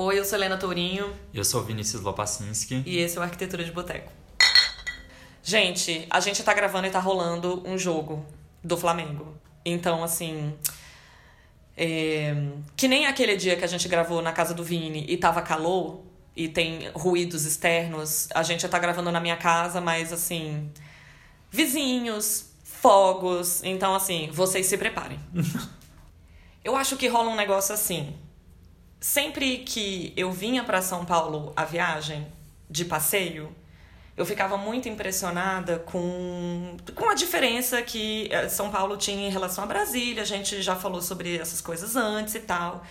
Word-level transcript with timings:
Oi, 0.00 0.16
eu 0.16 0.24
sou 0.24 0.38
Helena 0.38 0.56
Tourinho 0.56 1.12
Eu 1.34 1.44
sou 1.44 1.60
o 1.60 1.64
Vinícius 1.64 2.02
Lopacinski. 2.02 2.84
e 2.86 2.98
esse 2.98 3.18
é 3.18 3.20
o 3.20 3.24
Arquitetura 3.24 3.64
de 3.64 3.72
Boteco. 3.72 4.12
Gente, 5.42 6.06
a 6.08 6.20
gente 6.20 6.40
tá 6.44 6.54
gravando 6.54 6.86
e 6.86 6.90
tá 6.90 7.00
rolando 7.00 7.64
um 7.66 7.76
jogo 7.76 8.24
do 8.62 8.76
Flamengo. 8.76 9.36
Então, 9.64 10.04
assim. 10.04 10.54
é, 11.76 12.32
Que 12.76 12.86
nem 12.86 13.06
aquele 13.06 13.36
dia 13.36 13.56
que 13.56 13.64
a 13.64 13.66
gente 13.66 13.88
gravou 13.88 14.22
na 14.22 14.30
casa 14.30 14.54
do 14.54 14.62
Vini 14.62 15.04
e 15.08 15.16
tava 15.16 15.42
calor 15.42 16.04
e 16.36 16.48
tem 16.48 16.92
ruídos 16.94 17.44
externos. 17.44 18.28
A 18.32 18.44
gente 18.44 18.68
tá 18.68 18.78
gravando 18.78 19.10
na 19.10 19.18
minha 19.18 19.36
casa, 19.36 19.80
mas 19.80 20.12
assim. 20.12 20.70
Vizinhos, 21.50 22.52
fogos. 22.62 23.64
Então, 23.64 23.96
assim, 23.96 24.30
vocês 24.30 24.64
se 24.66 24.78
preparem. 24.78 25.18
Eu 26.62 26.76
acho 26.76 26.96
que 26.96 27.08
rola 27.08 27.30
um 27.30 27.36
negócio 27.36 27.74
assim. 27.74 28.14
Sempre 29.00 29.58
que 29.58 30.12
eu 30.16 30.32
vinha 30.32 30.64
para 30.64 30.82
São 30.82 31.04
Paulo 31.04 31.52
a 31.54 31.64
viagem 31.64 32.26
de 32.68 32.84
passeio, 32.84 33.54
eu 34.16 34.26
ficava 34.26 34.56
muito 34.56 34.88
impressionada 34.88 35.78
com, 35.78 36.76
com 36.96 37.08
a 37.08 37.14
diferença 37.14 37.80
que 37.80 38.28
eh, 38.32 38.48
São 38.48 38.68
Paulo 38.70 38.96
tinha 38.96 39.28
em 39.28 39.30
relação 39.30 39.62
a 39.62 39.66
Brasília. 39.68 40.22
A 40.22 40.26
gente 40.26 40.60
já 40.60 40.74
falou 40.74 41.00
sobre 41.00 41.38
essas 41.38 41.60
coisas 41.60 41.94
antes 41.94 42.34
e 42.34 42.40
tal. 42.40 42.82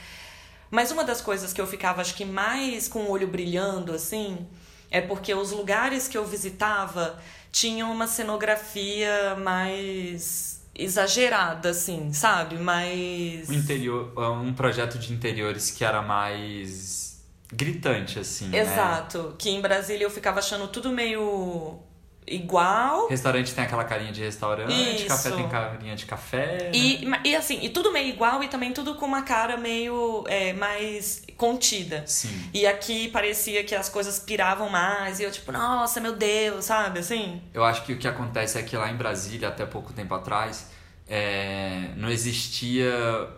Mas 0.72 0.90
uma 0.92 1.04
das 1.04 1.20
coisas 1.20 1.52
que 1.52 1.60
eu 1.60 1.68
ficava, 1.68 2.00
acho 2.00 2.16
que 2.16 2.24
mais 2.24 2.88
com 2.88 3.00
o 3.00 3.10
olho 3.10 3.28
brilhando, 3.28 3.94
assim, 3.94 4.48
é 4.90 5.02
porque 5.02 5.34
os 5.34 5.52
lugares 5.52 6.08
que 6.08 6.18
eu 6.18 6.26
visitava 6.26 7.20
tinham 7.52 7.92
uma 7.92 8.08
cenografia 8.08 9.36
mais 9.36 10.57
exagerada, 10.78 11.70
assim, 11.70 12.14
sabe? 12.14 12.56
Mais. 12.58 13.50
Um 13.50 13.54
interior, 13.54 14.14
um 14.18 14.54
projeto 14.54 15.00
de 15.00 15.12
interiores 15.12 15.72
que 15.72 15.84
era 15.84 16.02
mais 16.02 17.08
gritante, 17.52 18.20
assim, 18.20 18.50
né? 18.50 18.60
Exato. 18.60 19.36
Que 19.38 19.50
em 19.50 19.62
Brasília 19.62 20.06
eu 20.06 20.12
ficava 20.12 20.40
achando 20.40 20.68
tudo 20.68 20.90
meio 20.90 21.80
igual. 22.28 23.08
Restaurante 23.08 23.54
tem 23.54 23.64
aquela 23.64 23.86
carinha 23.86 24.12
de 24.12 24.22
restaurante, 24.22 24.98
Isso. 24.98 25.08
café 25.08 25.32
tem 25.32 25.48
carinha 25.48 25.96
de 25.96 26.06
café. 26.06 26.46
né? 26.46 26.72
E, 26.74 27.08
e 27.24 27.36
assim, 27.36 27.60
e 27.62 27.70
tudo 27.70 27.92
meio 27.92 28.10
igual 28.10 28.44
e 28.44 28.50
também 28.50 28.74
tudo 28.74 28.96
com 28.96 29.06
uma 29.06 29.22
cara 29.22 29.56
meio 29.56 30.26
é, 30.28 30.52
mais 30.54 31.24
contida. 31.38 32.04
Sim. 32.06 32.50
E 32.54 32.68
aqui 32.68 33.08
parecia 33.08 33.64
que 33.64 33.74
as 33.74 33.88
coisas 33.88 34.20
piravam 34.20 34.70
mais, 34.70 35.20
e 35.20 35.24
eu 35.24 35.32
tipo, 35.32 35.52
nossa, 35.52 36.02
meu 36.02 36.14
Deus, 36.14 36.66
sabe, 36.66 37.00
assim? 37.00 37.42
Eu 37.54 37.64
acho 37.64 37.84
que 37.86 37.94
o 37.94 37.98
que 37.98 38.08
acontece 38.08 38.58
é 38.58 38.64
que 38.64 38.76
lá 38.76 38.92
em 38.92 38.98
Brasília, 38.98 39.48
até 39.48 39.66
pouco 39.66 39.94
tempo 39.94 40.14
atrás, 40.14 40.68
é, 41.08 41.90
não 41.96 42.10
existia. 42.10 42.92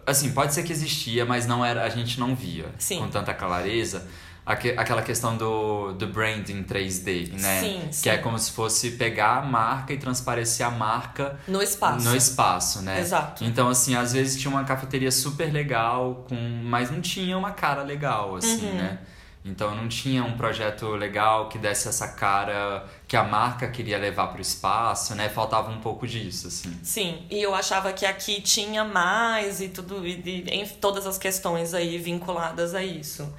Assim, 0.05 0.31
pode 0.31 0.53
ser 0.53 0.63
que 0.63 0.71
existia, 0.71 1.25
mas 1.25 1.45
não 1.45 1.63
era, 1.63 1.83
a 1.83 1.89
gente 1.89 2.19
não 2.19 2.35
via 2.35 2.65
Sim. 2.77 2.99
com 2.99 3.07
tanta 3.09 3.33
clareza. 3.33 4.07
aque- 4.45 4.73
Aquela 4.77 5.01
questão 5.03 5.37
do, 5.37 5.91
do 5.93 6.07
branding 6.07 6.63
3D, 6.63 7.33
né? 7.39 7.59
Sim, 7.61 7.81
que 7.87 7.95
sim. 7.95 8.09
é 8.09 8.17
como 8.17 8.37
se 8.39 8.51
fosse 8.51 8.91
pegar 8.91 9.37
a 9.37 9.41
marca 9.43 9.93
e 9.93 9.97
transparecer 9.97 10.65
a 10.65 10.71
marca 10.71 11.37
No 11.47 11.61
espaço. 11.61 12.09
no 12.09 12.15
espaço, 12.15 12.81
né? 12.81 12.99
Exato. 12.99 13.43
Então, 13.43 13.69
assim, 13.69 13.95
às 13.95 14.13
vezes 14.13 14.39
tinha 14.41 14.49
uma 14.49 14.63
cafeteria 14.63 15.11
super 15.11 15.51
legal, 15.53 16.25
com... 16.27 16.35
mas 16.63 16.89
não 16.89 16.99
tinha 17.01 17.37
uma 17.37 17.51
cara 17.51 17.83
legal, 17.83 18.35
assim, 18.37 18.65
Uhum. 18.65 18.75
né? 18.77 18.99
Então 19.45 19.73
não 19.73 19.87
tinha 19.87 20.21
um 20.23 20.35
projeto 20.35 20.85
legal 20.95 21.47
que 21.47 21.57
desse 21.57 21.87
essa 21.87 22.09
cara 22.09 22.85
que 23.09 23.17
a 23.17 23.23
marca 23.23 23.67
queria 23.67 23.97
levar 23.97 24.27
pro 24.27 24.39
espaço, 24.39 25.15
né? 25.15 25.27
Faltava 25.29 25.71
um 25.71 25.81
pouco 25.81 26.05
disso, 26.05 26.47
assim. 26.47 26.71
Sim, 26.83 27.25
e 27.27 27.41
eu 27.41 27.55
achava 27.55 27.91
que 27.91 28.05
aqui 28.05 28.39
tinha 28.39 28.85
mais 28.85 29.59
e 29.59 29.67
tudo, 29.67 30.05
e, 30.05 30.21
e, 30.23 30.49
em 30.51 30.63
todas 30.67 31.07
as 31.07 31.17
questões 31.17 31.73
aí 31.73 31.97
vinculadas 31.97 32.75
a 32.75 32.83
isso. 32.83 33.33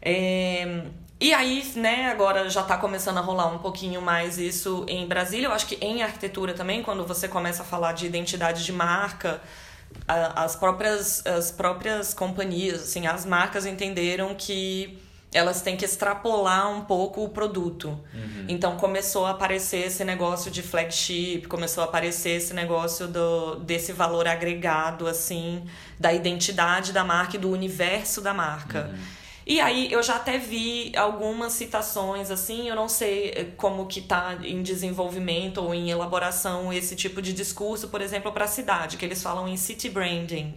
É, 0.00 0.84
e 1.20 1.34
aí, 1.34 1.64
né, 1.74 2.12
agora 2.12 2.48
já 2.48 2.62
tá 2.62 2.78
começando 2.78 3.18
a 3.18 3.20
rolar 3.20 3.48
um 3.48 3.58
pouquinho 3.58 4.00
mais 4.00 4.38
isso 4.38 4.86
em 4.88 5.04
Brasília. 5.04 5.48
Eu 5.48 5.52
acho 5.52 5.66
que 5.66 5.84
em 5.84 6.04
arquitetura 6.04 6.54
também, 6.54 6.80
quando 6.80 7.04
você 7.04 7.26
começa 7.26 7.64
a 7.64 7.66
falar 7.66 7.94
de 7.94 8.06
identidade 8.06 8.64
de 8.64 8.72
marca, 8.72 9.40
as 10.06 10.54
próprias, 10.54 11.26
as 11.26 11.50
próprias 11.50 12.14
companhias, 12.14 12.82
assim, 12.82 13.08
as 13.08 13.26
marcas 13.26 13.66
entenderam 13.66 14.32
que 14.36 14.96
elas 15.32 15.62
têm 15.62 15.76
que 15.76 15.84
extrapolar 15.84 16.70
um 16.70 16.82
pouco 16.82 17.24
o 17.24 17.28
produto. 17.28 17.98
Então 18.48 18.76
começou 18.76 19.24
a 19.24 19.30
aparecer 19.30 19.86
esse 19.86 20.04
negócio 20.04 20.50
de 20.50 20.62
flagship, 20.62 21.46
começou 21.48 21.82
a 21.82 21.86
aparecer 21.86 22.36
esse 22.36 22.52
negócio 22.52 23.08
do, 23.08 23.56
desse 23.56 23.92
valor 23.92 24.28
agregado, 24.28 25.06
assim, 25.06 25.64
da 25.98 26.12
identidade 26.12 26.92
da 26.92 27.02
marca 27.02 27.36
e 27.36 27.38
do 27.38 27.50
universo 27.50 28.20
da 28.20 28.34
marca. 28.34 28.94
E 29.44 29.60
aí 29.60 29.90
eu 29.90 30.02
já 30.02 30.16
até 30.16 30.38
vi 30.38 30.92
algumas 30.96 31.54
citações 31.54 32.30
assim, 32.30 32.68
eu 32.68 32.76
não 32.76 32.88
sei 32.88 33.30
eh, 33.30 33.46
como 33.56 33.86
que 33.86 34.00
tá 34.00 34.38
em 34.40 34.62
desenvolvimento 34.62 35.58
ou 35.58 35.74
em 35.74 35.90
elaboração 35.90 36.72
esse 36.72 36.94
tipo 36.94 37.20
de 37.20 37.32
discurso, 37.32 37.88
por 37.88 38.00
exemplo, 38.00 38.30
para 38.30 38.44
a 38.44 38.48
cidade, 38.48 38.96
que 38.96 39.04
eles 39.04 39.20
falam 39.20 39.48
em 39.48 39.56
city 39.56 39.88
branding 39.88 40.54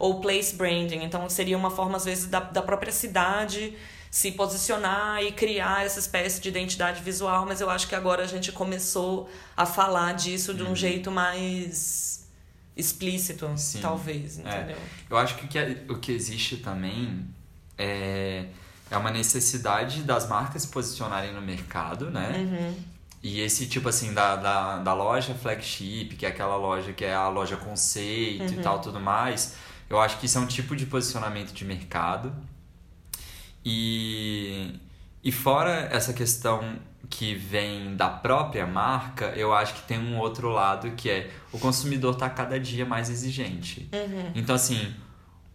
ou 0.00 0.20
place 0.20 0.54
branding. 0.56 1.04
Então 1.04 1.28
seria 1.30 1.56
uma 1.56 1.70
forma 1.70 1.96
às 1.96 2.04
vezes 2.04 2.26
da, 2.26 2.40
da 2.40 2.60
própria 2.60 2.90
cidade 2.90 3.76
se 4.14 4.30
posicionar 4.30 5.20
e 5.24 5.32
criar 5.32 5.84
essa 5.84 5.98
espécie 5.98 6.40
de 6.40 6.48
identidade 6.48 7.02
visual, 7.02 7.44
mas 7.46 7.60
eu 7.60 7.68
acho 7.68 7.88
que 7.88 7.96
agora 7.96 8.22
a 8.22 8.26
gente 8.28 8.52
começou 8.52 9.28
a 9.56 9.66
falar 9.66 10.12
disso 10.14 10.54
de 10.54 10.62
um 10.62 10.76
jeito 10.76 11.10
mais 11.10 12.24
explícito, 12.76 13.50
Sim. 13.56 13.80
talvez, 13.80 14.38
É. 14.38 14.42
entendeu? 14.42 14.76
Eu 15.10 15.16
acho 15.16 15.34
que 15.34 15.44
o 15.46 15.48
que, 15.48 15.58
é- 15.58 15.82
o 15.88 15.98
que 15.98 16.12
existe 16.12 16.58
também 16.58 17.26
é, 17.76 18.44
é 18.88 18.96
uma 18.96 19.10
necessidade 19.10 20.02
das 20.04 20.28
marcas 20.28 20.62
se 20.62 20.68
posicionarem 20.68 21.32
no 21.32 21.42
mercado, 21.42 22.08
né? 22.08 22.34
Uhum. 22.38 22.74
E 23.20 23.40
esse 23.40 23.66
tipo 23.66 23.88
assim 23.88 24.14
da, 24.14 24.36
da, 24.36 24.78
da 24.78 24.94
loja 24.94 25.34
flagship, 25.34 26.14
que 26.16 26.24
é 26.24 26.28
aquela 26.28 26.54
loja 26.56 26.92
que 26.92 27.04
é 27.04 27.14
a 27.14 27.26
loja 27.28 27.56
conceito 27.56 28.44
Uhum. 28.52 28.60
e 28.60 28.62
tal, 28.62 28.78
tudo 28.80 29.00
mais, 29.00 29.56
eu 29.90 29.98
acho 30.00 30.18
que 30.20 30.26
isso 30.26 30.38
é 30.38 30.40
um 30.40 30.46
tipo 30.46 30.76
de 30.76 30.86
posicionamento 30.86 31.52
de 31.52 31.64
mercado. 31.64 32.32
E, 33.64 34.78
e 35.22 35.32
fora 35.32 35.88
essa 35.90 36.12
questão 36.12 36.78
que 37.08 37.34
vem 37.34 37.96
da 37.96 38.08
própria 38.08 38.66
marca, 38.66 39.26
eu 39.36 39.54
acho 39.54 39.74
que 39.74 39.82
tem 39.82 39.98
um 39.98 40.18
outro 40.18 40.48
lado 40.48 40.90
que 40.92 41.08
é 41.08 41.30
o 41.52 41.58
consumidor 41.58 42.16
tá 42.16 42.28
cada 42.28 42.58
dia 42.58 42.84
mais 42.84 43.08
exigente. 43.08 43.88
Uhum. 43.92 44.32
Então, 44.34 44.54
assim, 44.54 44.94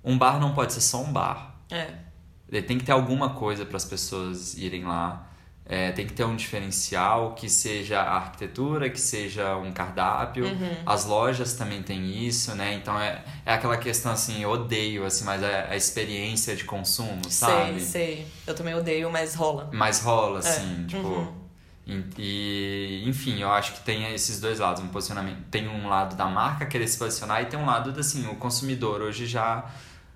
um 0.04 0.18
bar 0.18 0.40
não 0.40 0.54
pode 0.54 0.74
ser 0.74 0.82
só 0.82 1.02
um 1.02 1.12
bar. 1.12 1.56
É. 1.70 2.62
Tem 2.62 2.78
que 2.78 2.84
ter 2.86 2.92
alguma 2.92 3.32
coisa 3.32 3.66
para 3.66 3.78
as 3.78 3.86
pessoas 3.86 4.58
irem 4.58 4.86
lá. 4.86 5.29
É, 5.72 5.92
tem 5.92 6.08
que 6.08 6.14
ter 6.14 6.24
um 6.24 6.36
diferencial 6.36 7.36
que 7.36 7.48
seja 7.48 8.02
a 8.02 8.16
arquitetura, 8.16 8.90
que 8.90 9.00
seja 9.00 9.56
um 9.56 9.72
cardápio. 9.72 10.46
Uhum. 10.46 10.78
As 10.84 11.06
lojas 11.06 11.54
também 11.54 11.84
têm 11.84 12.26
isso, 12.26 12.56
né? 12.56 12.74
Então 12.74 13.00
é, 13.00 13.24
é 13.46 13.54
aquela 13.54 13.78
questão 13.78 14.12
assim, 14.12 14.42
eu 14.42 14.50
odeio, 14.50 15.06
assim, 15.06 15.24
mas 15.24 15.44
é 15.44 15.68
a 15.70 15.76
experiência 15.76 16.56
de 16.56 16.64
consumo, 16.64 17.22
sabe? 17.30 17.80
Sei, 17.82 18.16
sei. 18.16 18.28
Eu 18.48 18.56
também 18.56 18.74
odeio, 18.74 19.12
mas 19.12 19.36
rola. 19.36 19.70
Mas 19.72 20.02
rola, 20.02 20.40
assim, 20.40 20.88
tipo. 20.88 21.08
Uhum. 21.08 21.40
E, 21.86 23.04
e, 23.04 23.10
enfim, 23.10 23.40
eu 23.40 23.52
acho 23.52 23.74
que 23.74 23.82
tem 23.82 24.12
esses 24.14 24.40
dois 24.40 24.58
lados, 24.58 24.82
um 24.82 24.88
posicionamento. 24.88 25.38
Tem 25.52 25.68
um 25.68 25.88
lado 25.88 26.16
da 26.16 26.26
marca 26.26 26.66
querer 26.66 26.88
se 26.88 26.98
posicionar 26.98 27.44
e 27.44 27.46
tem 27.46 27.60
um 27.60 27.66
lado 27.66 27.98
assim, 28.00 28.28
o 28.28 28.36
consumidor 28.36 29.02
hoje 29.02 29.28
já 29.28 29.70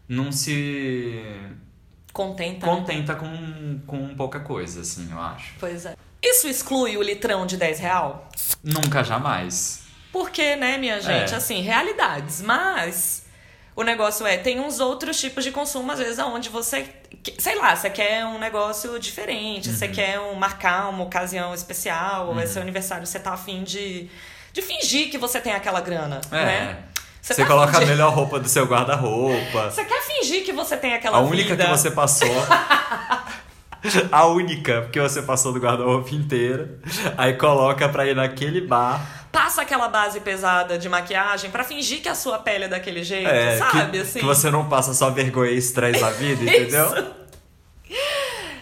não 0.07 0.31
se 0.31 1.23
Contenta. 2.13 2.67
né? 2.67 2.71
contenta 2.75 3.15
com, 3.15 3.79
com 3.87 4.15
pouca 4.15 4.39
coisa, 4.39 4.81
assim, 4.81 5.09
eu 5.11 5.19
acho. 5.19 5.53
Pois 5.59 5.85
é. 5.85 5.95
Isso 6.21 6.47
exclui 6.47 6.95
o 6.95 7.01
litrão 7.01 7.45
de 7.45 7.57
10 7.57 7.79
real? 7.79 8.29
Nunca, 8.63 9.03
jamais. 9.03 9.81
Porque, 10.11 10.55
né, 10.55 10.77
minha 10.77 11.01
gente, 11.01 11.33
É. 11.33 11.37
assim, 11.37 11.61
realidades. 11.61 12.41
Mas 12.41 13.25
o 13.75 13.81
negócio 13.83 14.25
é, 14.27 14.37
tem 14.37 14.59
uns 14.59 14.79
outros 14.79 15.19
tipos 15.19 15.43
de 15.43 15.51
consumo, 15.51 15.91
às 15.91 15.97
vezes, 15.99 16.19
aonde 16.19 16.49
você. 16.49 16.87
Sei 17.39 17.55
lá, 17.55 17.75
você 17.75 17.89
quer 17.89 18.23
um 18.25 18.37
negócio 18.37 18.99
diferente, 18.99 19.69
você 19.69 19.87
Uhum. 19.87 19.91
quer 19.91 20.19
um, 20.19 20.35
marcar 20.35 20.89
uma 20.89 21.03
ocasião 21.03 21.53
especial, 21.53 22.27
ou 22.29 22.39
é 22.39 22.45
seu 22.45 22.61
aniversário, 22.61 23.05
você 23.07 23.19
tá 23.19 23.33
afim 23.33 23.63
de, 23.63 24.07
de 24.53 24.61
fingir 24.61 25.09
que 25.09 25.17
você 25.17 25.41
tem 25.41 25.53
aquela 25.53 25.81
grana, 25.81 26.21
É. 26.31 26.45
né? 26.45 26.77
Você, 27.23 27.35
tá 27.41 27.47
coloca 27.47 27.67
a 27.71 27.77
afim 27.77 27.85
de- 27.85 27.91
melhor 27.91 28.13
roupa 28.13 28.37
do 28.39 28.49
seu 28.49 28.65
guarda-roupa. 28.65 29.71
Você 29.71 29.85
quer 29.85 30.01
fingir 30.01 30.43
que 30.43 30.51
você 30.51 30.75
tem 30.75 30.93
aquela 30.93 31.17
A 31.17 31.21
única 31.21 31.49
vida. 31.51 31.63
que 31.63 31.69
você 31.69 31.89
passou. 31.89 32.27
a 34.11 34.25
única, 34.27 34.81
porque 34.81 34.99
você 34.99 35.21
passou 35.21 35.53
do 35.53 35.59
guarda-roupa 35.59 36.13
inteiro. 36.13 36.79
Aí 37.17 37.33
coloca 37.35 37.87
pra 37.87 38.05
ir 38.05 38.13
naquele 38.15 38.59
bar. 38.61 38.99
Passa 39.31 39.61
aquela 39.61 39.87
base 39.87 40.19
pesada 40.19 40.77
de 40.77 40.87
maquiagem 40.89 41.49
pra 41.49 41.63
fingir 41.63 42.01
que 42.01 42.09
a 42.09 42.13
sua 42.15 42.37
pele 42.39 42.65
é 42.65 42.67
daquele 42.67 43.03
jeito, 43.03 43.27
É, 43.29 43.57
sabe? 43.57 43.91
que, 43.91 43.97
assim. 43.99 44.19
que 44.19 44.25
você 44.25 44.51
não 44.51 44.67
passa 44.69 44.93
só 44.93 45.09
vergonha 45.09 45.51
e 45.51 45.57
estresse 45.57 46.01
na 46.01 46.09
vida, 46.11 46.43
entendeu? 46.43 47.13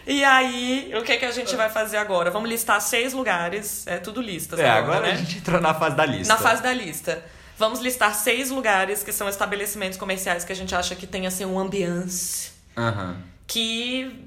E 0.06 0.24
aí, 0.24 0.92
o 0.98 1.04
que, 1.04 1.16
que 1.18 1.26
a 1.26 1.32
gente 1.32 1.56
vai 1.56 1.70
fazer 1.70 1.98
agora? 1.98 2.32
Vamos 2.32 2.50
listar 2.50 2.82
seis 2.82 3.14
lugares. 3.14 3.86
É 3.86 3.98
tudo 3.98 4.20
listas. 4.20 4.60
É, 4.60 4.68
agora, 4.70 4.98
agora 4.98 5.08
né? 5.08 5.14
a 5.14 5.16
gente 5.16 5.38
entrou 5.38 5.62
na 5.62 5.74
fase 5.76 5.96
da 5.96 6.06
lista. 6.06 6.34
Na 6.34 6.40
fase 6.40 6.62
da 6.64 6.74
lista. 6.74 7.24
Vamos 7.62 7.80
listar 7.80 8.14
seis 8.16 8.50
lugares 8.50 9.04
que 9.04 9.12
são 9.12 9.30
estabelecimentos 9.30 9.98
comerciais 9.98 10.44
que 10.44 10.52
a 10.52 10.56
gente 10.56 10.74
acha 10.74 10.96
que 10.96 11.06
tem 11.06 11.28
assim 11.28 11.46
um 11.46 11.60
ambiance. 11.60 12.52
Aham. 12.76 13.18
que 13.48 14.26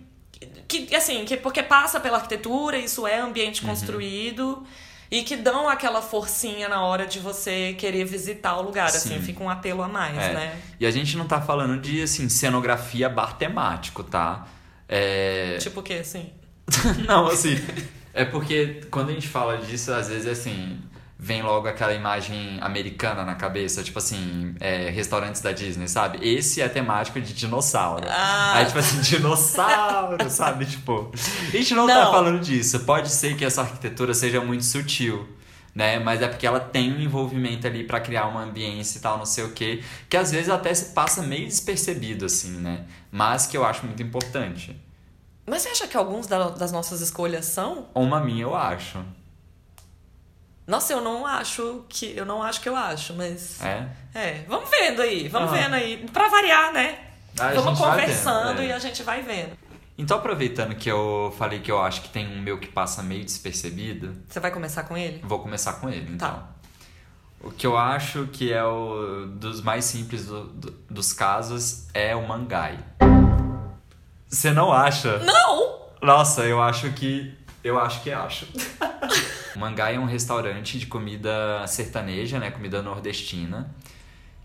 que 0.68 0.94
assim, 0.94 1.24
que 1.24 1.36
porque 1.36 1.62
passa 1.62 1.98
pela 1.98 2.16
arquitetura, 2.18 2.76
isso 2.78 3.06
é 3.06 3.18
ambiente 3.18 3.62
Uhum. 3.62 3.70
construído 3.70 4.64
e 5.10 5.22
que 5.22 5.36
dão 5.36 5.68
aquela 5.68 6.00
forcinha 6.02 6.68
na 6.68 6.80
hora 6.84 7.06
de 7.06 7.18
você 7.18 7.74
querer 7.78 8.04
visitar 8.04 8.56
o 8.58 8.62
lugar, 8.62 8.86
assim, 8.86 9.16
Sim. 9.16 9.22
fica 9.22 9.42
um 9.42 9.50
apelo 9.50 9.82
a 9.82 9.88
mais, 9.88 10.16
É. 10.16 10.32
né? 10.32 10.60
E 10.78 10.86
a 10.86 10.90
gente 10.90 11.16
não 11.16 11.26
tá 11.26 11.40
falando 11.40 11.80
de, 11.80 12.02
assim, 12.02 12.28
cenografia 12.28 13.08
bar 13.08 13.36
temático, 13.36 14.02
tá? 14.04 14.46
É... 14.88 15.56
Tipo 15.58 15.80
o 15.80 15.82
quê, 15.82 15.94
assim? 15.94 16.32
não, 17.08 17.26
assim, 17.28 17.56
é 18.12 18.24
porque 18.24 18.82
quando 18.90 19.10
a 19.10 19.12
gente 19.12 19.28
fala 19.28 19.58
disso, 19.58 19.92
às 19.92 20.08
vezes, 20.08 20.26
assim, 20.26 20.78
vem 21.24 21.40
logo 21.40 21.66
aquela 21.66 21.94
imagem 21.94 22.58
americana 22.60 23.24
na 23.24 23.34
cabeça, 23.34 23.82
tipo 23.82 23.98
assim, 23.98 24.54
é, 24.60 24.90
restaurantes 24.90 25.40
da 25.40 25.52
Disney, 25.52 25.88
sabe? 25.88 26.18
Esse 26.20 26.60
é 26.60 26.68
temático 26.68 27.18
de 27.18 27.32
dinossauro. 27.32 28.06
Ah. 28.10 28.56
Aí, 28.56 28.66
tipo 28.66 28.78
assim, 28.78 29.00
dinossauro, 29.00 30.18
sabe? 30.28 30.66
Tipo, 30.66 31.10
a 31.14 31.50
gente 31.56 31.74
não, 31.74 31.86
tá 31.86 32.04
Não. 32.04 32.12
falando 32.12 32.40
disso. 32.40 32.80
Pode 32.80 33.08
ser 33.08 33.36
que 33.38 33.44
essa 33.44 33.62
arquitetura 33.62 34.12
seja 34.12 34.40
muito 34.42 34.64
sutil. 34.64 35.26
Né? 35.74 35.98
Mas 35.98 36.20
é 36.22 36.28
porque 36.28 36.46
ela 36.46 36.60
tem 36.60 36.92
um 36.92 37.00
envolvimento 37.00 37.66
ali 37.66 37.82
pra 37.84 37.98
criar 38.00 38.26
uma 38.26 38.42
ambiência 38.44 38.98
e 38.98 39.00
tal, 39.00 39.18
não 39.18 39.26
sei 39.26 39.42
o 39.44 39.50
quê, 39.52 39.82
que 40.08 40.16
às 40.16 40.30
vezes 40.30 40.48
até 40.48 40.72
se 40.72 40.92
passa 40.92 41.20
meio 41.22 41.46
despercebido, 41.48 42.26
assim, 42.26 42.52
né? 42.60 42.84
Mas 43.10 43.46
que 43.48 43.56
eu 43.56 43.64
acho 43.64 43.84
muito 43.84 44.00
importante. 44.00 44.80
Mas 45.44 45.62
você 45.62 45.70
acha 45.70 45.88
que 45.88 45.96
alguns 45.96 46.26
da- 46.28 46.50
das 46.50 46.70
nossas 46.70 47.00
escolhas 47.00 47.46
são? 47.46 47.88
Uma 47.94 48.20
minha, 48.20 48.42
eu 48.42 48.54
acho. 48.54 48.98
Nossa, 50.66 50.92
eu 50.92 51.00
não 51.00 51.26
acho 51.26 51.84
que. 51.88 52.16
Eu 52.16 52.24
não 52.24 52.42
acho 52.42 52.60
que 52.60 52.68
eu 52.68 52.76
acho, 52.76 53.12
mas. 53.14 53.60
É? 53.62 53.86
É, 54.14 54.44
vamos 54.48 54.68
vendo 54.70 55.02
aí, 55.02 55.28
vamos 55.28 55.50
Aham. 55.52 55.58
vendo 55.62 55.74
aí. 55.74 56.06
Pra 56.12 56.28
variar, 56.28 56.72
né? 56.72 56.98
Ah, 57.38 57.48
a 57.48 57.54
vamos 57.54 57.78
gente 57.78 57.80
vai 57.86 57.90
conversando 58.00 58.48
vendo, 58.48 58.60
é. 58.62 58.66
e 58.66 58.72
a 58.72 58.78
gente 58.78 59.02
vai 59.02 59.22
vendo. 59.22 59.50
Então, 59.98 60.16
aproveitando 60.18 60.74
que 60.74 60.90
eu 60.90 61.34
falei 61.38 61.60
que 61.60 61.70
eu 61.70 61.80
acho 61.80 62.02
que 62.02 62.08
tem 62.08 62.26
um 62.26 62.40
meu 62.40 62.58
que 62.58 62.66
passa 62.68 63.02
meio 63.02 63.24
despercebido, 63.24 64.16
Você 64.28 64.40
vai 64.40 64.50
começar 64.50 64.84
com 64.84 64.96
ele? 64.96 65.20
vou 65.24 65.38
começar 65.40 65.74
com 65.74 65.88
ele, 65.88 66.12
então. 66.14 66.30
Tá. 66.30 66.48
O 67.40 67.50
que 67.50 67.66
eu 67.66 67.76
acho 67.76 68.26
que 68.32 68.52
é 68.52 68.64
o 68.64 69.26
dos 69.26 69.60
mais 69.60 69.84
simples 69.84 70.24
do- 70.26 70.44
do- 70.46 70.70
dos 70.90 71.12
casos 71.12 71.86
é 71.92 72.16
o 72.16 72.26
mangai. 72.26 72.78
Você 74.28 74.50
não 74.50 74.72
acha? 74.72 75.18
Não! 75.18 75.78
Nossa, 76.02 76.42
eu 76.44 76.62
acho 76.62 76.90
que. 76.92 77.32
Eu 77.62 77.78
acho 77.78 78.02
que 78.02 78.10
acho. 78.10 78.46
o 79.56 79.60
Mangai 79.60 79.96
é 79.96 79.98
um 79.98 80.04
restaurante 80.06 80.78
de 80.78 80.86
comida 80.86 81.66
sertaneja, 81.66 82.38
né? 82.38 82.50
Comida 82.50 82.82
nordestina. 82.82 83.68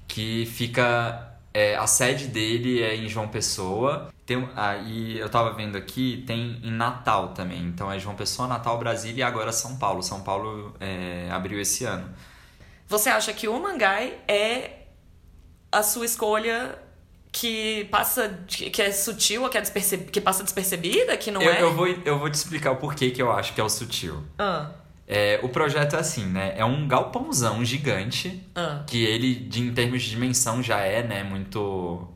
Que 0.07 0.45
fica. 0.45 1.25
é, 1.53 1.75
a 1.75 1.87
sede 1.87 2.27
dele 2.27 2.81
é 2.81 2.95
em 2.95 3.07
João 3.07 3.27
Pessoa. 3.27 4.11
Tem, 4.25 4.37
um- 4.37 4.49
aí 4.55 5.17
eu 5.17 5.27
tava 5.29 5.51
vendo 5.53 5.75
aqui, 5.77 6.23
tem 6.27 6.59
em 6.63 6.71
Natal 6.71 7.29
também. 7.29 7.63
Então 7.65 7.91
é 7.91 7.97
João 7.99 8.15
Pessoa, 8.15 8.47
Natal, 8.47 8.77
Brasília 8.77 9.19
e 9.21 9.23
agora 9.23 9.51
São 9.51 9.77
Paulo. 9.77 10.01
São 10.03 10.21
Paulo 10.21 10.75
é, 10.79 11.27
abriu 11.31 11.59
esse 11.59 11.85
ano. 11.85 12.07
Você 12.87 13.09
acha 13.09 13.33
que 13.33 13.47
o 13.47 13.59
mangai 13.59 14.17
é 14.27 14.85
a 15.71 15.81
sua 15.83 16.05
escolha 16.05 16.77
que 17.31 17.85
passa. 17.91 18.39
que 18.47 18.81
é 18.81 18.91
sutil, 18.91 19.47
que, 19.49 19.57
é 19.57 19.61
desperce- 19.61 19.97
que 20.11 20.19
passa 20.21 20.43
despercebida, 20.43 21.15
que 21.17 21.29
não 21.29 21.41
eu, 21.41 21.51
é? 21.51 21.61
eu, 21.61 21.73
vou, 21.75 21.87
eu 21.87 22.17
vou 22.17 22.29
te 22.29 22.35
explicar 22.35 22.71
o 22.71 22.77
porquê 22.77 23.11
que 23.11 23.21
eu 23.21 23.31
acho 23.31 23.53
que 23.53 23.61
é 23.61 23.63
o 23.63 23.69
sutil. 23.69 24.23
Ah, 24.39 24.71
É, 25.11 25.39
o 25.41 25.49
projeto 25.49 25.95
é 25.95 25.99
assim, 25.99 26.25
né? 26.27 26.53
É 26.55 26.63
um 26.63 26.87
galpãozão 26.87 27.65
gigante. 27.65 28.43
ah. 28.55 28.83
que 28.85 29.03
ele, 29.03 29.33
de, 29.33 29.61
em 29.61 29.73
termos 29.73 30.03
de 30.03 30.09
dimensão, 30.11 30.61
já 30.61 30.81
é, 30.81 31.01
né, 31.01 31.23
muito. 31.23 32.07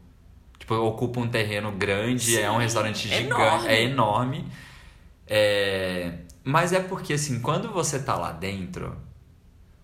Tipo, 0.59 0.75
ocupa 0.75 1.19
um 1.19 1.27
terreno 1.27 1.71
grande, 1.71 2.39
é 2.39 2.49
um 2.51 2.55
Sim, 2.55 2.61
restaurante 2.61 3.11
é 3.11 3.17
gigante, 3.17 3.41
enorme. 3.41 3.67
é 3.67 3.81
enorme. 3.83 4.47
É, 5.27 6.13
Mas 6.43 6.71
é 6.71 6.79
porque, 6.79 7.13
assim, 7.13 7.39
quando 7.41 7.69
você 7.71 7.97
tá 7.99 8.15
lá 8.15 8.31
dentro, 8.31 8.95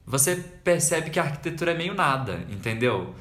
você 0.06 0.36
percebe 0.64 1.10
que 1.10 1.20
a 1.20 1.24
arquitetura 1.24 1.72
é 1.72 1.76
meio 1.76 1.94
nada, 1.96 2.46
entendeu? 2.50 3.16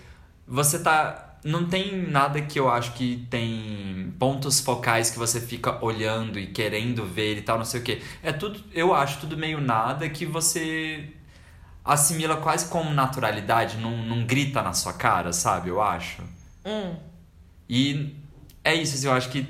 Você 0.46 0.78
tá. 0.82 1.27
Não 1.48 1.64
tem 1.64 1.96
nada 1.96 2.42
que 2.42 2.60
eu 2.60 2.68
acho 2.68 2.92
que 2.92 3.26
tem 3.30 4.12
pontos 4.18 4.60
focais 4.60 5.10
que 5.10 5.18
você 5.18 5.40
fica 5.40 5.82
olhando 5.82 6.38
e 6.38 6.46
querendo 6.46 7.06
ver 7.06 7.38
e 7.38 7.40
tal, 7.40 7.56
não 7.56 7.64
sei 7.64 7.80
o 7.80 7.82
quê. 7.82 8.02
É 8.22 8.32
tudo, 8.32 8.62
eu 8.74 8.94
acho 8.94 9.20
tudo 9.20 9.34
meio 9.34 9.58
nada 9.58 10.06
que 10.10 10.26
você 10.26 11.08
assimila 11.82 12.36
quase 12.36 12.68
como 12.68 12.90
naturalidade, 12.90 13.78
não, 13.78 13.96
não 13.96 14.26
grita 14.26 14.60
na 14.60 14.74
sua 14.74 14.92
cara, 14.92 15.32
sabe? 15.32 15.70
Eu 15.70 15.80
acho. 15.80 16.22
Hum. 16.66 16.94
E 17.66 18.14
é 18.62 18.74
isso, 18.74 18.96
assim, 18.96 19.06
eu 19.06 19.14
acho 19.14 19.30
que 19.30 19.46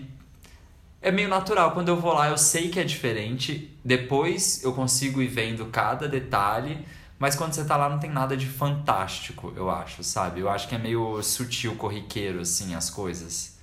é 1.02 1.10
meio 1.10 1.28
natural. 1.28 1.72
Quando 1.72 1.88
eu 1.88 1.96
vou 1.96 2.12
lá, 2.12 2.28
eu 2.28 2.38
sei 2.38 2.68
que 2.68 2.78
é 2.78 2.84
diferente. 2.84 3.76
Depois 3.84 4.62
eu 4.62 4.72
consigo 4.72 5.20
ir 5.20 5.26
vendo 5.26 5.66
cada 5.66 6.06
detalhe. 6.06 6.78
Mas 7.18 7.34
quando 7.34 7.52
você 7.52 7.64
tá 7.64 7.76
lá, 7.76 7.88
não 7.88 7.98
tem 7.98 8.10
nada 8.10 8.36
de 8.36 8.46
fantástico, 8.46 9.52
eu 9.56 9.68
acho, 9.68 10.04
sabe? 10.04 10.40
Eu 10.40 10.48
acho 10.48 10.68
que 10.68 10.74
é 10.74 10.78
meio 10.78 11.20
sutil, 11.22 11.74
corriqueiro, 11.74 12.40
assim, 12.40 12.74
as 12.74 12.88
coisas. 12.90 13.58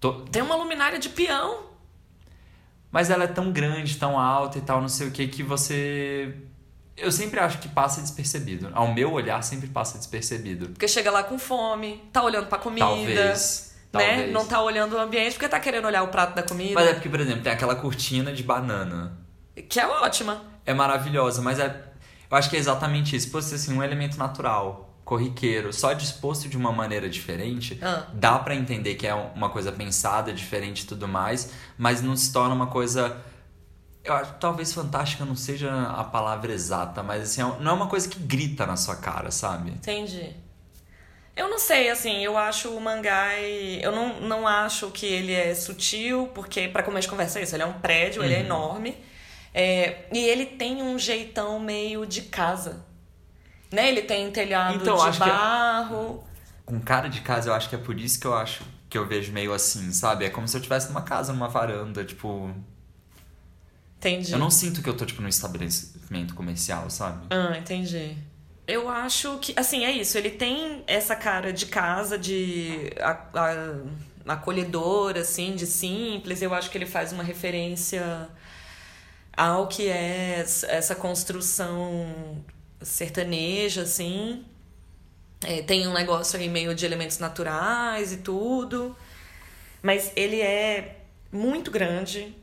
Tô- 0.00 0.22
Tem 0.22 0.40
uma 0.42 0.54
luminária 0.56 0.98
de 0.98 1.08
peão. 1.10 1.64
Mas 2.90 3.10
ela 3.10 3.24
é 3.24 3.28
tão 3.28 3.52
grande, 3.52 3.96
tão 3.98 4.18
alta 4.18 4.58
e 4.58 4.62
tal, 4.62 4.80
não 4.80 4.88
sei 4.88 5.06
o 5.08 5.10
que, 5.10 5.28
que 5.28 5.42
você. 5.42 6.34
Eu 6.96 7.12
sempre 7.12 7.38
acho 7.38 7.58
que 7.58 7.68
passa 7.68 8.00
despercebido. 8.00 8.70
Ao 8.74 8.92
meu 8.92 9.12
olhar, 9.12 9.40
sempre 9.42 9.68
passa 9.68 9.96
despercebido. 9.98 10.70
Porque 10.70 10.88
chega 10.88 11.10
lá 11.10 11.22
com 11.22 11.38
fome, 11.38 12.02
tá 12.12 12.22
olhando 12.22 12.46
pra 12.48 12.58
comida. 12.58 12.86
Talvez. 12.86 13.74
Né? 13.92 14.00
Talvez. 14.00 14.32
Não 14.32 14.46
tá 14.46 14.62
olhando 14.62 14.94
o 14.96 14.98
ambiente 14.98 15.32
porque 15.34 15.48
tá 15.48 15.60
querendo 15.60 15.84
olhar 15.84 16.02
o 16.02 16.08
prato 16.08 16.34
da 16.34 16.42
comida. 16.42 16.74
Mas 16.74 16.88
é 16.88 16.94
porque, 16.94 17.08
por 17.08 17.20
exemplo, 17.20 17.42
tem 17.42 17.52
aquela 17.52 17.76
cortina 17.76 18.32
de 18.32 18.42
banana. 18.42 19.18
Que 19.68 19.78
é 19.78 19.86
ótima. 19.86 20.42
É 20.66 20.72
maravilhosa, 20.74 21.40
mas 21.42 21.58
é. 21.58 21.89
Eu 22.30 22.36
acho 22.36 22.48
que 22.48 22.56
é 22.56 22.58
exatamente 22.58 23.16
isso. 23.16 23.30
Fosse 23.30 23.54
assim, 23.54 23.76
um 23.76 23.82
elemento 23.82 24.16
natural, 24.18 24.88
corriqueiro, 25.04 25.72
só 25.72 25.92
disposto 25.92 26.48
de 26.48 26.56
uma 26.56 26.70
maneira 26.70 27.08
diferente, 27.08 27.78
Ah. 27.82 28.06
dá 28.12 28.38
pra 28.38 28.54
entender 28.54 28.94
que 28.94 29.06
é 29.06 29.14
uma 29.14 29.50
coisa 29.50 29.72
pensada, 29.72 30.32
diferente 30.32 30.82
e 30.82 30.86
tudo 30.86 31.08
mais, 31.08 31.50
mas 31.76 32.00
não 32.00 32.16
se 32.16 32.32
torna 32.32 32.54
uma 32.54 32.68
coisa. 32.68 33.16
Eu 34.04 34.14
acho 34.14 34.34
talvez 34.40 34.72
fantástica 34.72 35.24
não 35.24 35.34
seja 35.36 35.70
a 35.90 36.04
palavra 36.04 36.52
exata, 36.52 37.02
mas 37.02 37.22
assim, 37.22 37.42
é- 37.42 37.60
não 37.60 37.72
é 37.72 37.74
uma 37.74 37.86
coisa 37.88 38.08
que 38.08 38.18
grita 38.20 38.64
na 38.64 38.76
sua 38.76 38.96
cara, 38.96 39.30
sabe? 39.32 39.70
Entendi. 39.72 40.30
Eu 41.36 41.48
não 41.48 41.58
sei, 41.58 41.88
assim, 41.90 42.22
eu 42.24 42.36
acho 42.36 42.68
o 42.70 42.80
mangai. 42.80 43.78
Eu 43.82 43.92
não, 43.92 44.20
não 44.20 44.46
acho 44.46 44.90
que 44.90 45.06
ele 45.06 45.32
é 45.32 45.54
sutil, 45.54 46.28
porque, 46.34 46.68
pra 46.68 46.82
começo 46.82 47.06
de 47.06 47.10
conversa, 47.10 47.38
é 47.40 47.42
isso. 47.42 47.54
Ele 47.56 47.62
é 47.62 47.66
um 47.66 47.74
prédio, 47.74 48.20
Uhum. 48.20 48.26
ele 48.26 48.34
é 48.34 48.40
enorme. 48.40 48.96
É, 49.52 50.04
e 50.12 50.18
ele 50.18 50.46
tem 50.46 50.82
um 50.82 50.98
jeitão 50.98 51.58
meio 51.58 52.06
de 52.06 52.22
casa. 52.22 52.84
Né? 53.72 53.88
Ele 53.88 54.02
tem 54.02 54.30
telhado 54.30 54.76
Então, 54.76 54.96
de 54.96 55.02
acho 55.08 55.18
que 55.22 55.28
é- 55.28 55.32
barro. 55.32 56.24
Com 56.66 56.80
cara 56.80 57.08
de 57.08 57.20
casa, 57.20 57.50
eu 57.50 57.54
acho 57.54 57.68
que 57.68 57.74
é 57.74 57.78
por 57.78 57.98
isso 57.98 58.20
que 58.20 58.26
eu 58.26 58.34
acho 58.34 58.62
que 58.88 58.96
eu 58.98 59.06
vejo 59.06 59.32
meio 59.32 59.52
assim, 59.52 59.92
sabe? 59.92 60.24
É 60.24 60.30
como 60.30 60.46
se 60.48 60.56
eu 60.56 60.58
estivesse 60.60 60.88
numa 60.88 61.02
casa, 61.02 61.32
numa 61.32 61.48
varanda, 61.48 62.04
tipo. 62.04 62.52
Entendi. 63.98 64.32
Eu 64.32 64.38
não 64.38 64.50
sinto 64.50 64.82
que 64.82 64.88
eu 64.88 64.96
tô, 64.96 65.04
tipo, 65.04 65.20
num 65.20 65.28
estabelecimento 65.28 66.34
comercial, 66.34 66.88
sabe? 66.88 67.26
Ah, 67.30 67.56
entendi. 67.58 68.16
Eu 68.66 68.88
acho 68.88 69.38
que, 69.38 69.52
assim, 69.56 69.84
é 69.84 69.90
isso. 69.90 70.16
Ele 70.16 70.30
tem 70.30 70.82
essa 70.86 71.14
cara 71.16 71.52
de 71.52 71.66
casa, 71.66 72.16
de 72.16 72.90
a- 73.00 73.18
a- 73.34 74.32
acolhedora, 74.32 75.20
assim, 75.20 75.54
de 75.54 75.66
simples. 75.66 76.40
Eu 76.40 76.54
acho 76.54 76.70
que 76.70 76.78
ele 76.78 76.86
faz 76.86 77.12
uma 77.12 77.22
referência 77.22 78.28
ao 79.36 79.68
que 79.68 79.88
é 79.88 80.44
essa 80.68 80.94
construção 80.94 82.42
sertaneja, 82.82 83.82
assim. 83.82 84.44
É, 85.42 85.62
tem 85.62 85.86
um 85.88 85.92
negócio 85.92 86.38
aí 86.38 86.48
meio 86.48 86.74
de 86.74 86.84
elementos 86.84 87.18
naturais 87.18 88.12
e 88.12 88.18
tudo. 88.18 88.96
Mas 89.82 90.12
ele 90.14 90.40
é 90.40 90.98
muito 91.32 91.70
grande. 91.70 92.34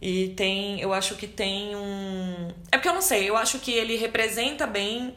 E 0.00 0.30
tem, 0.30 0.80
eu 0.80 0.92
acho 0.92 1.14
que 1.14 1.26
tem 1.28 1.76
um. 1.76 2.48
É 2.70 2.76
porque 2.76 2.88
eu 2.88 2.94
não 2.94 3.00
sei, 3.00 3.28
eu 3.30 3.36
acho 3.36 3.60
que 3.60 3.70
ele 3.70 3.96
representa 3.96 4.66
bem 4.66 5.14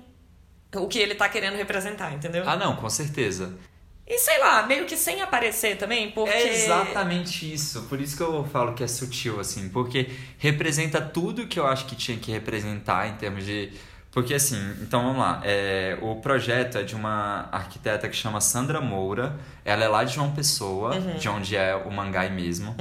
o 0.76 0.88
que 0.88 1.00
ele 1.00 1.16
tá 1.16 1.28
querendo 1.28 1.56
representar, 1.56 2.14
entendeu? 2.14 2.44
Ah, 2.48 2.56
não, 2.56 2.76
com 2.76 2.90
certeza. 2.90 3.58
E 4.08 4.20
sei 4.20 4.38
lá, 4.40 4.64
meio 4.68 4.86
que 4.86 4.96
sem 4.96 5.22
aparecer 5.22 5.78
também, 5.78 6.12
porque. 6.12 6.32
É 6.32 6.54
exatamente 6.54 7.52
isso. 7.52 7.84
Por 7.84 8.00
isso 8.00 8.16
que 8.16 8.22
eu 8.22 8.44
falo 8.46 8.74
que 8.74 8.84
é 8.84 8.88
sutil, 8.88 9.40
assim. 9.40 9.68
Porque 9.70 10.10
representa 10.38 11.02
tudo 11.02 11.48
que 11.48 11.60
eu 11.60 11.66
acho 11.66 11.88
que 11.88 11.96
tinha 11.96 12.18
que 12.18 12.32
representar 12.32 13.08
em 13.08 13.14
termos 13.16 13.44
de. 13.44 13.72
Porque, 14.12 14.34
assim, 14.36 14.58
então 14.80 15.04
vamos 15.04 15.18
lá. 15.18 15.42
É, 15.44 15.98
o 16.02 16.16
projeto 16.18 16.78
é 16.78 16.84
de 16.84 16.96
uma 16.96 17.50
arquiteta 17.52 18.08
que 18.08 18.16
chama 18.16 18.40
Sandra 18.40 18.80
Moura. 18.80 19.38
Ela 19.66 19.84
é 19.84 19.88
lá 19.88 20.04
de 20.04 20.14
João 20.14 20.32
Pessoa, 20.32 20.98
de 21.20 21.28
onde 21.28 21.56
é 21.56 21.76
o 21.76 21.92
Mangai 21.92 22.30
mesmo. 22.30 22.76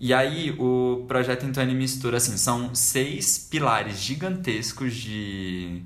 E 0.00 0.12
aí, 0.12 0.56
o 0.58 1.04
projeto, 1.06 1.44
então, 1.44 1.62
ele 1.62 1.74
mistura, 1.74 2.16
assim, 2.16 2.36
são 2.36 2.74
seis 2.74 3.38
pilares 3.38 3.98
gigantescos 3.98 4.94
de, 4.96 5.82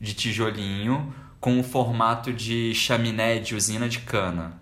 de 0.00 0.14
tijolinho 0.14 1.12
com 1.42 1.58
o 1.58 1.64
formato 1.64 2.32
de 2.32 2.72
chaminé 2.72 3.40
de 3.40 3.56
usina 3.56 3.88
de 3.88 3.98
cana. 3.98 4.60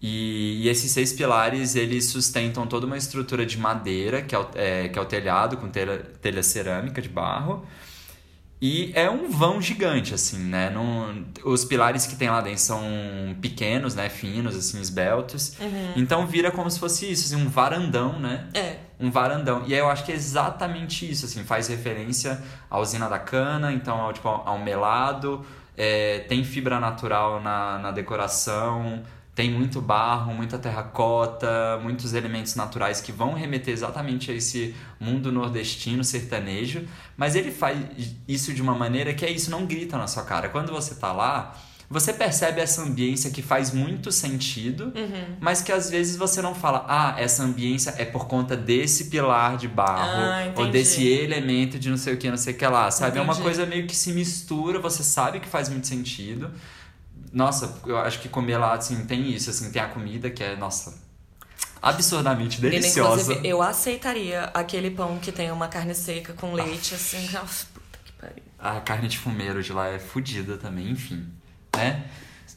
E, 0.00 0.62
e 0.62 0.68
esses 0.70 0.90
seis 0.90 1.12
pilares, 1.12 1.76
eles 1.76 2.06
sustentam 2.06 2.66
toda 2.66 2.86
uma 2.86 2.96
estrutura 2.96 3.44
de 3.44 3.58
madeira, 3.58 4.22
que 4.22 4.34
é 4.34 4.38
o, 4.38 4.48
é, 4.54 4.88
que 4.88 4.98
é 4.98 5.02
o 5.02 5.04
telhado, 5.04 5.58
com 5.58 5.68
telha, 5.68 5.98
telha 5.98 6.42
cerâmica 6.42 7.02
de 7.02 7.10
barro. 7.10 7.66
E 8.66 8.92
é 8.94 9.10
um 9.10 9.28
vão 9.28 9.60
gigante, 9.60 10.14
assim, 10.14 10.38
né? 10.38 10.70
Não, 10.70 11.22
os 11.44 11.66
pilares 11.66 12.06
que 12.06 12.16
tem 12.16 12.30
lá 12.30 12.40
dentro 12.40 12.62
são 12.62 12.82
pequenos, 13.38 13.94
né? 13.94 14.08
Finos, 14.08 14.56
assim, 14.56 14.80
esbeltos. 14.80 15.54
Uhum. 15.60 15.92
Então 15.96 16.26
vira 16.26 16.50
como 16.50 16.70
se 16.70 16.80
fosse 16.80 17.12
isso, 17.12 17.26
assim, 17.26 17.44
um 17.44 17.50
varandão, 17.50 18.18
né? 18.18 18.48
É. 18.54 18.76
Um 18.98 19.10
varandão. 19.10 19.64
E 19.66 19.74
aí 19.74 19.80
eu 19.80 19.90
acho 19.90 20.02
que 20.06 20.12
é 20.12 20.14
exatamente 20.14 21.10
isso, 21.10 21.26
assim. 21.26 21.44
Faz 21.44 21.68
referência 21.68 22.42
à 22.70 22.78
usina 22.78 23.06
da 23.06 23.18
cana, 23.18 23.70
então 23.70 24.00
ao, 24.00 24.14
tipo, 24.14 24.28
ao 24.28 24.58
melado. 24.58 25.44
É, 25.76 26.20
tem 26.20 26.42
fibra 26.42 26.80
natural 26.80 27.42
na, 27.42 27.78
na 27.78 27.90
decoração. 27.90 29.02
Tem 29.34 29.50
muito 29.50 29.80
barro, 29.80 30.32
muita 30.32 30.58
terracota, 30.58 31.78
muitos 31.82 32.14
elementos 32.14 32.54
naturais 32.54 33.00
que 33.00 33.10
vão 33.10 33.34
remeter 33.34 33.72
exatamente 33.74 34.30
a 34.30 34.34
esse 34.34 34.74
mundo 35.00 35.32
nordestino 35.32 36.04
sertanejo, 36.04 36.84
mas 37.16 37.34
ele 37.34 37.50
faz 37.50 37.78
isso 38.28 38.52
de 38.54 38.62
uma 38.62 38.74
maneira 38.74 39.12
que 39.12 39.24
é 39.24 39.30
isso, 39.30 39.50
não 39.50 39.66
grita 39.66 39.98
na 39.98 40.06
sua 40.06 40.22
cara. 40.24 40.48
Quando 40.48 40.70
você 40.72 40.94
tá 40.94 41.12
lá, 41.12 41.56
você 41.90 42.12
percebe 42.12 42.60
essa 42.60 42.80
ambiência 42.82 43.30
que 43.30 43.42
faz 43.42 43.72
muito 43.72 44.10
sentido, 44.12 44.84
Uhum. 44.94 45.36
mas 45.40 45.60
que 45.60 45.70
às 45.72 45.90
vezes 45.90 46.16
você 46.16 46.40
não 46.40 46.54
fala, 46.54 46.84
ah, 46.88 47.14
essa 47.18 47.42
ambiência 47.42 47.94
é 47.98 48.04
por 48.04 48.26
conta 48.26 48.56
desse 48.56 49.06
pilar 49.06 49.56
de 49.56 49.66
barro, 49.68 50.22
Ah, 50.22 50.42
ou 50.56 50.62
entendi. 50.64 50.70
desse 50.70 51.06
elemento 51.08 51.78
de 51.78 51.90
não 51.90 51.96
sei 51.96 52.14
o 52.14 52.16
que, 52.16 52.30
não 52.30 52.36
sei 52.36 52.54
o 52.54 52.56
que 52.56 52.66
lá, 52.66 52.90
sabe? 52.90 53.18
É 53.18 53.20
uma 53.20 53.32
Entendi. 53.32 53.42
coisa 53.44 53.66
meio 53.66 53.86
que 53.86 53.94
se 53.96 54.12
mistura, 54.12 54.78
você 54.78 55.02
sabe 55.02 55.40
que 55.40 55.48
faz 55.48 55.68
muito 55.68 55.86
sentido. 55.88 56.50
Nossa, 57.34 57.80
eu 57.84 57.98
acho 57.98 58.20
que 58.20 58.28
comer 58.28 58.56
lá, 58.58 58.74
assim, 58.74 59.04
tem 59.06 59.28
isso, 59.32 59.50
assim, 59.50 59.72
tem 59.72 59.82
a 59.82 59.88
comida 59.88 60.30
que 60.30 60.42
é, 60.42 60.54
nossa, 60.54 61.02
absurdamente 61.82 62.60
deliciosa. 62.60 63.22
Inclusive, 63.22 63.48
eu 63.48 63.60
aceitaria 63.60 64.44
aquele 64.54 64.90
pão 64.90 65.18
que 65.18 65.32
tem 65.32 65.50
uma 65.50 65.66
carne 65.66 65.94
seca 65.96 66.32
com 66.32 66.54
leite, 66.54 66.94
assim. 66.94 67.28
Nossa, 67.32 67.66
puta 67.74 67.98
que 68.04 68.12
pariu. 68.12 68.42
A 68.56 68.80
carne 68.80 69.08
de 69.08 69.18
fumeiro 69.18 69.62
de 69.62 69.72
lá 69.72 69.88
é 69.88 69.98
fodida 69.98 70.56
também, 70.56 70.88
enfim, 70.90 71.26
né? 71.76 72.04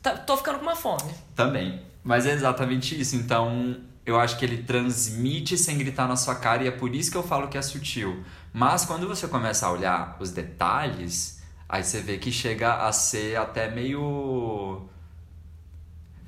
Tá- 0.04 0.16
tô 0.16 0.38
ficando 0.38 0.60
com 0.60 0.66
uma 0.66 0.76
fome. 0.76 1.12
Também. 1.36 1.82
Mas 2.04 2.28
é 2.28 2.32
exatamente 2.32 3.00
isso. 3.00 3.16
Então, 3.16 3.78
eu 4.06 4.18
acho 4.20 4.38
que 4.38 4.46
ele 4.46 4.64
transmite 4.64 5.58
sem 5.58 5.78
gritar 5.78 6.08
na 6.08 6.16
sua 6.16 6.36
cara 6.36 6.64
e 6.64 6.68
é 6.68 6.72
por 6.72 6.96
isso 6.96 7.10
que 7.12 7.18
eu 7.18 7.24
falo 7.24 7.48
que 7.48 7.58
é 7.58 7.62
sutil. 7.64 8.24
Mas 8.54 8.86
quando 8.86 9.08
você 9.08 9.28
começa 9.28 9.66
a 9.66 9.72
olhar 9.72 10.16
os 10.20 10.30
detalhes, 10.32 11.37
aí 11.70 11.84
você 11.84 12.02
vê 12.02 12.18
que 12.18 12.32
chega 12.32 12.76
a 12.88 12.92
ser 12.92 13.38
até 13.38 13.70
meio. 13.70 14.88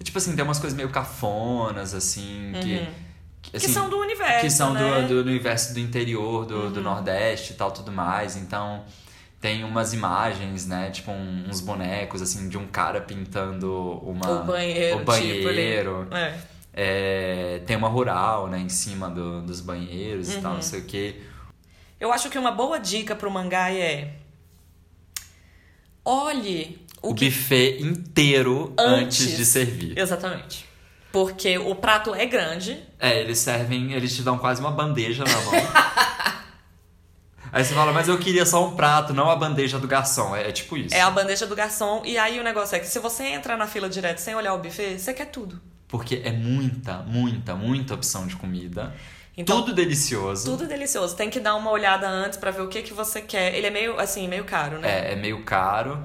Tipo 0.04 0.18
assim, 0.18 0.36
tem 0.36 0.44
umas 0.46 0.60
coisas 0.60 0.76
meio 0.78 0.90
cafonas, 0.90 1.94
assim, 1.94 2.52
que. 2.62 2.76
Uhum. 2.78 2.88
que, 3.42 3.52
que 3.52 3.58
assim, 3.58 3.72
são 3.74 3.90
do 3.90 3.98
universo. 4.00 4.40
que 4.42 4.50
são 4.50 4.74
né? 4.74 4.82
Uhum. 5.00 5.08
do, 5.08 5.24
do 5.24 5.30
universo 5.30 5.74
do 5.74 5.80
interior, 5.80 6.46
do, 6.46 6.70
do 6.70 6.82
Nordeste 6.82 7.54
e 7.54 7.56
tal, 7.56 7.72
tudo 7.72 7.92
mais. 7.92 8.36
Então, 8.38 8.84
tem 9.42 9.64
umas 9.64 9.94
imagens, 9.94 10.66
né? 10.68 10.90
Tipo, 10.90 11.12
um- 11.12 11.46
uns 11.50 11.60
bonecos, 11.62 12.22
assim, 12.22 12.48
de 12.50 12.58
um 12.58 12.68
cara 12.68 13.02
pintando 13.02 13.72
uma... 14.04 14.42
O 14.42 14.44
banheiro, 14.46 15.00
o 15.02 15.04
banheiro. 15.06 15.38
tipo 15.38 15.50
ali. 16.16 16.24
É. 16.24 16.40
É, 16.72 17.62
tem 17.66 17.76
uma 17.76 17.90
rural, 17.90 18.48
né? 18.48 18.58
Em 18.60 18.70
cima 18.70 19.10
do- 19.10 19.42
dos 19.42 19.60
banheiros 19.60 20.32
e 20.32 20.36
Uhum. 20.36 20.42
tal, 20.42 20.54
não 20.56 20.62
sei 20.62 20.80
o 20.80 20.86
quê. 20.86 21.22
Eu 22.00 22.14
acho 22.14 22.30
que 22.30 22.38
uma 22.38 22.52
boa 22.52 22.80
dica 22.80 23.16
pro 23.16 23.30
mangá 23.30 23.70
é. 23.74 24.14
Olhe 26.12 26.80
o, 27.02 27.12
O, 27.12 27.14
que. 27.14 27.26
buffet 27.26 27.80
inteiro 27.82 28.74
antes, 28.78 29.22
Antes. 29.22 29.38
de 29.38 29.46
servir. 29.46 29.98
Exatamente. 29.98 30.66
Porque 31.12 31.58
o 31.58 31.76
prato 31.76 32.14
é 32.16 32.26
grande. 32.26 32.78
É, 33.00 33.20
eles 33.22 33.38
servem, 33.40 33.94
eles 33.94 34.16
te 34.16 34.22
dão 34.22 34.38
quase 34.38 34.60
uma 34.62 34.72
bandeja 34.72 35.24
na 35.24 35.42
mão. 35.42 35.54
Aí 37.52 37.64
você 37.64 37.74
fala, 37.74 37.92
mas 37.92 38.08
eu 38.08 38.18
queria 38.20 38.46
só 38.46 38.68
um 38.68 38.76
prato, 38.76 39.12
não 39.14 39.30
a 39.30 39.36
bandeja 39.36 39.80
do 39.80 39.88
garçom. 39.88 40.36
É, 40.36 40.50
é 40.50 40.52
tipo 40.52 40.78
isso. 40.78 40.94
É 40.94 41.02
a 41.02 41.10
bandeja 41.10 41.48
do 41.48 41.56
garçom. 41.56 42.04
E 42.06 42.16
aí 42.18 42.40
o 42.40 42.44
negócio 42.44 42.76
é 42.76 42.80
que 42.80 42.86
se 42.86 43.00
você 43.00 43.24
entra 43.26 43.58
na 43.58 43.66
fila 43.66 43.90
direto 43.90 44.20
sem 44.20 44.36
olhar 44.36 44.54
o 44.54 44.60
buffet, 44.60 45.00
você 45.00 45.14
quer 45.16 45.26
tudo. 45.26 45.60
Porque 45.88 46.22
é 46.24 46.32
muita, 46.32 47.00
muita, 47.00 47.56
muita 47.56 47.96
opção 47.96 48.28
de 48.28 48.36
comida. 48.36 48.94
Então, 49.40 49.62
Tudo 49.62 49.74
delicioso. 49.74 50.52
Tudo 50.52 50.68
delicioso. 50.68 51.16
Tem 51.16 51.30
que 51.30 51.40
dar 51.40 51.56
uma 51.56 51.72
olhada 51.72 52.10
antes 52.10 52.38
pra 52.38 52.52
ver 52.52 52.62
o 52.62 52.68
que, 52.68 52.82
que 52.82 52.94
você 52.94 53.22
quer. 53.22 53.56
Ele 53.56 53.68
é 53.68 53.70
meio, 53.70 53.98
assim, 53.98 54.28
meio 54.28 54.44
caro, 54.44 54.80
né? 54.80 55.10
É, 55.10 55.14
é 55.14 55.16
meio 55.16 55.44
caro. 55.46 55.98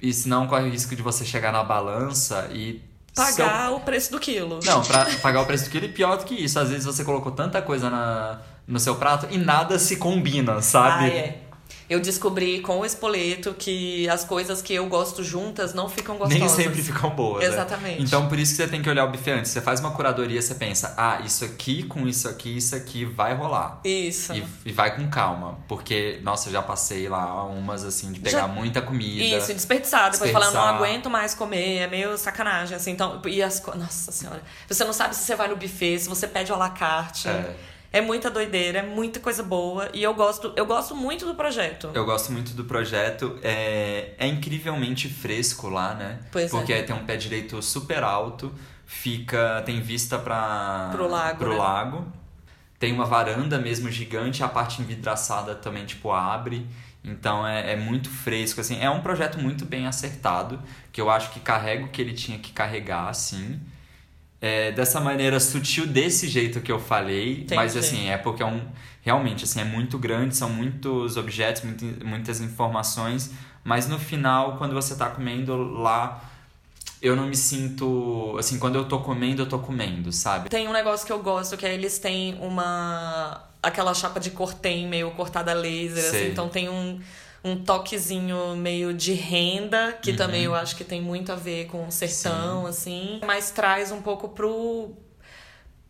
E 0.00 0.12
senão 0.12 0.46
corre 0.46 0.68
o 0.68 0.70
risco 0.70 0.94
de 0.94 1.02
você 1.02 1.24
chegar 1.24 1.52
na 1.52 1.64
balança 1.64 2.48
e. 2.52 2.80
Pagar 3.12 3.72
o 3.72 3.80
preço 3.80 4.12
do 4.12 4.20
quilo. 4.20 4.62
Seu... 4.62 4.72
Não, 4.72 4.82
pra 4.82 5.06
pagar 5.20 5.40
o 5.40 5.46
preço 5.46 5.64
do 5.64 5.70
quilo 5.70 5.86
e 5.86 5.88
pior 5.88 6.16
do 6.16 6.24
que 6.24 6.34
isso. 6.34 6.60
Às 6.60 6.68
vezes 6.68 6.84
você 6.84 7.02
colocou 7.02 7.32
tanta 7.32 7.60
coisa 7.60 7.90
na, 7.90 8.40
no 8.68 8.78
seu 8.78 8.94
prato 8.94 9.26
e 9.32 9.36
nada 9.38 9.80
se 9.80 9.96
combina, 9.96 10.62
sabe? 10.62 11.06
Ah, 11.06 11.08
é. 11.08 11.40
Eu 11.88 12.00
descobri 12.00 12.60
com 12.60 12.80
o 12.80 12.84
espoleto 12.84 13.54
que 13.54 14.08
as 14.08 14.24
coisas 14.24 14.60
que 14.60 14.74
eu 14.74 14.86
gosto 14.86 15.22
juntas 15.22 15.72
não 15.72 15.88
ficam 15.88 16.16
gostosas. 16.16 16.40
Nem 16.40 16.48
sempre 16.48 16.82
ficam 16.82 17.10
boas. 17.10 17.44
né? 17.44 17.48
Exatamente. 17.50 18.02
Então, 18.02 18.28
por 18.28 18.38
isso 18.38 18.52
que 18.56 18.62
você 18.62 18.68
tem 18.68 18.82
que 18.82 18.90
olhar 18.90 19.04
o 19.04 19.10
buffet 19.10 19.30
antes. 19.32 19.50
Você 19.52 19.60
faz 19.60 19.78
uma 19.80 19.92
curadoria, 19.92 20.42
você 20.42 20.54
pensa, 20.56 20.94
ah, 20.96 21.20
isso 21.24 21.44
aqui 21.44 21.84
com 21.84 22.06
isso 22.08 22.28
aqui, 22.28 22.56
isso 22.56 22.74
aqui 22.74 23.04
vai 23.04 23.34
rolar. 23.34 23.80
Isso. 23.84 24.34
E, 24.34 24.44
e 24.64 24.72
vai 24.72 24.96
com 24.96 25.08
calma. 25.08 25.58
Porque, 25.68 26.18
nossa, 26.22 26.48
eu 26.48 26.52
já 26.52 26.62
passei 26.62 27.08
lá 27.08 27.44
umas 27.44 27.84
assim, 27.84 28.10
de 28.10 28.18
pegar 28.20 28.40
Já- 28.40 28.48
muita 28.48 28.82
comida. 28.82 29.36
Isso, 29.36 29.54
desperdiçar. 29.54 30.10
Depois 30.10 30.30
Desperdiçar. 30.30 30.52
falar, 30.52 30.72
não 30.72 30.76
aguento 30.78 31.08
mais 31.08 31.34
comer, 31.34 31.78
é 31.78 31.86
meio 31.86 32.18
sacanagem, 32.18 32.76
assim. 32.76 32.90
Então, 32.90 33.22
e 33.26 33.42
as 33.42 33.62
Nossa 33.76 34.10
senhora. 34.10 34.42
Você 34.68 34.84
não 34.84 34.92
sabe 34.92 35.14
se 35.14 35.22
você 35.22 35.34
vai 35.36 35.48
no 35.48 35.56
buffet, 35.56 35.98
se 36.00 36.08
você 36.08 36.26
pede 36.26 36.50
à 36.50 36.56
la 36.56 36.70
carte. 36.70 37.28
É. 37.28 37.54
É 37.96 38.00
muita 38.02 38.30
doideira, 38.30 38.80
é 38.80 38.82
muita 38.82 39.18
coisa 39.20 39.42
boa. 39.42 39.88
E 39.94 40.02
eu 40.02 40.12
gosto, 40.12 40.52
eu 40.54 40.66
gosto 40.66 40.94
muito 40.94 41.24
do 41.24 41.34
projeto. 41.34 41.90
Eu 41.94 42.04
gosto 42.04 42.30
muito 42.30 42.52
do 42.52 42.64
projeto. 42.64 43.38
É, 43.42 44.12
é 44.18 44.26
incrivelmente 44.26 45.08
fresco 45.08 45.70
lá, 45.70 45.94
né? 45.94 46.18
Pois 46.30 46.44
é. 46.44 46.48
Porque 46.50 46.82
tem 46.82 46.94
um 46.94 47.06
pé 47.06 47.16
direito 47.16 47.62
super 47.62 48.02
alto, 48.02 48.52
fica 48.84 49.62
tem 49.64 49.80
vista 49.80 50.18
para 50.18 50.90
Pro 50.92 51.08
lago, 51.08 51.38
pro 51.38 51.52
né? 51.52 51.56
lago. 51.56 52.06
Tem 52.78 52.92
uma 52.92 53.06
varanda 53.06 53.58
mesmo 53.58 53.90
gigante, 53.90 54.42
a 54.42 54.48
parte 54.48 54.82
envidraçada 54.82 55.54
também 55.54 55.86
tipo 55.86 56.12
abre. 56.12 56.66
Então 57.02 57.46
é, 57.46 57.72
é 57.72 57.76
muito 57.76 58.10
fresco, 58.10 58.60
assim. 58.60 58.78
É 58.78 58.90
um 58.90 59.00
projeto 59.00 59.38
muito 59.38 59.64
bem 59.64 59.86
acertado, 59.86 60.60
que 60.92 61.00
eu 61.00 61.08
acho 61.08 61.30
que 61.30 61.40
carrega 61.40 61.86
o 61.86 61.88
que 61.88 62.02
ele 62.02 62.12
tinha 62.12 62.38
que 62.38 62.52
carregar, 62.52 63.08
assim. 63.08 63.58
É, 64.46 64.70
dessa 64.70 65.00
maneira 65.00 65.40
sutil, 65.40 65.86
desse 65.86 66.28
jeito 66.28 66.60
que 66.60 66.70
eu 66.70 66.78
falei, 66.78 67.32
Entendi. 67.32 67.54
mas 67.56 67.76
assim, 67.76 68.08
é 68.08 68.16
porque 68.16 68.42
é 68.42 68.46
um. 68.46 68.62
Realmente, 69.02 69.44
assim, 69.44 69.60
é 69.60 69.64
muito 69.64 69.98
grande, 69.98 70.36
são 70.36 70.48
muitos 70.48 71.16
objetos, 71.16 71.62
muitas 72.04 72.40
informações, 72.40 73.32
mas 73.64 73.88
no 73.88 73.98
final, 73.98 74.56
quando 74.56 74.74
você 74.74 74.96
tá 74.96 75.08
comendo 75.10 75.56
lá, 75.56 76.24
eu 77.02 77.16
não 77.16 77.26
me 77.26 77.36
sinto. 77.36 78.36
Assim, 78.38 78.58
quando 78.58 78.76
eu 78.76 78.84
tô 78.84 79.00
comendo, 79.00 79.42
eu 79.42 79.48
tô 79.48 79.58
comendo, 79.58 80.12
sabe? 80.12 80.48
Tem 80.48 80.68
um 80.68 80.72
negócio 80.72 81.06
que 81.06 81.12
eu 81.12 81.22
gosto, 81.22 81.56
que 81.56 81.66
é 81.66 81.74
eles 81.74 81.98
têm 81.98 82.38
uma. 82.40 83.44
aquela 83.62 83.92
chapa 83.94 84.20
de 84.20 84.30
cortem 84.30 84.86
meio 84.86 85.10
cortada 85.10 85.50
a 85.50 85.54
laser, 85.54 86.02
Sei. 86.02 86.20
assim. 86.20 86.30
Então 86.30 86.48
tem 86.48 86.68
um, 86.68 87.00
um 87.46 87.56
toquezinho 87.62 88.56
meio 88.56 88.92
de 88.92 89.12
renda, 89.12 89.92
que 90.02 90.10
Uhum. 90.10 90.16
também 90.16 90.42
eu 90.44 90.54
acho 90.54 90.74
que 90.76 90.82
tem 90.84 91.00
muito 91.00 91.30
a 91.30 91.36
ver 91.36 91.66
com 91.66 91.86
o 91.86 91.92
sertão, 91.92 92.66
assim. 92.66 93.20
Mas 93.24 93.50
traz 93.50 93.92
um 93.92 94.02
pouco 94.02 94.28
pro. 94.30 94.92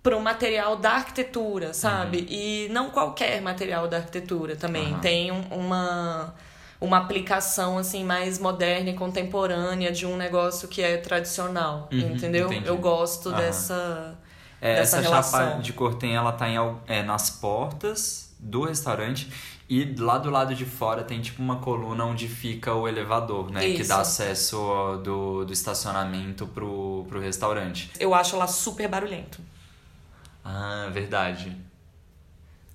Pro 0.03 0.21
material 0.21 0.77
da 0.77 0.93
arquitetura, 0.93 1.75
sabe? 1.75 2.27
E 2.31 2.69
não 2.71 2.91
qualquer 2.91 3.41
material 3.43 3.89
da 3.89 3.97
arquitetura 3.97 4.55
também. 4.55 4.93
Aham. 4.93 5.01
Tem 5.01 5.33
um- 5.33 5.43
uma, 5.51 6.33
uma 6.81 6.99
aplicação 6.99 7.77
assim 7.77 8.05
mais 8.05 8.39
moderna 8.39 8.91
e 8.91 8.95
contemporânea 8.95 9.91
de 9.91 10.07
um 10.07 10.17
negócio 10.17 10.69
que 10.69 10.81
é 10.81 10.97
tradicional, 10.99 11.89
Uhum, 11.91 11.99
entendeu? 12.13 12.47
entendi. 12.47 12.69
Eu 12.69 12.77
gosto 12.79 13.33
dessa 13.33 14.17
É, 14.61 14.77
dessa 14.77 14.99
essa 14.99 15.09
relação. 15.09 15.41
chapa 15.51 15.61
de 15.61 15.73
cortem, 15.73 16.15
ela 16.15 16.31
tá 16.31 16.49
em, 16.49 16.57
é, 16.87 17.03
nas 17.03 17.29
portas 17.29 18.33
do 18.39 18.63
restaurante 18.65 19.29
e 19.69 19.95
lá 19.99 20.17
do 20.17 20.31
lado 20.31 20.55
de 20.55 20.65
fora 20.65 21.03
tem 21.03 21.21
tipo 21.21 21.43
uma 21.43 21.57
coluna 21.57 22.05
onde 22.05 22.29
fica 22.29 22.73
o 22.73 22.87
elevador, 22.87 23.51
né? 23.51 23.61
Que 23.61 23.81
Isso. 23.81 23.89
dá 23.89 24.01
acesso 24.01 25.01
do, 25.03 25.45
do 25.45 25.53
estacionamento 25.53 26.47
pro, 26.47 27.05
pro 27.09 27.21
restaurante. 27.21 27.91
Eu 27.99 28.15
acho 28.15 28.37
lá 28.37 28.47
super 28.47 28.89
barulhento. 28.89 29.41
Ah, 30.45 30.89
verdade. 30.93 31.57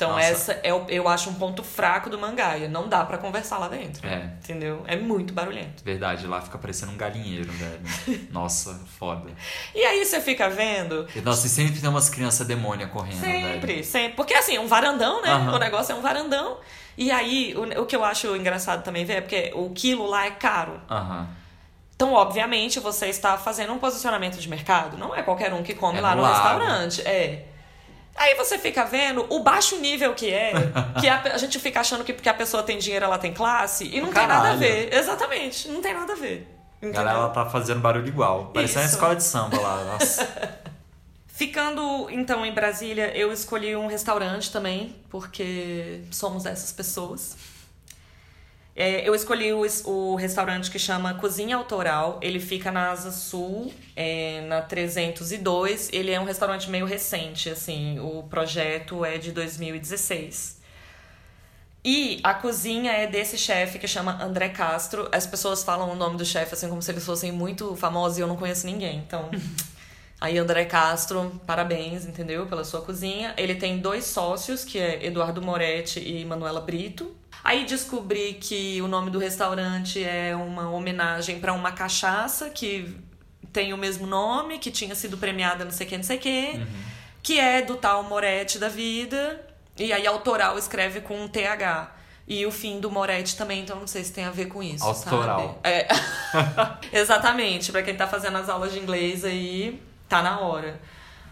Então 0.02 0.14
Nossa. 0.14 0.26
essa 0.26 0.60
é 0.64 0.74
o, 0.74 0.84
eu 0.90 1.08
acho 1.08 1.30
um 1.30 1.36
ponto 1.36 1.64
fraco 1.64 2.10
do 2.10 2.18
Mangaia. 2.18 2.68
Não 2.68 2.90
dá 2.90 3.06
pra 3.06 3.20
conversar 3.20 3.60
lá 3.60 3.68
dentro. 3.68 4.08
É. 4.08 4.32
Entendeu? 4.44 4.84
É 4.88 4.96
muito 4.96 5.32
barulhento. 5.32 5.84
Verdade, 5.84 6.26
lá 6.26 6.42
fica 6.42 6.58
parecendo 6.58 6.92
um 6.92 6.98
galinheiro, 6.98 7.52
velho. 7.52 8.28
Nossa, 8.34 8.82
foda. 8.98 9.30
E 9.76 9.84
aí 9.86 10.04
você 10.04 10.20
fica 10.20 10.50
vendo 10.50 11.08
E, 11.16 11.22
Nossa, 11.22 11.46
e 11.46 11.50
sempre 11.52 11.80
tem 11.80 11.88
umas 11.88 12.10
crianças 12.10 12.48
demônia 12.48 12.88
correndo, 12.88 13.20
sempre, 13.20 13.74
velho. 13.74 13.84
sempre. 13.84 14.16
Porque 14.16 14.34
assim, 14.34 14.56
é 14.56 14.60
um 14.60 14.66
varandão, 14.66 15.22
né? 15.22 15.30
Aham. 15.30 15.56
O 15.56 15.60
negócio 15.60 15.92
é 15.92 15.96
um 15.96 16.02
varandão. 16.02 16.58
E 16.98 17.12
aí, 17.12 17.54
o, 17.56 17.82
o 17.84 17.86
que 17.86 17.96
eu 17.96 18.04
acho 18.04 18.36
engraçado 18.36 18.84
também 18.84 19.06
ver 19.06 19.18
é 19.18 19.22
porque 19.22 19.52
o 19.54 19.70
quilo 19.70 20.08
lá 20.08 20.26
é 20.26 20.32
caro. 20.32 20.82
Aham. 20.90 21.28
Então, 21.96 22.14
obviamente, 22.14 22.80
você 22.80 23.06
está 23.06 23.38
fazendo 23.38 23.72
um 23.72 23.78
posicionamento 23.78 24.40
de 24.40 24.50
mercado. 24.50 24.98
Não 24.98 25.14
é 25.16 25.22
qualquer 25.22 25.54
um 25.54 25.62
que 25.62 25.76
come 25.76 26.00
É 26.00 26.02
lá 26.02 26.16
no 26.16 26.26
restaurante. 26.26 27.02
É. 27.08 27.46
Aí 28.16 28.36
você 28.36 28.58
fica 28.58 28.84
vendo 28.84 29.26
o 29.30 29.40
baixo 29.40 29.80
nível 29.80 30.14
que 30.14 30.30
é, 30.30 30.54
que 31.00 31.08
a, 31.08 31.22
a 31.34 31.38
gente 31.38 31.58
fica 31.60 31.80
achando 31.80 32.04
que 32.04 32.14
porque 32.14 32.30
a 32.30 32.34
pessoa 32.34 32.62
tem 32.62 32.78
dinheiro 32.78 33.06
ela 33.06 33.18
tem 33.18 33.34
classe, 33.34 33.86
e 33.86 34.00
não 34.02 34.12
tem 34.12 34.28
nada 34.28 34.34
a 34.34 34.42
Caralho. 34.42 34.60
ver. 34.60 34.94
Exatamente, 34.94 35.68
não 35.70 35.82
tem 35.82 35.94
nada 35.94 36.14
a 36.14 36.16
ver. 36.16 36.48
Entendeu? 36.78 37.04
galera 37.04 37.18
ela 37.20 37.30
tá 37.30 37.46
fazendo 37.46 37.80
barulho 37.80 38.08
igual. 38.08 38.48
Parecendo 38.48 38.86
uma 38.86 38.90
escola 38.92 39.16
de 39.16 39.24
samba 39.24 39.60
lá. 39.60 39.84
Nossa. 39.86 40.28
Ficando 41.28 42.08
então 42.10 42.46
em 42.46 42.54
Brasília, 42.54 43.16
eu 43.18 43.32
escolhi 43.32 43.76
um 43.76 43.88
restaurante 43.88 44.52
também, 44.52 44.96
porque 45.10 46.02
somos 46.12 46.46
essas 46.46 46.72
pessoas. 46.72 47.36
É, 48.76 49.08
eu 49.08 49.14
escolhi 49.14 49.52
o, 49.54 49.66
o 49.86 50.16
restaurante 50.16 50.72
que 50.72 50.80
chama 50.80 51.14
Cozinha 51.16 51.56
Autoral. 51.58 52.20
Ele 52.22 52.40
fica 52.40 52.72
na 52.72 52.92
Asa 52.92 53.12
Sul, 53.12 53.74
é, 53.96 54.42
na 54.48 54.62
302. 54.62 55.90
Ele 55.92 56.12
é 56.12 56.20
um 56.20 56.24
restaurante 56.24 56.70
meio 56.70 56.86
recente, 56.86 57.50
assim. 57.50 58.00
O 58.00 58.24
projeto 58.24 59.04
é 59.04 59.18
de 59.18 59.32
2016. 59.32 60.62
E 61.84 62.20
a 62.24 62.34
cozinha 62.34 62.92
é 62.92 63.08
desse 63.08 63.38
chefe 63.38 63.80
que 63.80 63.88
chama 63.88 64.24
André 64.24 64.50
Castro. 64.50 65.10
As 65.12 65.26
pessoas 65.26 65.64
falam 65.64 65.92
o 65.92 65.96
nome 65.96 66.16
do 66.16 66.24
chefe 66.24 66.54
assim 66.54 66.70
como 66.70 66.82
se 66.82 66.92
eles 66.92 67.04
fossem 67.04 67.32
muito 67.32 67.76
famosos 67.76 68.20
e 68.20 68.22
eu 68.22 68.28
não 68.28 68.38
conheço 68.38 68.68
ninguém. 68.68 69.00
Então, 69.00 69.32
aí 70.22 70.38
André 70.38 70.66
Castro, 70.66 71.42
parabéns, 71.46 72.06
entendeu? 72.06 72.46
Pela 72.46 72.64
sua 72.64 72.82
cozinha. 72.82 73.34
Ele 73.36 73.56
tem 73.56 73.80
dois 73.80 74.06
sócios, 74.06 74.64
que 74.64 74.78
é 74.78 75.04
Eduardo 75.06 75.42
Moretti 75.42 76.00
e 76.00 76.24
Manuela 76.24 76.62
Brito. 76.62 77.16
Aí 77.44 77.66
descobri 77.66 78.36
que 78.36 78.82
o 78.82 78.88
nome 78.88 79.10
do 79.10 79.18
restaurante 79.18 80.04
é 80.04 80.36
uma 80.36 80.70
homenagem 80.70 81.40
para 81.40 81.54
uma 81.54 81.72
cachaça 81.72 82.50
que 82.50 82.96
tem 83.52 83.74
o 83.74 83.78
mesmo 83.78 84.06
nome, 84.06 84.60
que 84.60 84.72
tinha 84.72 84.96
sido 84.96 85.18
premiada 85.18 85.66
não 85.66 85.72
sei 85.72 85.86
o 85.88 85.90
que, 85.90 85.98
não 85.98 86.04
sei 86.04 86.18
que, 86.18 86.66
que 87.22 87.40
é 87.40 87.62
do 87.62 87.76
tal 87.76 88.04
Moretti 88.04 88.60
da 88.60 88.70
vida. 88.70 89.44
E 89.78 89.92
aí 89.92 90.06
autoral 90.06 90.58
escreve 90.58 91.02
com 91.02 91.20
um 91.24 91.28
TH. 91.28 91.96
E 92.28 92.46
o 92.46 92.52
fim 92.52 92.80
do 92.80 92.90
Moretti 92.90 93.36
também, 93.36 93.62
então 93.62 93.80
não 93.80 93.88
sei 93.88 94.04
se 94.04 94.14
tem 94.14 94.24
a 94.24 94.30
ver 94.32 94.46
com 94.46 94.62
isso. 94.62 94.86
Autoral. 94.86 95.40
Sabe? 95.40 95.60
É. 95.64 95.88
Exatamente, 96.98 97.72
para 97.72 97.84
quem 97.84 97.96
tá 97.96 98.08
fazendo 98.08 98.38
as 98.38 98.48
aulas 98.48 98.72
de 98.72 98.80
inglês 98.80 99.26
aí, 99.26 99.82
tá 100.08 100.22
na 100.22 100.40
hora. 100.40 100.80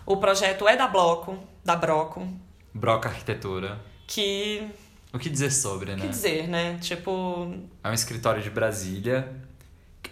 O 0.06 0.18
projeto 0.18 0.68
é 0.68 0.76
da 0.76 0.88
Bloco, 0.88 1.38
da 1.64 1.76
Broco, 1.76 2.28
Broca 2.74 3.10
Arquitetura. 3.10 3.80
que. 4.08 4.68
O 5.14 5.18
que 5.18 5.30
dizer 5.30 5.52
sobre, 5.52 5.92
O 5.92 5.96
né? 5.96 6.02
que 6.02 6.08
dizer, 6.10 6.48
né? 6.48 6.78
Tipo. 6.80 7.54
É 7.84 7.90
um 7.90 7.94
escritório 7.94 8.42
de 8.42 8.50
Brasília. 8.50 9.32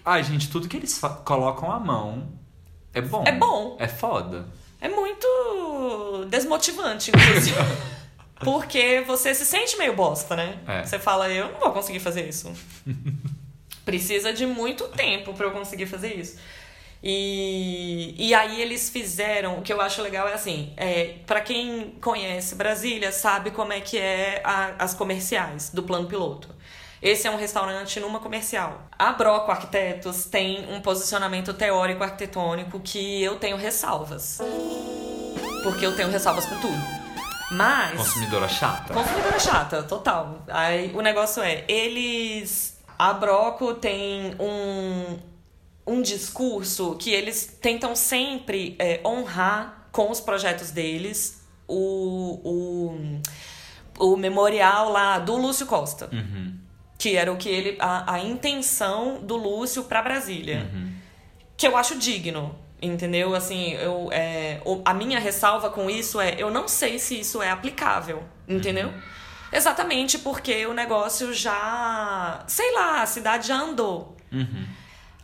Ai, 0.04 0.24
gente, 0.24 0.50
tudo 0.50 0.68
que 0.68 0.76
eles 0.78 1.00
colocam 1.24 1.72
à 1.72 1.80
mão 1.80 2.30
é 2.94 3.02
bom. 3.02 3.24
É 3.26 3.32
bom. 3.32 3.78
É 3.80 3.88
foda. 3.88 4.46
É 4.82 4.90
muito 4.90 6.26
desmotivante, 6.30 7.12
inclusive. 7.12 7.56
Porque 8.40 9.04
você 9.06 9.34
se 9.34 9.46
sente 9.46 9.78
meio 9.78 9.96
bosta, 9.96 10.36
né? 10.36 10.60
É. 10.68 10.84
Você 10.84 11.00
fala, 11.00 11.28
eu 11.30 11.52
não 11.54 11.60
vou 11.60 11.72
conseguir 11.72 12.00
fazer 12.00 12.28
isso. 12.28 12.52
Precisa 13.84 14.32
de 14.34 14.46
muito 14.46 14.88
tempo 14.90 15.34
pra 15.34 15.48
eu 15.48 15.52
conseguir 15.52 15.88
fazer 15.88 16.14
isso. 16.14 16.38
E, 17.10 18.14
e 18.18 18.34
aí 18.34 18.62
eles 18.62 18.90
fizeram, 18.90 19.60
o 19.60 19.62
que 19.62 19.72
eu 19.72 19.80
acho 19.80 20.02
legal 20.02 20.28
é 20.28 20.34
assim, 20.34 20.74
é, 20.76 21.16
para 21.26 21.40
quem 21.40 21.92
conhece 22.02 22.54
Brasília, 22.54 23.14
sabe 23.14 23.52
como 23.52 23.72
é 23.72 23.80
que 23.80 23.98
é 23.98 24.42
a- 24.44 24.74
as 24.78 24.94
comerciais 24.94 25.70
do 25.70 25.84
plano 25.84 26.06
piloto. 26.08 26.50
Esse 27.02 27.26
é 27.26 27.32
um 27.32 27.38
restaurante 27.38 27.98
numa 28.02 28.20
comercial. 28.20 28.82
A 29.00 29.14
Broco 29.14 29.50
Arquitetos 29.50 30.26
tem 30.26 30.66
um 30.74 30.82
posicionamento 30.82 31.54
teórico 31.54 32.04
arquitetônico 32.04 32.80
que 32.82 33.24
eu 33.24 33.38
tenho 33.38 33.56
ressalvas. 33.56 34.40
Porque 35.64 35.86
eu 35.86 35.96
tenho 35.96 36.10
ressalvas 36.10 36.46
com 36.46 36.60
tudo. 36.60 36.78
Mas. 37.52 37.98
Consumidora 37.98 38.50
chata. 38.50 38.94
Consumidora 38.94 39.40
chata, 39.40 39.84
total. 39.84 40.44
Aí 40.50 40.92
o 40.94 41.02
negócio 41.02 41.42
é, 41.42 41.64
eles. 41.70 42.78
A 43.00 43.14
Broco 43.14 43.76
tem 43.76 44.36
um, 44.40 45.20
um 45.88 46.02
discurso 46.02 46.96
que 47.00 47.12
eles 47.12 47.58
tentam 47.62 47.96
sempre 47.96 48.76
é, 48.78 49.00
honrar 49.06 49.88
com 49.92 50.12
os 50.12 50.20
projetos 50.20 50.70
deles 50.70 51.42
o, 51.68 52.92
o, 53.98 54.12
o 54.12 54.18
memorial 54.18 54.92
lá 54.92 55.18
do 55.18 55.36
Lúcio 55.38 55.66
Costa. 55.66 56.10
Uhum. 56.12 56.54
Que 56.98 57.16
era 57.16 57.32
o 57.32 57.38
que 57.38 57.48
ele. 57.50 57.78
a, 57.80 58.14
a 58.16 58.20
intenção 58.20 59.20
do 59.22 59.36
Lúcio 59.38 59.84
pra 59.84 60.02
Brasília 60.02 60.70
Uhum. 60.74 60.92
que 61.56 61.68
eu 61.68 61.78
acho 61.78 61.98
digno, 61.98 62.56
entendeu? 62.82 63.34
Assim, 63.36 63.74
eu, 63.74 64.10
é, 64.12 64.60
a 64.84 64.94
minha 64.94 65.20
ressalva 65.20 65.70
com 65.70 65.90
isso 65.90 66.20
é, 66.20 66.36
eu 66.38 66.50
não 66.52 66.68
sei 66.68 67.00
se 67.00 67.20
isso 67.20 67.42
é 67.42 67.50
aplicável, 67.50 68.24
entendeu? 68.48 68.92
Exatamente 69.54 70.20
porque 70.20 70.66
o 70.66 70.74
negócio 70.74 71.34
já, 71.34 72.44
sei 72.48 72.74
lá, 72.74 73.02
a 73.02 73.06
cidade 73.06 73.48
já 73.48 73.56
andou. 73.62 74.18
Uhum. 74.32 74.66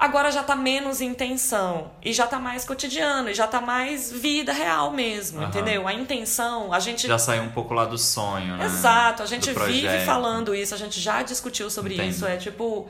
Agora 0.03 0.29
já 0.29 0.43
tá 0.43 0.53
menos 0.53 0.99
intenção 0.99 1.91
e 2.03 2.11
já 2.11 2.27
tá 2.27 2.37
mais 2.37 2.65
cotidiano 2.65 3.29
e 3.29 3.33
já 3.33 3.47
tá 3.47 3.61
mais 3.61 4.11
vida 4.11 4.51
real 4.51 4.91
mesmo, 4.91 5.39
Aham. 5.39 5.47
entendeu? 5.47 5.87
A 5.87 5.93
intenção, 5.93 6.73
a 6.73 6.79
gente 6.81 7.07
Já 7.07 7.17
saiu 7.17 7.43
um 7.43 7.51
pouco 7.51 7.73
lá 7.73 7.85
do 7.85 7.97
sonho, 7.97 8.57
né? 8.57 8.65
Exato, 8.65 9.23
a 9.23 9.25
gente 9.25 9.49
vive 9.53 9.99
falando 10.05 10.53
isso, 10.53 10.75
a 10.75 10.77
gente 10.77 10.99
já 10.99 11.21
discutiu 11.21 11.69
sobre 11.69 11.93
Entendo. 11.93 12.09
isso. 12.09 12.25
É 12.25 12.35
tipo, 12.35 12.89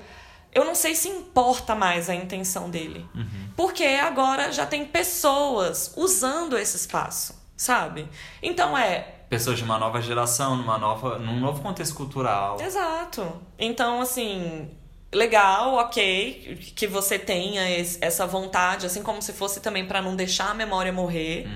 eu 0.51 0.65
não 0.65 0.73
sei 0.73 0.95
se 0.95 1.07
importa 1.07 1.75
mais 1.75 2.09
a 2.09 2.15
intenção 2.15 2.67
dele. 2.67 3.05
Uhum. 3.13 3.49
Porque 3.55 3.83
agora 3.83 4.51
já 4.51 4.65
tem 4.65 4.83
pessoas 4.83 5.93
usando 5.95 6.57
esse 6.57 6.75
espaço, 6.77 7.39
sabe? 7.55 8.09
Então 8.41 8.75
é. 8.75 9.01
Pessoas 9.29 9.59
de 9.59 9.63
uma 9.63 9.77
nova 9.77 10.01
geração, 10.01 10.55
numa 10.55 10.79
nova, 10.79 11.19
num 11.19 11.39
novo 11.39 11.61
contexto 11.61 11.93
cultural. 11.93 12.59
Exato. 12.59 13.39
Então, 13.59 14.01
assim. 14.01 14.67
Legal, 15.13 15.75
ok, 15.75 16.71
que 16.75 16.87
você 16.87 17.17
tenha 17.19 17.69
esse- 17.79 17.97
essa 18.01 18.25
vontade, 18.27 18.85
assim 18.85 19.01
como 19.03 19.21
se 19.21 19.31
fosse 19.33 19.59
também 19.59 19.85
pra 19.85 20.01
não 20.01 20.15
deixar 20.15 20.49
a 20.51 20.53
memória 20.53 20.91
morrer. 20.91 21.47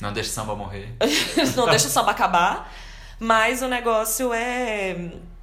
Não 0.00 0.12
deixe 0.12 0.30
samba 0.30 0.54
morrer. 0.54 0.88
não 1.56 1.68
deixa 1.68 1.86
o 1.86 1.90
samba 1.90 2.10
acabar. 2.10 2.72
Mas 3.18 3.62
o 3.62 3.68
negócio 3.68 4.32
é. 4.32 4.94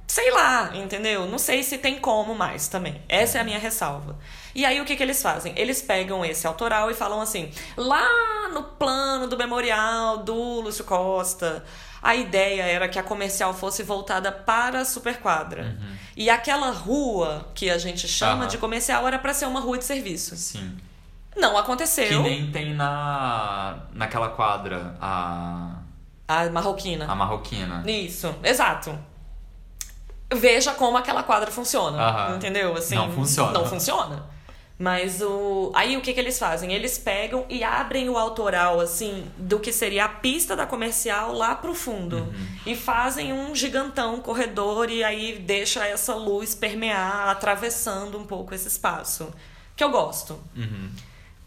Sei 0.06 0.30
lá, 0.30 0.70
entendeu? 0.76 1.26
Não 1.26 1.38
sei 1.38 1.62
se 1.64 1.78
tem 1.78 1.98
como 1.98 2.34
mais 2.34 2.68
também. 2.68 3.02
Essa 3.08 3.38
é 3.38 3.40
a 3.40 3.44
minha 3.44 3.58
ressalva. 3.58 4.16
E 4.54 4.64
aí 4.64 4.80
o 4.80 4.84
que, 4.84 4.94
que 4.94 5.02
eles 5.02 5.20
fazem? 5.20 5.52
Eles 5.56 5.82
pegam 5.82 6.24
esse 6.24 6.46
autoral 6.46 6.88
e 6.90 6.94
falam 6.94 7.20
assim: 7.20 7.50
lá 7.76 8.48
no 8.52 8.62
plano 8.62 9.26
do 9.26 9.36
memorial 9.36 10.18
do 10.18 10.34
Lúcio 10.60 10.84
Costa, 10.84 11.64
a 12.04 12.14
ideia 12.14 12.62
era 12.64 12.86
que 12.88 12.98
a 12.98 13.02
comercial 13.02 13.54
fosse 13.54 13.82
voltada 13.82 14.30
para 14.30 14.80
a 14.80 14.84
superquadra. 14.84 15.76
E 16.14 16.28
aquela 16.28 16.70
rua 16.70 17.48
que 17.54 17.70
a 17.70 17.78
gente 17.78 18.06
chama 18.06 18.46
de 18.46 18.58
comercial 18.58 19.06
era 19.08 19.18
para 19.18 19.32
ser 19.32 19.46
uma 19.46 19.58
rua 19.60 19.78
de 19.78 19.84
serviço. 19.84 20.36
Sim. 20.36 20.76
Não 21.36 21.56
aconteceu. 21.58 22.06
Que 22.06 22.18
nem 22.18 22.50
tem 22.52 22.74
na 22.74 23.78
naquela 23.92 24.28
quadra 24.28 24.94
a 25.00 25.78
A 26.28 26.48
marroquina. 26.50 27.06
a 27.10 27.14
marroquina. 27.14 27.82
Isso, 27.90 28.32
exato. 28.44 28.96
Veja 30.32 30.72
como 30.74 30.96
aquela 30.96 31.22
quadra 31.22 31.50
funciona, 31.50 31.98
Aham. 32.00 32.36
entendeu? 32.36 32.76
Assim, 32.76 32.94
Não 32.94 33.10
funciona. 33.12 33.52
Não 33.52 33.66
funciona. 33.66 34.22
Mas 34.84 35.22
o 35.22 35.72
aí 35.74 35.96
o 35.96 36.02
que 36.02 36.12
que 36.12 36.20
eles 36.20 36.38
fazem? 36.38 36.74
Eles 36.74 36.98
pegam 36.98 37.46
e 37.48 37.64
abrem 37.64 38.06
o 38.10 38.18
autoral 38.18 38.78
assim 38.80 39.24
do 39.38 39.58
que 39.58 39.72
seria 39.72 40.04
a 40.04 40.08
pista 40.10 40.54
da 40.54 40.66
comercial 40.66 41.32
lá 41.32 41.54
pro 41.54 41.74
fundo 41.74 42.16
Uhum. 42.18 42.46
e 42.66 42.76
fazem 42.76 43.32
um 43.32 43.54
gigantão 43.54 44.20
corredor 44.20 44.90
e 44.90 45.02
aí 45.02 45.38
deixa 45.38 45.86
essa 45.86 46.14
luz 46.14 46.54
permear 46.54 47.30
atravessando 47.30 48.18
um 48.18 48.26
pouco 48.26 48.54
esse 48.54 48.68
espaço, 48.68 49.32
que 49.74 49.82
eu 49.82 49.90
gosto. 49.90 50.38
Uhum. 50.54 50.90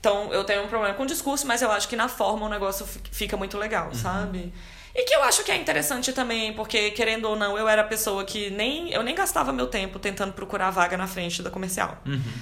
Então, 0.10 0.34
eu 0.34 0.44
tenho 0.46 0.64
um 0.64 0.68
problema 0.68 0.94
com 0.94 1.04
o 1.04 1.06
discurso, 1.06 1.46
mas 1.46 1.62
eu 1.62 1.70
acho 1.72 1.88
que 1.90 1.96
na 1.96 2.08
forma 2.08 2.46
o 2.46 2.50
negócio 2.50 2.86
fi- 2.86 3.00
fica 3.12 3.36
muito 3.36 3.58
legal, 3.58 3.94
sabe? 3.94 4.54
E 4.96 5.04
que 5.04 5.14
eu 5.14 5.22
acho 5.24 5.44
que 5.44 5.52
é 5.52 5.56
interessante 5.58 6.14
também, 6.14 6.54
porque, 6.54 6.92
querendo 6.92 7.26
ou 7.26 7.36
não, 7.36 7.58
eu 7.58 7.68
era 7.68 7.82
a 7.82 7.86
pessoa 7.86 8.24
que 8.24 8.50
nem. 8.50 8.90
Eu 8.92 9.04
nem 9.04 9.14
gastava 9.14 9.52
meu 9.52 9.68
tempo 9.68 10.00
tentando 10.00 10.32
procurar 10.34 10.72
vaga 10.72 10.96
na 10.98 11.06
frente 11.08 11.42
da 11.44 11.50
comercial. 11.52 11.98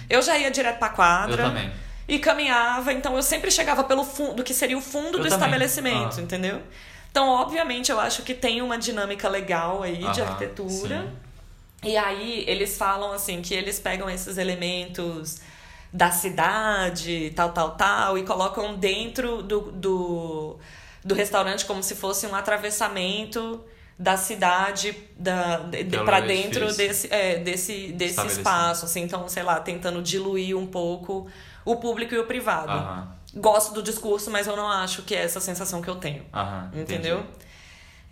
Eu 0.09 0.21
já 0.21 0.37
ia 0.37 0.51
direto 0.51 0.77
pra 0.77 0.89
quadra. 0.89 1.41
Eu 1.43 1.47
também. 1.49 1.71
E 2.07 2.19
caminhava, 2.19 2.93
então 2.93 3.15
eu 3.15 3.23
sempre 3.23 3.49
chegava 3.49 3.83
pelo 3.83 4.03
fundo, 4.03 4.35
do 4.35 4.43
que 4.43 4.53
seria 4.53 4.77
o 4.77 4.81
fundo 4.81 5.17
Eu 5.17 5.23
do 5.23 5.23
também. 5.23 5.29
estabelecimento, 5.33 6.19
Ah. 6.19 6.21
entendeu? 6.21 6.61
Então, 7.09 7.27
obviamente, 7.29 7.91
eu 7.91 7.99
acho 7.99 8.21
que 8.21 8.35
tem 8.35 8.61
uma 8.61 8.77
dinâmica 8.77 9.27
legal 9.27 9.81
aí 9.81 9.97
de 9.97 10.21
Aham, 10.21 10.29
arquitetura. 10.31 11.01
sim. 11.01 11.89
E 11.89 11.97
aí 11.97 12.43
eles 12.47 12.77
falam 12.77 13.11
assim 13.11 13.41
que 13.41 13.53
eles 13.55 13.79
pegam 13.79 14.07
esses 14.09 14.37
elementos 14.37 15.39
da 15.91 16.11
cidade, 16.11 17.31
tal, 17.35 17.51
tal, 17.51 17.71
tal, 17.71 18.17
e 18.17 18.23
colocam 18.23 18.75
dentro 18.75 19.41
do, 19.41 19.71
do, 19.71 20.57
do 21.03 21.15
restaurante 21.15 21.65
como 21.65 21.81
se 21.81 21.95
fosse 21.95 22.27
um 22.27 22.35
atravessamento 22.35 23.63
da 23.97 24.17
cidade 24.17 24.95
da, 25.17 25.57
de, 25.57 25.85
Pelo 25.85 26.03
para 26.03 26.19
dentro 26.19 26.73
desse, 26.75 27.11
é, 27.11 27.39
desse, 27.39 27.93
desse 27.93 28.27
espaço, 28.27 28.85
assim, 28.85 29.03
então, 29.03 29.27
sei 29.29 29.43
lá, 29.43 29.59
tentando 29.59 30.01
diluir 30.01 30.57
um 30.57 30.67
pouco 30.67 31.27
o 31.63 31.77
público 31.77 32.13
e 32.13 32.19
o 32.19 32.25
privado. 32.25 32.71
Aham. 32.71 33.15
Gosto 33.35 33.73
do 33.73 33.81
discurso, 33.81 34.29
mas 34.31 34.47
eu 34.47 34.55
não 34.55 34.69
acho 34.69 35.01
que 35.01 35.15
é 35.15 35.21
essa 35.21 35.39
sensação 35.39 35.81
que 35.81 35.89
eu 35.89 35.95
tenho. 35.95 36.25
Aham. 36.33 36.71
Entendeu? 36.73 37.19
entendi. 37.19 37.44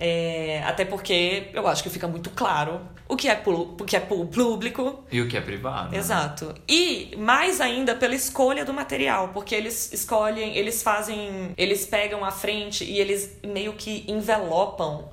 É, 0.06 0.62
até 0.66 0.84
porque 0.84 1.50
eu 1.54 1.66
acho 1.66 1.82
que 1.82 1.89
fica 1.89 2.08
muito 2.10 2.30
claro 2.32 2.82
o 3.08 3.16
que 3.16 3.30
é, 3.30 3.42
o 3.46 3.86
que 3.86 3.96
é 3.96 4.02
público. 4.02 5.04
E 5.10 5.22
o 5.22 5.28
que 5.30 5.38
é 5.38 5.42
privado. 5.42 5.92
né? 5.92 5.98
Exato. 5.98 6.54
E 6.68 7.16
mais 7.18 7.62
ainda 7.62 7.96
pela 7.96 8.13
escolha 8.13 8.66
do 8.66 8.74
material, 8.74 9.30
porque 9.30 9.56
eles 9.56 9.94
escolhem, 9.94 10.58
eles 10.58 10.84
fazem, 10.84 11.54
eles 11.56 11.86
pegam 11.86 12.26
a 12.26 12.32
frente 12.32 12.84
e 12.84 13.00
eles 13.00 13.38
meio 13.46 13.74
que 13.74 14.04
envelopam 14.08 15.06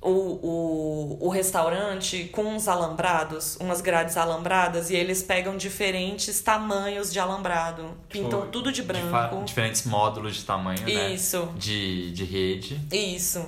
o, 0.00 0.10
o, 0.10 1.18
o 1.26 1.28
restaurante 1.28 2.24
com 2.32 2.42
uns 2.44 2.68
alambrados, 2.68 3.56
umas 3.56 3.80
grades 3.80 4.16
alambradas, 4.16 4.90
e 4.90 4.94
eles 4.94 5.24
pegam 5.24 5.56
diferentes 5.56 6.40
tamanhos 6.40 7.12
de 7.12 7.18
alambrado. 7.18 7.96
Pintam 8.08 8.42
Tipo, 8.42 8.52
tudo 8.52 8.70
de 8.70 8.82
branco. 8.82 9.42
diferentes 9.44 9.82
módulos 9.84 10.36
de 10.36 10.44
tamanho, 10.44 10.82
né? 10.82 11.10
Isso. 11.12 11.52
De, 11.56 12.12
de 12.12 12.24
rede. 12.24 12.80
Isso. 12.92 13.44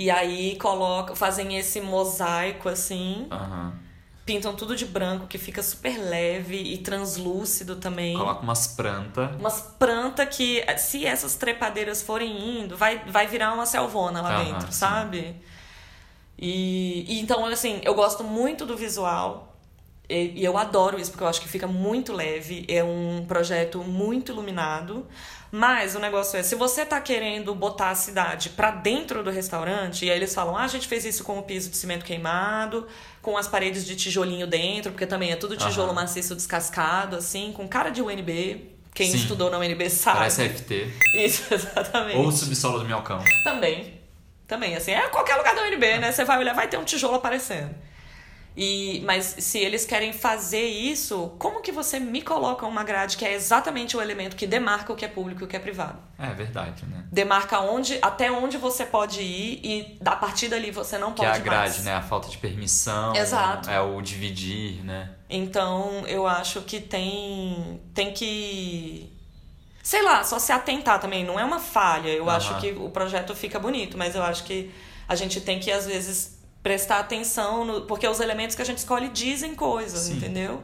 E 0.00 0.10
aí 0.10 0.56
colocam, 0.56 1.14
fazem 1.14 1.58
esse 1.58 1.78
mosaico 1.78 2.70
assim, 2.70 3.26
Aham. 3.30 3.74
pintam 4.24 4.56
tudo 4.56 4.74
de 4.74 4.86
branco 4.86 5.26
que 5.26 5.36
fica 5.36 5.62
super 5.62 5.98
leve 5.98 6.56
e 6.56 6.78
translúcido 6.78 7.76
também. 7.76 8.16
Coloca 8.16 8.40
umas 8.40 8.66
plantas. 8.68 9.36
Umas 9.38 9.60
plantas 9.78 10.34
que, 10.34 10.64
se 10.78 11.04
essas 11.04 11.34
trepadeiras 11.34 12.00
forem 12.00 12.62
indo, 12.62 12.78
vai, 12.78 13.04
vai 13.10 13.26
virar 13.26 13.52
uma 13.52 13.66
selvona 13.66 14.22
lá 14.22 14.30
Aham, 14.30 14.44
dentro, 14.44 14.72
sim. 14.72 14.78
sabe? 14.78 15.36
E, 16.38 17.04
e 17.06 17.20
então, 17.20 17.44
assim, 17.44 17.82
eu 17.84 17.94
gosto 17.94 18.24
muito 18.24 18.64
do 18.64 18.78
visual. 18.78 19.54
E 20.08 20.42
eu 20.42 20.56
adoro 20.56 20.98
isso, 20.98 21.10
porque 21.10 21.24
eu 21.24 21.28
acho 21.28 21.42
que 21.42 21.48
fica 21.48 21.66
muito 21.66 22.14
leve. 22.14 22.64
É 22.68 22.82
um 22.82 23.26
projeto 23.28 23.84
muito 23.84 24.32
iluminado. 24.32 25.06
Mas 25.52 25.96
o 25.96 25.98
negócio 25.98 26.38
é, 26.38 26.42
se 26.42 26.54
você 26.54 26.86
tá 26.86 27.00
querendo 27.00 27.54
botar 27.54 27.90
a 27.90 27.94
cidade 27.94 28.50
pra 28.50 28.70
dentro 28.70 29.22
do 29.22 29.30
restaurante, 29.30 30.04
e 30.04 30.10
aí 30.10 30.16
eles 30.16 30.32
falam, 30.32 30.56
ah, 30.56 30.62
a 30.62 30.68
gente 30.68 30.86
fez 30.86 31.04
isso 31.04 31.24
com 31.24 31.38
o 31.38 31.42
piso 31.42 31.70
de 31.70 31.76
cimento 31.76 32.04
queimado, 32.04 32.86
com 33.20 33.36
as 33.36 33.48
paredes 33.48 33.84
de 33.84 33.96
tijolinho 33.96 34.46
dentro, 34.46 34.92
porque 34.92 35.06
também 35.06 35.32
é 35.32 35.36
tudo 35.36 35.56
tijolo 35.56 35.88
Aham. 35.88 36.02
maciço 36.02 36.36
descascado, 36.36 37.16
assim, 37.16 37.52
com 37.52 37.66
cara 37.66 37.90
de 37.90 38.00
UNB. 38.00 38.70
Quem 38.94 39.10
Sim. 39.10 39.18
estudou 39.18 39.50
na 39.50 39.58
UNB 39.58 39.88
sabe. 39.90 40.18
Parece 40.18 40.48
FT. 40.48 40.92
Isso, 41.14 41.42
exatamente. 41.54 42.16
Ou 42.16 42.26
o 42.26 42.32
subsolo 42.32 42.78
do 42.78 42.84
Minhocão. 42.84 43.22
Também. 43.42 44.00
Também, 44.46 44.74
assim, 44.76 44.92
é 44.92 45.08
qualquer 45.08 45.36
lugar 45.36 45.54
da 45.54 45.62
UNB, 45.62 45.98
né? 45.98 46.12
Você 46.12 46.24
vai 46.24 46.38
olhar, 46.38 46.54
vai 46.54 46.68
ter 46.68 46.76
um 46.76 46.84
tijolo 46.84 47.14
aparecendo. 47.14 47.74
E, 48.56 49.00
mas 49.06 49.36
se 49.38 49.58
eles 49.58 49.84
querem 49.86 50.12
fazer 50.12 50.64
isso, 50.64 51.32
como 51.38 51.62
que 51.62 51.70
você 51.70 52.00
me 52.00 52.20
coloca 52.20 52.66
uma 52.66 52.82
grade 52.82 53.16
que 53.16 53.24
é 53.24 53.32
exatamente 53.32 53.96
o 53.96 54.02
elemento 54.02 54.34
que 54.36 54.46
demarca 54.46 54.92
o 54.92 54.96
que 54.96 55.04
é 55.04 55.08
público 55.08 55.42
e 55.42 55.44
o 55.44 55.46
que 55.46 55.56
é 55.56 55.60
privado? 55.60 55.98
É 56.18 56.28
verdade, 56.34 56.84
né? 56.86 57.04
Demarca 57.12 57.60
onde, 57.60 57.98
até 58.02 58.30
onde 58.30 58.58
você 58.58 58.84
pode 58.84 59.22
ir 59.22 59.60
e 59.64 59.98
a 60.04 60.16
partir 60.16 60.48
dali 60.48 60.70
você 60.70 60.98
não 60.98 61.12
Que 61.12 61.18
pode 61.22 61.30
é 61.30 61.34
a 61.34 61.38
grade, 61.38 61.72
mais. 61.74 61.84
né? 61.84 61.94
A 61.94 62.02
falta 62.02 62.28
de 62.28 62.38
permissão. 62.38 63.14
Exato. 63.14 63.70
É 63.70 63.80
o 63.80 64.00
dividir, 64.02 64.84
né? 64.84 65.10
Então, 65.28 66.04
eu 66.08 66.26
acho 66.26 66.62
que 66.62 66.80
tem 66.80 67.80
tem 67.94 68.12
que 68.12 69.12
sei 69.82 70.02
lá, 70.02 70.22
só 70.24 70.38
se 70.38 70.52
atentar 70.52 71.00
também, 71.00 71.24
não 71.24 71.38
é 71.38 71.44
uma 71.44 71.58
falha. 71.60 72.08
Eu 72.08 72.28
Aham. 72.28 72.36
acho 72.36 72.60
que 72.60 72.72
o 72.72 72.90
projeto 72.90 73.34
fica 73.34 73.58
bonito, 73.58 73.96
mas 73.96 74.14
eu 74.14 74.22
acho 74.22 74.44
que 74.44 74.70
a 75.08 75.14
gente 75.14 75.40
tem 75.40 75.58
que 75.58 75.70
às 75.70 75.86
vezes 75.86 76.39
prestar 76.62 76.98
atenção 76.98 77.64
no, 77.64 77.80
porque 77.82 78.06
os 78.06 78.20
elementos 78.20 78.54
que 78.54 78.62
a 78.62 78.64
gente 78.64 78.78
escolhe 78.78 79.08
dizem 79.08 79.54
coisas, 79.54 80.00
Sim. 80.00 80.16
entendeu? 80.16 80.62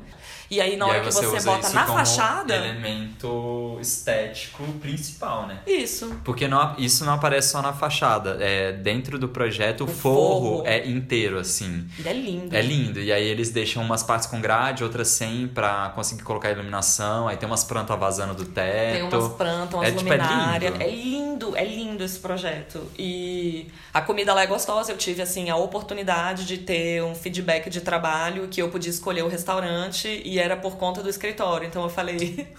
E 0.51 0.61
aí 0.61 0.77
na 0.77 0.87
e 0.87 0.89
hora 0.89 0.99
aí 1.01 1.07
que 1.07 1.13
você, 1.13 1.41
bota 1.41 1.71
na 1.71 1.87
fachada, 1.87 2.55
elemento 2.55 3.79
estético 3.81 4.63
principal, 4.81 5.47
né? 5.47 5.59
isso. 5.67 6.21
Porque 6.25 6.47
não, 6.49 6.75
isso 6.79 7.05
não 7.05 7.15
aparece 7.15 7.51
só 7.51 7.61
na 7.63 7.73
fachada. 7.73 8.39
É, 8.41 8.73
dentro 8.73 9.19
do 9.19 9.29
projeto, 9.29 9.85
o, 9.85 9.87
forro, 9.87 10.57
forro. 10.59 10.63
é 10.67 10.87
inteiro, 10.87 11.39
assim. 11.39 11.87
É 12.05 12.13
lindo. 12.13 12.55
É 12.57 12.63
lindo. 12.63 13.01
E 13.01 13.13
aí 13.13 13.25
eles 13.27 13.51
deixam 13.51 13.83
umas 13.83 14.03
partes 14.03 14.27
com 14.27 14.41
grade, 14.41 14.85
outras 14.85 15.09
sem, 15.09 15.49
pra 15.49 15.91
conseguir 15.95 16.23
colocar 16.23 16.51
iluminação. 16.51 17.29
Aí 17.29 17.37
tem 17.37 17.49
umas 17.49 17.65
plantas 17.65 17.99
vazando 17.99 18.35
do 18.35 18.45
teto. 18.45 18.93
Tem 18.93 19.03
umas 19.03 19.33
plantas, 19.33 19.75
umas 19.75 19.89
É, 19.89 19.93
tipo, 19.93 20.13
é 20.13 20.17
luminárias. 20.17 20.73
lindo. 20.73 20.83
É 20.85 20.91
lindo, 20.91 21.57
é 21.57 21.65
lindo 21.65 22.05
esse 22.05 22.19
projeto. 22.19 22.83
E 22.99 23.67
a 23.93 24.01
comida 24.01 24.33
lá 24.33 24.43
é 24.43 24.47
gostosa. 24.47 24.93
Eu 24.93 24.97
tive, 24.97 25.23
assim, 25.23 25.51
a 25.51 25.57
oportunidade 25.57 26.45
de 26.47 26.59
ter 26.59 27.03
um 27.03 27.15
feedback 27.15 27.69
de 27.69 27.81
trabalho 27.81 28.49
que 28.49 28.61
eu 28.63 28.69
podia 28.69 28.91
escolher 28.91 29.23
o 29.23 29.29
restaurante 29.29 30.23
e 30.25 30.36
era 30.39 30.57
por 30.57 30.77
conta 30.77 31.03
do 31.03 31.09
escritório. 31.09 31.67
Então 31.67 31.83
eu 31.83 31.89
falei, 31.91 32.47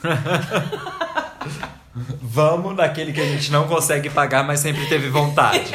Vamos 2.22 2.76
naquele 2.76 3.12
que 3.12 3.22
a 3.22 3.26
gente 3.26 3.52
não 3.52 3.68
consegue 3.68 4.10
pagar, 4.10 4.44
mas 4.44 4.60
sempre 4.60 4.88
teve 4.88 5.10
vontade. 5.10 5.72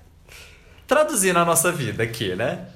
Traduzindo 0.86 1.38
a 1.38 1.44
nossa 1.44 1.70
vida 1.70 2.02
aqui, 2.02 2.34
né? 2.34 2.68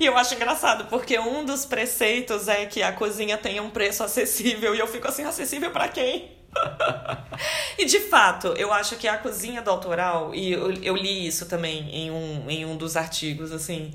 E 0.00 0.06
eu 0.06 0.16
acho 0.16 0.34
engraçado, 0.34 0.86
porque 0.86 1.18
um 1.18 1.44
dos 1.44 1.64
preceitos 1.64 2.48
é 2.48 2.66
que 2.66 2.82
a 2.82 2.92
cozinha 2.92 3.38
tenha 3.38 3.62
um 3.62 3.70
preço 3.70 4.02
acessível. 4.02 4.74
E 4.74 4.80
eu 4.80 4.88
fico 4.88 5.06
assim, 5.06 5.22
acessível 5.22 5.70
pra 5.70 5.86
quem? 5.86 6.32
e 7.78 7.84
de 7.84 8.00
fato, 8.00 8.48
eu 8.56 8.72
acho 8.72 8.96
que 8.96 9.06
a 9.06 9.16
cozinha 9.16 9.62
do 9.62 9.70
autoral, 9.70 10.34
e 10.34 10.52
eu, 10.52 10.72
eu 10.82 10.96
li 10.96 11.26
isso 11.26 11.46
também 11.46 11.88
em 11.94 12.10
um, 12.10 12.50
em 12.50 12.64
um 12.64 12.76
dos 12.76 12.96
artigos, 12.96 13.52
assim. 13.52 13.92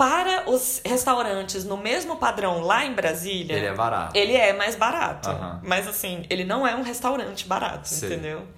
Para 0.00 0.48
os 0.48 0.80
restaurantes 0.82 1.62
no 1.62 1.76
mesmo 1.76 2.16
padrão 2.16 2.62
lá 2.62 2.86
em 2.86 2.94
Brasília, 2.94 3.54
Ele 3.54 3.66
é 3.66 3.74
barato. 3.74 4.16
ele 4.16 4.34
é 4.34 4.54
mais 4.54 4.74
barato. 4.74 5.28
Aham. 5.28 5.60
Mas 5.62 5.86
assim, 5.86 6.24
ele 6.30 6.42
não 6.42 6.66
é 6.66 6.74
um 6.74 6.80
restaurante 6.80 7.46
barato, 7.46 7.86
Sei. 7.86 8.08
entendeu? 8.08 8.48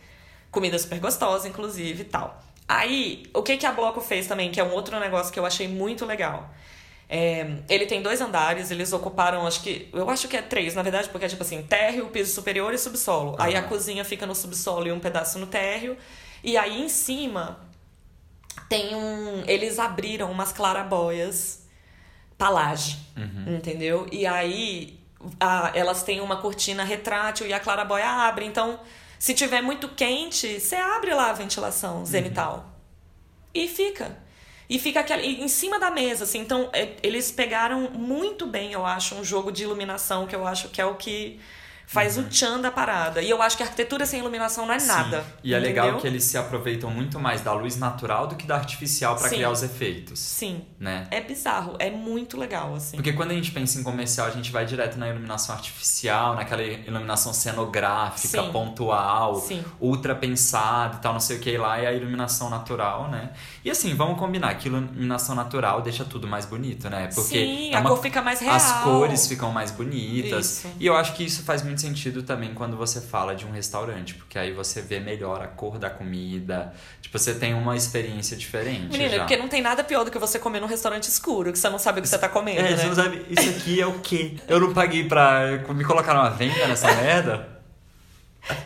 Comida 0.53 0.79
super 0.79 1.01
gostosa, 1.01 1.49
inclusive 1.49 2.03
e 2.03 2.05
tal. 2.05 2.41
Aí, 2.69 3.25
o 3.35 3.43
que, 3.43 3.57
que 3.57 3.67
a 3.67 3.73
Bloco 3.73 4.01
fez 4.01 4.29
também, 4.29 4.53
que 4.53 4.61
é 4.61 4.63
um 4.65 4.71
outro 4.73 5.01
negócio 5.01 5.33
que 5.33 5.39
eu 5.41 5.45
achei 5.45 5.67
muito 5.67 6.07
legal. 6.07 6.49
É, 7.09 7.57
ele 7.69 7.87
tem 7.87 8.01
dois 8.01 8.21
andares, 8.21 8.71
eles 8.71 8.93
ocuparam, 8.93 9.45
acho 9.45 9.65
que. 9.65 9.91
Eu 9.93 10.09
acho 10.09 10.29
que 10.29 10.37
é 10.37 10.43
três, 10.43 10.77
na 10.77 10.83
verdade, 10.83 11.09
porque 11.09 11.27
é 11.27 11.29
tipo 11.29 11.43
assim, 11.43 11.61
térreo, 11.65 12.07
piso 12.07 12.33
superior 12.33 12.73
e 12.73 12.79
subsolo. 12.79 13.35
Aí 13.41 13.57
a 13.57 13.63
cozinha 13.65 14.05
fica 14.05 14.25
no 14.27 14.35
subsolo 14.37 14.87
e 14.87 14.93
um 14.93 15.01
pedaço 15.01 15.41
no 15.41 15.47
térreo. 15.49 15.97
E 16.45 16.57
aí 16.57 16.81
em 16.81 16.89
cima 16.89 17.59
tem 18.73 18.95
um. 18.95 19.45
Eles 19.47 19.79
abriram 19.79 20.31
umas 20.31 20.53
clarabóias 20.53 21.67
palage, 22.39 22.99
Uhum. 23.17 23.57
entendeu? 23.57 24.07
E 24.11 24.27
aí 24.27 24.99
a- 25.39 25.71
elas 25.75 26.03
têm 26.03 26.21
uma 26.21 26.37
cortina 26.39 26.83
retrátil 26.83 27.47
e 27.47 27.53
a 27.53 27.61
clarabóia 27.61 28.09
abre. 28.09 28.45
Então, 28.47 28.81
se 29.19 29.35
tiver 29.35 29.63
muito 29.63 29.89
quente, 29.91 30.59
você 30.59 30.75
abre 30.77 31.13
lá 31.15 31.31
a 31.31 31.33
ventilação 31.33 32.05
zenital. 32.07 32.73
E 33.55 33.69
fica. 33.69 34.17
E 34.69 34.79
fica 34.79 35.01
aquela, 35.01 35.23
em 35.23 35.47
cima 35.49 35.79
da 35.79 35.91
mesa, 35.91 36.25
assim. 36.25 36.41
Então, 36.41 36.71
é, 36.73 36.97
eles 37.03 37.31
pegaram 37.31 37.91
muito 37.91 38.47
bem, 38.47 38.73
eu 38.73 38.85
acho, 38.87 39.15
um 39.15 39.23
jogo 39.23 39.53
de 39.53 39.63
iluminação, 39.65 40.27
que 40.27 40.35
eu 40.35 40.47
acho 40.47 40.71
que 40.71 40.81
é 40.81 40.87
o 40.87 40.95
que 40.95 41.39
faz 41.87 42.17
o 42.17 42.23
tchan 42.25 42.61
da 42.61 42.71
parada. 42.71 43.21
E 43.21 43.29
eu 43.29 43.43
acho 43.43 43.57
que 43.57 43.63
a 43.63 43.67
arquitetura 43.67 44.07
sem 44.07 44.21
iluminação 44.21 44.65
não 44.67 44.75
é 44.75 44.79
Sim. 44.79 44.87
nada. 44.89 45.25
E 45.45 45.53
é 45.55 45.59
legal 45.59 45.99
que 45.99 46.07
eles 46.07 46.25
se 46.25 46.39
aproveitam 46.39 46.91
muito 46.91 47.21
mais 47.21 47.41
da 47.43 47.53
luz 47.53 47.77
natural 47.77 48.27
do 48.27 48.35
que 48.37 48.47
da 48.47 48.57
artificial 48.57 49.17
pra 49.17 49.29
Sim. 49.29 49.37
criar 49.37 49.51
os 49.51 49.63
efeitos, 49.63 50.19
Sim. 50.19 50.65
né? 50.81 51.07
É 51.11 51.21
bizarro. 51.21 51.77
É 51.79 51.91
muito 51.91 52.37
legal, 52.39 52.75
assim. 52.75 52.97
Porque 52.97 53.13
quando 53.13 53.33
a 53.33 53.35
gente 53.35 53.51
pensa 53.51 53.79
em 53.79 53.83
comercial, 53.83 54.27
a 54.27 54.31
gente 54.31 54.51
vai 54.51 54.65
direto 54.65 54.97
na 54.99 55.09
iluminação 55.09 55.55
artificial, 55.55 56.35
naquela 56.35 56.63
iluminação 56.63 57.33
cenográfica, 57.33 58.43
Sim. 58.43 58.51
pontual, 58.53 59.37
Sim. 59.41 59.63
ultra 59.81 60.15
pensada 60.15 60.97
e 60.97 61.01
tal, 61.01 61.13
não 61.13 61.21
sei 61.21 61.37
o 61.37 61.41
que 61.41 61.57
lá, 61.57 61.81
e 61.81 61.87
a 61.87 61.93
iluminação 61.93 62.49
natural, 62.51 63.09
né? 63.11 63.31
E 63.65 63.71
assim, 63.71 63.95
vamos 63.95 64.19
combinar 64.19 64.55
que 64.55 64.69
iluminação 64.69 65.35
natural 65.35 65.83
deixa 65.83 66.05
tudo 66.05 66.27
mais 66.27 66.47
bonito, 66.47 66.89
né? 66.89 67.09
Porque 67.15 67.39
Sim, 67.39 67.71
é 67.73 67.77
a 67.77 67.81
uma- 67.81 67.91
cor 67.91 68.01
fica 68.03 68.23
mais 68.23 68.41
real. 68.41 68.55
as 68.55 68.73
cores 68.83 69.27
ficam 69.27 69.51
mais 69.53 69.71
bonitas. 69.71 70.47
Isso. 70.59 70.69
E 70.79 70.87
eu 70.87 70.97
acho 70.97 71.15
que 71.15 71.25
isso 71.25 71.43
faz 71.43 71.63
muito 71.73 71.81
sentido 71.81 72.23
também 72.23 72.53
quando 72.53 72.77
você 72.77 73.01
fala 73.01 73.35
de 73.35 73.47
um 73.47 73.51
restaurante, 73.51 74.13
porque 74.15 74.39
aí 74.39 74.53
você 74.53 74.83
vê 74.83 75.01
melhor 75.01 75.41
a 75.41 75.47
cor 75.49 75.79
da 75.79 75.89
comida, 75.89 76.73
tipo, 77.01 77.19
você 77.19 77.33
tem 77.35 77.55
uma 77.55 77.75
experiência 77.75 78.37
diferente 78.37 78.93
Menina, 78.93 79.11
já. 79.13 79.19
porque 79.21 79.37
não 79.39 79.49
tem 79.49 79.63
nada 79.63 79.83
pior 79.83 80.05
do 80.05 80.11
que 80.11 80.19
você 80.19 80.39
comer 80.39 80.61
num 80.61 80.67
restaurante 80.67 81.05
escuro, 81.05 81.51
que 81.51 81.59
você 81.59 81.71
não 81.71 81.79
sabe 81.79 81.99
o 82.01 82.03
que 82.03 82.09
você 82.09 82.19
tá 82.19 82.29
comendo, 82.29 82.61
É, 82.61 82.71
né? 82.73 82.77
você 82.77 82.87
não 82.87 82.95
sabe, 82.95 83.25
isso 83.31 83.49
aqui 83.49 83.81
é 83.81 83.87
o 83.87 83.99
quê? 84.01 84.37
Eu 84.47 84.61
não 84.61 84.75
paguei 84.75 85.09
pra 85.09 85.63
me 85.71 85.83
colocar 85.85 86.13
numa 86.15 86.29
venda 86.31 86.67
nessa 86.69 86.93
merda? 86.95 87.49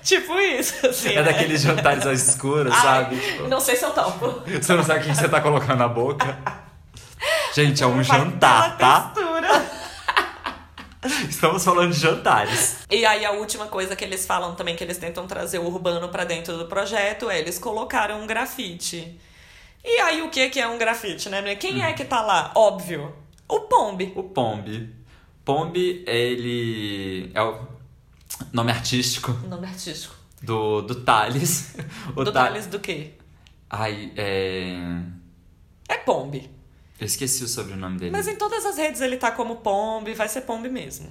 Tipo 0.02 0.36
isso, 0.40 0.86
assim. 0.86 1.10
É 1.10 1.16
né? 1.16 1.22
daqueles 1.22 1.60
jantares 1.60 2.04
às 2.06 2.28
escuras, 2.28 2.72
Ai, 2.74 2.80
sabe? 2.82 3.16
Tipo, 3.20 3.46
Não 3.48 3.60
sei 3.60 3.76
se 3.76 3.84
eu 3.84 3.90
topo. 3.90 4.42
você 4.50 4.74
não 4.74 4.82
sabe 4.82 5.00
o 5.00 5.02
que 5.04 5.14
você 5.14 5.28
tá 5.28 5.40
colocando 5.40 5.78
na 5.78 5.88
boca. 5.88 6.36
Gente, 7.54 7.82
é 7.82 7.86
um 7.86 8.02
Vai 8.02 8.04
jantar, 8.04 8.76
tá? 8.76 9.00
textura. 9.00 9.25
Estamos 11.28 11.64
falando 11.64 11.92
de 11.92 11.98
jantares. 12.00 12.78
E 12.90 13.04
aí 13.06 13.24
a 13.24 13.32
última 13.32 13.66
coisa 13.66 13.94
que 13.96 14.04
eles 14.04 14.26
falam 14.26 14.54
também 14.54 14.74
que 14.76 14.82
eles 14.84 14.98
tentam 14.98 15.26
trazer 15.26 15.58
o 15.58 15.66
urbano 15.66 16.08
pra 16.08 16.24
dentro 16.24 16.56
do 16.58 16.66
projeto 16.66 17.30
é 17.30 17.38
eles 17.38 17.58
colocaram 17.58 18.20
um 18.22 18.26
grafite. 18.26 19.18
E 19.84 20.00
aí 20.00 20.22
o 20.22 20.30
que 20.30 20.48
que 20.50 20.60
é 20.60 20.66
um 20.66 20.78
grafite, 20.78 21.28
né? 21.28 21.54
Quem 21.56 21.82
é 21.82 21.92
que 21.92 22.04
tá 22.04 22.20
lá? 22.20 22.52
Óbvio. 22.54 23.14
O 23.48 23.60
Pombe. 23.60 24.12
O 24.16 24.22
Pombe. 24.24 24.92
Pombe, 25.44 26.02
ele 26.08 27.30
é 27.32 27.40
o 27.40 27.60
nome 28.52 28.72
artístico 28.72 29.30
Nome 29.48 29.66
artístico. 29.66 30.14
do, 30.42 30.82
do 30.82 30.96
Thales. 30.96 31.76
O 32.16 32.24
Do 32.24 32.32
Tha- 32.32 32.44
Thales 32.46 32.66
do 32.66 32.80
quê? 32.80 33.12
Ai, 33.70 34.12
é... 34.16 34.74
É 35.88 35.94
Pombe. 35.98 36.50
Eu 36.98 37.06
esqueci 37.06 37.44
o 37.44 37.48
sobrenome 37.48 37.98
dele. 37.98 38.10
Mas 38.10 38.26
em 38.26 38.36
todas 38.36 38.64
as 38.64 38.76
redes 38.76 39.00
ele 39.00 39.16
tá 39.16 39.30
como 39.30 39.56
Pombe, 39.56 40.14
vai 40.14 40.28
ser 40.28 40.42
Pombe 40.42 40.68
mesmo. 40.68 41.10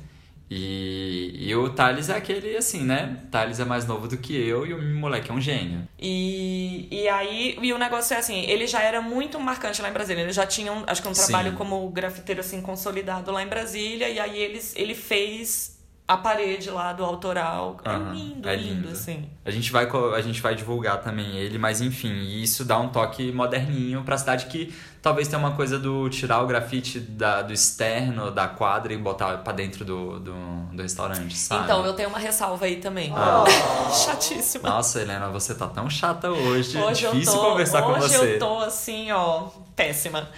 E, 0.50 1.34
e 1.40 1.56
o 1.56 1.70
Thales 1.70 2.08
é 2.10 2.16
aquele 2.16 2.56
assim, 2.56 2.84
né? 2.84 3.18
Thales 3.32 3.60
é 3.60 3.66
mais 3.66 3.86
novo 3.86 4.08
do 4.08 4.16
que 4.16 4.36
eu 4.36 4.66
e 4.66 4.74
o 4.74 4.82
moleque 4.96 5.32
é 5.32 5.34
um 5.34 5.42
gênio. 5.42 5.88
E, 6.00 6.88
e 6.92 7.08
aí, 7.08 7.58
e 7.60 7.74
o 7.74 7.80
negócio 7.80 8.14
é 8.14 8.18
assim, 8.18 8.46
ele 8.46 8.68
já 8.68 8.82
era 8.82 9.02
muito 9.02 9.40
marcante 9.40 9.82
lá 9.82 9.90
em 9.90 9.94
Brasília. 9.94 10.22
Ele 10.22 10.32
já 10.32 10.46
tinha, 10.46 10.72
um, 10.72 10.84
acho 10.86 11.02
que 11.02 11.08
um 11.08 11.14
trabalho 11.14 11.52
Sim. 11.52 11.58
como 11.58 11.90
grafiteiro 11.90 12.42
assim 12.42 12.62
consolidado 12.62 13.32
lá 13.32 13.42
em 13.42 13.48
Brasília. 13.48 14.08
E 14.08 14.20
aí 14.20 14.38
ele, 14.38 14.62
ele 14.76 14.94
fez 14.94 15.75
a 16.08 16.18
parede 16.18 16.70
lá 16.70 16.94
do 16.94 17.04
autoral. 17.04 17.78
Aham, 17.84 18.12
é 18.12 18.14
lindo, 18.14 18.50
é 18.50 18.56
lindo, 18.56 18.74
lindo. 18.76 18.90
assim. 18.92 19.28
A 19.44 19.50
gente 19.50 19.72
vai 19.72 19.88
a 20.16 20.22
gente 20.22 20.40
vai 20.40 20.54
divulgar 20.54 21.02
também 21.02 21.38
ele, 21.38 21.58
mas 21.58 21.82
enfim, 21.82 22.14
e 22.14 22.44
isso 22.44 22.64
dá 22.64 22.78
um 22.78 22.90
toque 22.90 23.32
moderninho 23.32 24.04
pra 24.04 24.16
cidade 24.16 24.46
que 24.46 24.72
talvez 25.02 25.28
tenha 25.28 25.40
uma 25.40 25.56
coisa 25.56 25.80
do 25.80 26.08
tirar 26.10 26.42
o 26.44 26.48
grafite 26.48 27.00
da, 27.00 27.42
do 27.42 27.52
externo 27.52 28.30
da 28.30 28.48
quadra 28.48 28.94
e 28.94 28.98
botar 28.98 29.40
pra 29.40 29.52
dentro 29.52 29.84
do, 29.84 30.20
do, 30.20 30.34
do 30.74 30.82
restaurante, 30.82 31.36
sabe? 31.36 31.64
Então, 31.64 31.84
eu 31.84 31.94
tenho 31.94 32.10
uma 32.10 32.20
ressalva 32.20 32.66
aí 32.66 32.76
também. 32.76 33.12
Chatíssima. 34.06 34.70
Nossa, 34.70 35.02
Helena, 35.02 35.30
você 35.30 35.56
tá 35.56 35.68
tão 35.68 35.90
chata 35.90 36.30
hoje. 36.30 36.78
Hoje 36.78 37.08
Difícil 37.08 37.34
eu 37.34 37.40
tô, 37.40 37.50
conversar 37.50 37.82
com 37.82 37.94
hoje 37.94 38.16
você. 38.16 38.36
eu 38.36 38.40
tô 38.40 38.60
assim, 38.60 39.12
ó, 39.12 39.48
péssima. 39.76 40.30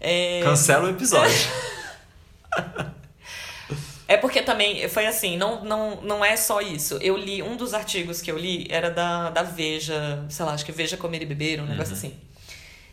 É... 0.00 0.40
Cancela 0.42 0.86
o 0.86 0.90
episódio. 0.90 1.46
É 4.06 4.16
porque 4.16 4.42
também 4.42 4.86
foi 4.88 5.06
assim, 5.06 5.36
não, 5.36 5.64
não, 5.64 6.00
não 6.02 6.24
é 6.24 6.36
só 6.36 6.60
isso. 6.60 6.98
Eu 7.00 7.16
li, 7.16 7.42
um 7.42 7.56
dos 7.56 7.72
artigos 7.72 8.20
que 8.20 8.30
eu 8.30 8.36
li 8.36 8.66
era 8.68 8.90
da, 8.90 9.30
da 9.30 9.42
Veja, 9.42 10.24
sei 10.28 10.44
lá, 10.44 10.52
acho 10.52 10.64
que 10.64 10.72
Veja 10.72 10.96
Comer 10.96 11.22
e 11.22 11.26
Beber, 11.26 11.60
um 11.60 11.66
negócio 11.66 11.94
assim. 11.94 12.14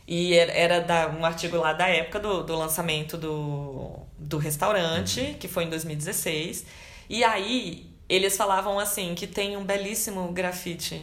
E 0.07 0.33
era, 0.33 0.51
era 0.51 0.79
da, 0.81 1.09
um 1.09 1.25
artigo 1.25 1.57
lá 1.57 1.73
da 1.73 1.87
época 1.87 2.19
do, 2.19 2.43
do 2.43 2.55
lançamento 2.57 3.17
do, 3.17 3.99
do 4.17 4.37
restaurante, 4.37 5.35
que 5.39 5.47
foi 5.47 5.65
em 5.65 5.69
2016. 5.69 6.65
E 7.09 7.23
aí 7.23 7.89
eles 8.07 8.35
falavam 8.35 8.79
assim 8.79 9.13
que 9.15 9.27
tem 9.27 9.55
um 9.57 9.63
belíssimo 9.63 10.31
grafite 10.31 11.01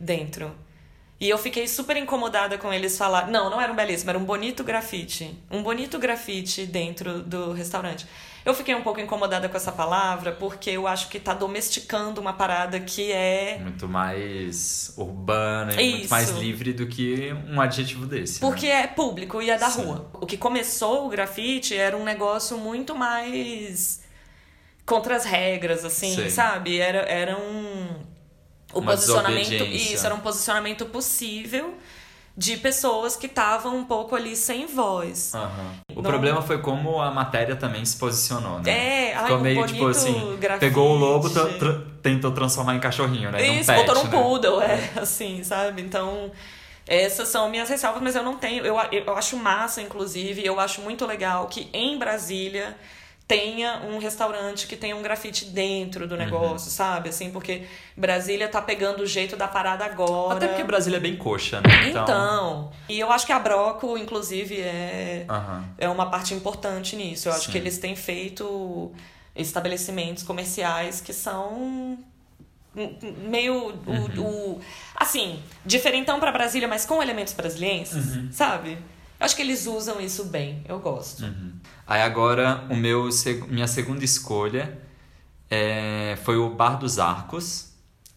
dentro. 0.00 0.54
E 1.20 1.28
eu 1.28 1.36
fiquei 1.36 1.66
super 1.66 1.96
incomodada 1.96 2.56
com 2.58 2.72
eles 2.72 2.96
falar. 2.96 3.28
Não, 3.28 3.50
não 3.50 3.60
era 3.60 3.72
um 3.72 3.76
belíssimo, 3.76 4.10
era 4.10 4.18
um 4.18 4.24
bonito 4.24 4.62
grafite. 4.62 5.36
Um 5.50 5.62
bonito 5.62 5.98
grafite 5.98 6.64
dentro 6.64 7.22
do 7.22 7.52
restaurante. 7.52 8.06
Eu 8.48 8.54
fiquei 8.54 8.74
um 8.74 8.80
pouco 8.80 8.98
incomodada 8.98 9.46
com 9.46 9.58
essa 9.58 9.70
palavra 9.70 10.32
porque 10.32 10.70
eu 10.70 10.86
acho 10.86 11.10
que 11.10 11.20
tá 11.20 11.34
domesticando 11.34 12.18
uma 12.18 12.32
parada 12.32 12.80
que 12.80 13.12
é. 13.12 13.58
muito 13.60 13.86
mais 13.86 14.90
urbana 14.96 15.74
e 15.74 15.90
muito 15.90 16.04
Isso. 16.04 16.10
mais 16.10 16.30
livre 16.30 16.72
do 16.72 16.86
que 16.86 17.30
um 17.46 17.60
adjetivo 17.60 18.06
desse. 18.06 18.40
Porque 18.40 18.66
né? 18.66 18.84
é 18.84 18.86
público 18.86 19.42
e 19.42 19.50
é 19.50 19.58
da 19.58 19.68
Sim. 19.68 19.84
rua. 19.84 20.10
O 20.14 20.24
que 20.24 20.38
começou 20.38 21.04
o 21.04 21.10
grafite 21.10 21.76
era 21.76 21.94
um 21.94 22.04
negócio 22.04 22.56
muito 22.56 22.96
mais 22.96 24.00
contra 24.86 25.16
as 25.16 25.26
regras, 25.26 25.84
assim, 25.84 26.14
Sim. 26.14 26.30
sabe? 26.30 26.78
Era, 26.78 27.00
era 27.00 27.36
um. 27.38 28.02
O 28.72 28.78
Uma 28.78 28.92
posicionamento. 28.92 29.52
Isso, 29.66 30.06
era 30.06 30.14
um 30.14 30.20
posicionamento 30.20 30.86
possível 30.86 31.76
de 32.38 32.56
pessoas 32.56 33.16
que 33.16 33.26
estavam 33.26 33.76
um 33.76 33.84
pouco 33.84 34.14
ali 34.14 34.36
sem 34.36 34.64
voz. 34.64 35.34
Aham. 35.34 35.72
O 35.92 36.00
Não- 36.00 36.02
problema 36.08 36.40
foi 36.40 36.58
como 36.58 37.02
a 37.02 37.10
matéria 37.10 37.56
também 37.56 37.84
se 37.84 37.96
posicionou, 37.96 38.60
né? 38.60 38.70
É, 38.70 39.14
ai, 39.16 39.22
Ficou 39.24 39.38
um 39.38 39.40
meio 39.40 39.66
tipo 39.66 39.88
assim, 39.88 40.36
grafite. 40.38 40.60
pegou 40.60 40.92
o 40.92 40.94
lobo, 40.96 41.28
tra- 41.28 41.48
tra- 41.58 41.82
tentou 42.00 42.30
transformar 42.30 42.76
em 42.76 42.80
cachorrinho, 42.80 43.32
né? 43.32 43.44
Isso, 43.44 43.66
pet, 43.66 43.84
botou 43.84 43.96
num 44.04 44.08
né? 44.08 44.10
poodle, 44.22 44.62
é, 44.62 44.90
assim, 45.02 45.42
sabe? 45.42 45.82
Então, 45.82 46.30
essas 46.86 47.26
são 47.26 47.50
minhas 47.50 47.68
ressalvas, 47.68 48.00
mas 48.00 48.14
eu 48.14 48.22
não 48.22 48.36
tenho. 48.36 48.64
Eu, 48.64 48.76
eu 48.92 49.16
acho 49.16 49.36
massa, 49.36 49.82
inclusive, 49.82 50.46
eu 50.46 50.60
acho 50.60 50.80
muito 50.80 51.04
legal 51.06 51.48
que 51.48 51.68
em 51.72 51.98
Brasília 51.98 52.76
tenha 53.28 53.82
um 53.84 53.98
restaurante 53.98 54.66
que 54.66 54.74
tenha 54.74 54.96
um 54.96 55.02
grafite 55.02 55.44
dentro 55.44 56.02
Uhum. 56.04 56.08
do 56.08 56.16
negócio, 56.16 56.70
sabe? 56.70 57.10
Assim, 57.10 57.30
porque 57.30 57.66
Brasília 57.94 58.48
tá 58.48 58.62
pegando 58.62 59.02
o 59.02 59.06
jeito 59.06 59.36
da 59.36 59.46
parada 59.46 59.84
agora. 59.84 60.36
Até 60.38 60.48
porque 60.48 60.64
Brasília 60.64 60.96
é 60.96 61.00
bem 61.00 61.14
coxa, 61.14 61.60
né? 61.60 61.68
Então, 61.90 62.72
e 62.88 62.98
eu 62.98 63.12
acho 63.12 63.26
que 63.26 63.32
a 63.32 63.38
Broco, 63.38 63.98
inclusive, 63.98 64.58
é, 64.62 65.26
Aham. 65.28 65.64
é 65.76 65.88
uma 65.90 66.06
parte 66.10 66.32
importante 66.32 66.96
nisso. 66.96 67.28
Eu 67.28 67.34
acho 67.34 67.44
Sim. 67.46 67.52
que 67.52 67.58
eles 67.58 67.76
têm 67.76 67.94
feito 67.94 68.90
estabelecimentos 69.36 70.22
comerciais 70.22 71.00
que 71.02 71.12
são 71.12 71.98
meio 73.28 73.74
o, 73.86 74.20
o- 74.20 74.60
assim, 74.96 75.42
diferentão 75.66 76.18
pra 76.20 76.30
Brasília, 76.32 76.68
mas 76.68 76.86
com 76.86 77.02
elementos 77.02 77.32
brasilienses, 77.34 78.34
sabe? 78.34 78.78
Eu 79.18 79.24
acho 79.24 79.34
que 79.36 79.42
eles 79.42 79.66
usam 79.66 80.00
isso 80.00 80.24
bem. 80.24 80.62
Eu 80.68 80.78
gosto. 80.78 81.24
Aí 81.86 82.02
agora, 82.02 82.64
o 82.70 82.76
meu, 82.76 83.08
minha 83.48 83.66
segunda 83.66 84.04
escolha 84.04 84.78
é, 85.50 86.16
foi 86.22 86.36
o 86.36 86.50
Bar 86.50 86.76
dos 86.78 86.98
Arcos, 86.98 87.72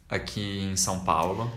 aqui 0.10 0.60
em 0.72 0.76
São 0.76 1.00
Paulo. 1.00 1.52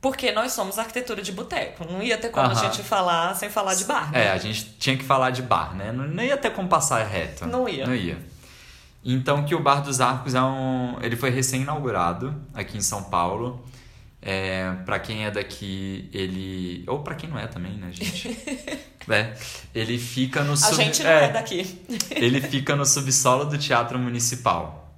Porque 0.00 0.32
nós 0.32 0.52
somos 0.52 0.78
arquitetura 0.78 1.22
de 1.22 1.30
boteco. 1.32 1.84
Não 1.90 2.02
ia 2.02 2.16
ter 2.16 2.30
como 2.30 2.46
a 2.46 2.50
Aham. 2.52 2.60
gente 2.60 2.82
falar 2.82 3.34
sem 3.36 3.50
falar 3.50 3.74
de 3.74 3.84
bar. 3.84 4.10
né? 4.10 4.24
É, 4.26 4.30
a 4.30 4.38
gente 4.38 4.64
tinha 4.78 4.96
que 4.96 5.04
falar 5.04 5.30
de 5.30 5.42
bar, 5.42 5.74
né? 5.74 5.92
Não, 5.92 6.06
não 6.06 6.22
ia 6.24 6.36
ter 6.38 6.50
como 6.50 6.68
passar 6.68 7.04
reto. 7.04 7.46
Não 7.46 7.68
ia. 7.68 7.86
Não 7.86 7.94
ia. 7.94 8.18
Então 9.04 9.44
que 9.44 9.54
o 9.54 9.62
Bar 9.62 9.80
dos 9.82 10.00
Arcos 10.00 10.34
é 10.34 10.42
um. 10.42 10.96
Ele 11.00 11.16
foi 11.16 11.30
recém-inaugurado 11.30 12.34
aqui 12.54 12.76
em 12.76 12.82
São 12.82 13.04
Paulo. 13.04 13.64
É, 14.22 14.70
para 14.84 14.98
quem 14.98 15.24
é 15.24 15.30
daqui, 15.30 16.10
ele. 16.12 16.84
Ou 16.86 17.02
pra 17.02 17.14
quem 17.14 17.28
não 17.30 17.38
é 17.38 17.46
também, 17.46 17.72
né, 17.72 17.90
gente? 17.90 18.28
é, 19.08 19.34
ele 19.74 19.98
fica 19.98 20.44
no 20.44 20.52
A 20.52 20.56
sub- 20.56 20.76
gente 20.76 21.02
não 21.02 21.10
é, 21.10 21.28
daqui. 21.32 21.80
Ele 22.10 22.40
fica 22.40 22.76
no 22.76 22.84
subsolo 22.84 23.46
do 23.46 23.56
Teatro 23.56 23.98
Municipal. 23.98 24.94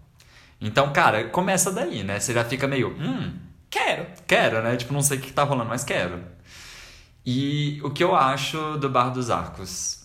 Então, 0.60 0.92
cara, 0.92 1.24
começa 1.28 1.70
daí, 1.70 2.02
né? 2.02 2.18
Você 2.18 2.32
já 2.34 2.44
fica 2.44 2.66
meio. 2.66 2.96
Hum, 2.98 3.32
Quero. 3.70 4.06
quero, 4.26 4.60
né? 4.62 4.76
Tipo, 4.76 4.92
não 4.92 5.02
sei 5.02 5.18
o 5.18 5.20
que 5.20 5.32
tá 5.32 5.44
rolando, 5.44 5.68
mas 5.70 5.84
quero. 5.84 6.20
E 7.24 7.80
o 7.84 7.90
que 7.90 8.02
eu 8.02 8.14
acho 8.16 8.76
do 8.78 8.88
Bar 8.90 9.10
dos 9.10 9.30
Arcos? 9.30 10.01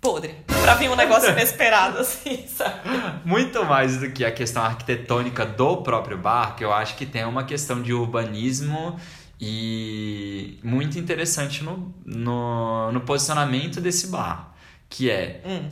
Podre. 0.00 0.34
Pra 0.46 0.74
vir 0.74 0.88
um 0.90 0.96
negócio 0.96 1.30
inesperado, 1.30 1.98
assim, 2.00 2.46
sabe? 2.46 2.80
Muito 3.24 3.64
mais 3.64 3.98
do 3.98 4.10
que 4.10 4.24
a 4.24 4.30
questão 4.30 4.62
arquitetônica 4.62 5.44
do 5.44 5.78
próprio 5.78 6.16
bar, 6.16 6.54
que 6.56 6.64
eu 6.64 6.72
acho 6.72 6.96
que 6.96 7.04
tem 7.04 7.24
uma 7.24 7.44
questão 7.44 7.82
de 7.82 7.92
urbanismo 7.92 8.96
e 9.40 10.58
muito 10.62 10.98
interessante 10.98 11.62
no, 11.62 11.94
no, 12.04 12.92
no 12.92 13.00
posicionamento 13.00 13.80
desse 13.80 14.08
bar, 14.08 14.52
que 14.88 15.10
é 15.10 15.40
Hum. 15.44 15.68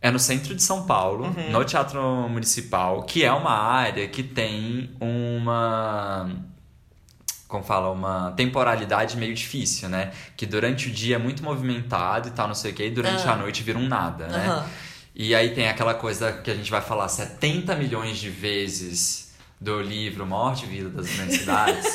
é 0.00 0.10
no 0.10 0.18
centro 0.18 0.54
de 0.54 0.62
São 0.62 0.84
Paulo, 0.86 1.34
no 1.50 1.64
Teatro 1.64 2.02
Municipal, 2.28 3.02
que 3.02 3.24
é 3.24 3.32
uma 3.32 3.52
área 3.52 4.06
que 4.08 4.22
tem 4.22 4.90
uma 5.00 6.30
como 7.48 7.64
fala, 7.64 7.90
uma 7.90 8.30
temporalidade 8.36 9.16
meio 9.16 9.34
difícil, 9.34 9.88
né? 9.88 10.12
Que 10.36 10.44
durante 10.46 10.88
o 10.88 10.90
dia 10.92 11.16
é 11.16 11.18
muito 11.18 11.42
movimentado 11.42 12.28
e 12.28 12.30
tal, 12.30 12.46
não 12.46 12.54
sei 12.54 12.70
o 12.72 12.74
quê, 12.74 12.86
e 12.86 12.90
durante 12.90 13.26
Ah. 13.26 13.32
a 13.32 13.36
noite 13.36 13.62
vira 13.62 13.78
um 13.78 13.88
nada, 13.88 14.28
né? 14.28 14.46
Aham. 14.46 14.66
E 15.14 15.34
aí 15.34 15.50
tem 15.54 15.68
aquela 15.68 15.94
coisa 15.94 16.30
que 16.32 16.50
a 16.50 16.54
gente 16.54 16.70
vai 16.70 16.80
falar 16.80 17.08
70 17.08 17.74
milhões 17.74 18.18
de 18.18 18.30
vezes 18.30 19.32
do 19.60 19.80
livro 19.80 20.24
Morte 20.24 20.64
e 20.64 20.68
Vida 20.68 20.88
das 20.90 21.08
Grandes 21.08 21.38
Cidades. 21.40 21.86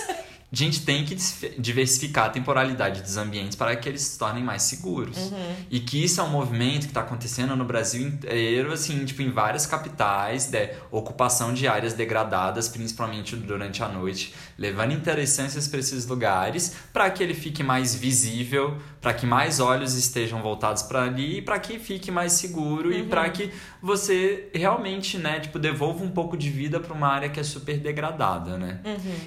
A 0.52 0.56
gente 0.56 0.82
tem 0.86 1.04
que 1.04 1.16
diversificar 1.58 2.26
a 2.26 2.30
temporalidade 2.30 3.02
dos 3.02 3.18
ambientes 3.18 3.56
para 3.56 3.76
que 3.76 3.90
eles 3.90 4.02
se 4.04 4.20
tornem 4.20 4.44
mais 4.44 4.62
seguros. 4.62 5.32
E 5.72 5.80
que 5.80 6.04
isso 6.04 6.22
é 6.22 6.24
um 6.24 6.30
movimento 6.30 6.82
que 6.82 6.88
está 6.90 7.02
acontecendo 7.02 7.56
no 7.56 7.66
Brasil 7.66 8.06
inteiro, 8.08 8.72
assim, 8.72 9.04
tipo, 9.04 9.24
em 9.24 9.32
várias 9.32 9.66
capitais, 9.66 10.46
de 10.46 10.70
ocupação 10.92 11.56
de 11.56 11.68
áreas 11.68 11.94
degradadas, 11.94 12.68
principalmente 12.70 13.36
durante 13.36 13.82
a 13.82 13.88
noite, 13.88 14.32
levando 14.64 14.94
interessâncias 14.94 15.68
para 15.68 15.80
esses 15.80 16.06
lugares, 16.08 16.74
para 16.94 17.10
que 17.10 17.22
ele 17.22 17.34
fique 17.34 17.62
mais 17.62 17.94
visível, 17.94 18.78
para 19.02 19.14
que 19.14 19.26
mais 19.26 19.60
olhos 19.60 19.94
estejam 19.94 20.42
voltados 20.42 20.84
para 20.84 21.04
ali, 21.04 21.42
para 21.42 21.60
que 21.60 21.78
fique 21.78 22.10
mais 22.10 22.32
seguro 22.34 22.94
e 22.94 23.04
para 23.04 23.30
que 23.30 23.52
você 23.82 24.50
realmente, 24.56 25.18
né, 25.18 25.42
tipo, 25.42 25.60
devolva 25.60 26.04
um 26.04 26.12
pouco 26.12 26.38
de 26.38 26.50
vida 26.50 26.80
para 26.80 26.94
uma 26.94 27.08
área 27.10 27.28
que 27.30 27.40
é 27.40 27.44
super 27.44 27.78
degradada, 27.78 28.58
né? 28.58 28.80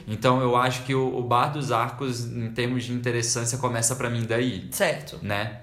Então 0.08 0.40
eu 0.40 0.56
acho 0.56 0.82
que 0.84 0.94
o, 0.94 1.18
o 1.18 1.22
Bar 1.22 1.52
dos 1.52 1.70
Arcos, 1.70 2.24
em 2.24 2.50
termos 2.52 2.84
de 2.84 2.92
interessância, 2.94 3.58
começa 3.58 3.94
para 3.94 4.08
mim 4.08 4.24
daí 4.26 4.68
Certo. 4.70 5.18
né? 5.22 5.60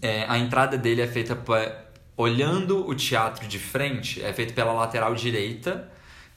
É, 0.00 0.24
a 0.28 0.38
entrada 0.38 0.78
dele 0.78 1.02
é 1.02 1.06
feita 1.06 1.36
pa- 1.36 1.72
olhando 2.16 2.88
o 2.88 2.94
teatro 2.94 3.46
de 3.46 3.58
frente, 3.58 4.22
é 4.22 4.32
feito 4.32 4.54
pela 4.54 4.72
lateral 4.72 5.14
direita, 5.14 5.88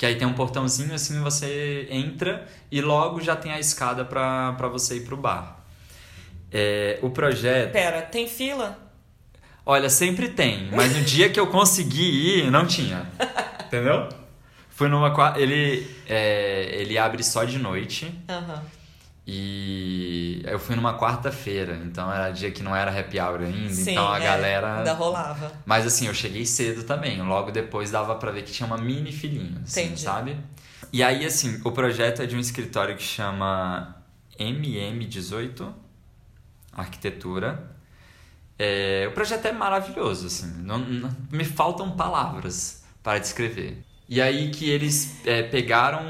que 0.02 0.06
aí 0.08 0.16
tem 0.16 0.28
um 0.28 0.34
portãozinho 0.34 0.96
assim, 0.96 1.22
você 1.22 1.88
entra 1.92 2.48
e 2.72 2.82
logo 2.82 3.22
já 3.22 3.36
tem 3.36 3.52
a 3.52 3.60
escada 3.60 4.04
para 4.04 4.68
você 4.68 4.96
ir 4.96 5.02
pro 5.02 5.16
bar. 5.16 5.64
É, 6.52 6.98
o 7.04 7.12
projeto. 7.12 7.72
Pera, 7.72 8.02
tem 8.02 8.28
fila? 8.28 8.80
Olha, 9.64 9.92
sempre 9.92 10.30
tem, 10.30 10.72
mas 10.72 10.92
no 10.98 11.04
dia 11.04 11.30
que 11.30 11.40
eu 11.40 11.46
consegui 11.46 12.40
ir, 12.40 12.50
não 12.50 12.66
tinha. 12.66 13.08
Entendeu? 13.68 14.10
Fui 14.72 14.90
numa. 14.90 15.14
Ele, 15.38 15.88
é, 16.10 16.82
ele 16.82 16.98
abre 16.98 17.24
só 17.24 17.44
de 17.44 17.60
noite. 17.60 18.12
Aham. 18.28 18.64
E 19.26 20.42
eu 20.46 20.58
fui 20.58 20.76
numa 20.76 20.98
quarta-feira, 20.98 21.80
então 21.86 22.12
era 22.12 22.32
dia 22.32 22.50
que 22.52 22.64
não 22.64 22.76
era 22.76 22.98
happy 22.98 23.20
hour 23.20 23.42
ainda, 23.42 23.70
Sim, 23.70 23.92
então 23.92 24.12
a 24.12 24.18
é, 24.18 24.24
galera. 24.24 24.78
Ainda 24.80 24.94
rolava. 24.94 25.52
Mas 25.66 25.86
assim, 25.86 26.08
eu 26.08 26.14
cheguei 26.14 26.46
cedo 26.46 26.84
também. 26.84 27.22
Logo 27.22 27.52
depois 27.52 27.92
dava 27.92 28.16
pra 28.16 28.32
ver 28.32 28.44
que 28.44 28.52
tinha 28.52 28.66
uma 28.66 28.78
mini 28.78 29.12
filinha, 29.12 29.62
assim, 29.64 29.96
sabe? 29.96 30.38
E 30.92 31.04
aí, 31.04 31.26
assim, 31.26 31.62
o 31.64 31.72
projeto 31.72 32.22
é 32.22 32.26
de 32.26 32.36
um 32.36 32.40
escritório 32.40 32.96
que 32.98 33.04
chama 33.04 33.96
MM18 34.40 35.72
Arquitetura. 36.74 37.72
É, 38.58 39.08
o 39.08 39.14
projeto 39.14 39.46
é 39.46 39.52
maravilhoso, 39.52 40.28
assim. 40.28 40.52
Não, 40.64 40.80
não- 40.80 41.16
me 41.32 41.46
faltam 41.46 41.92
palavras 41.96 42.84
para 43.04 43.20
descrever. 43.20 43.84
E 44.12 44.22
aí 44.22 44.50
que 44.50 44.70
eles 44.70 45.16
é, 45.26 45.42
pegaram. 45.42 46.02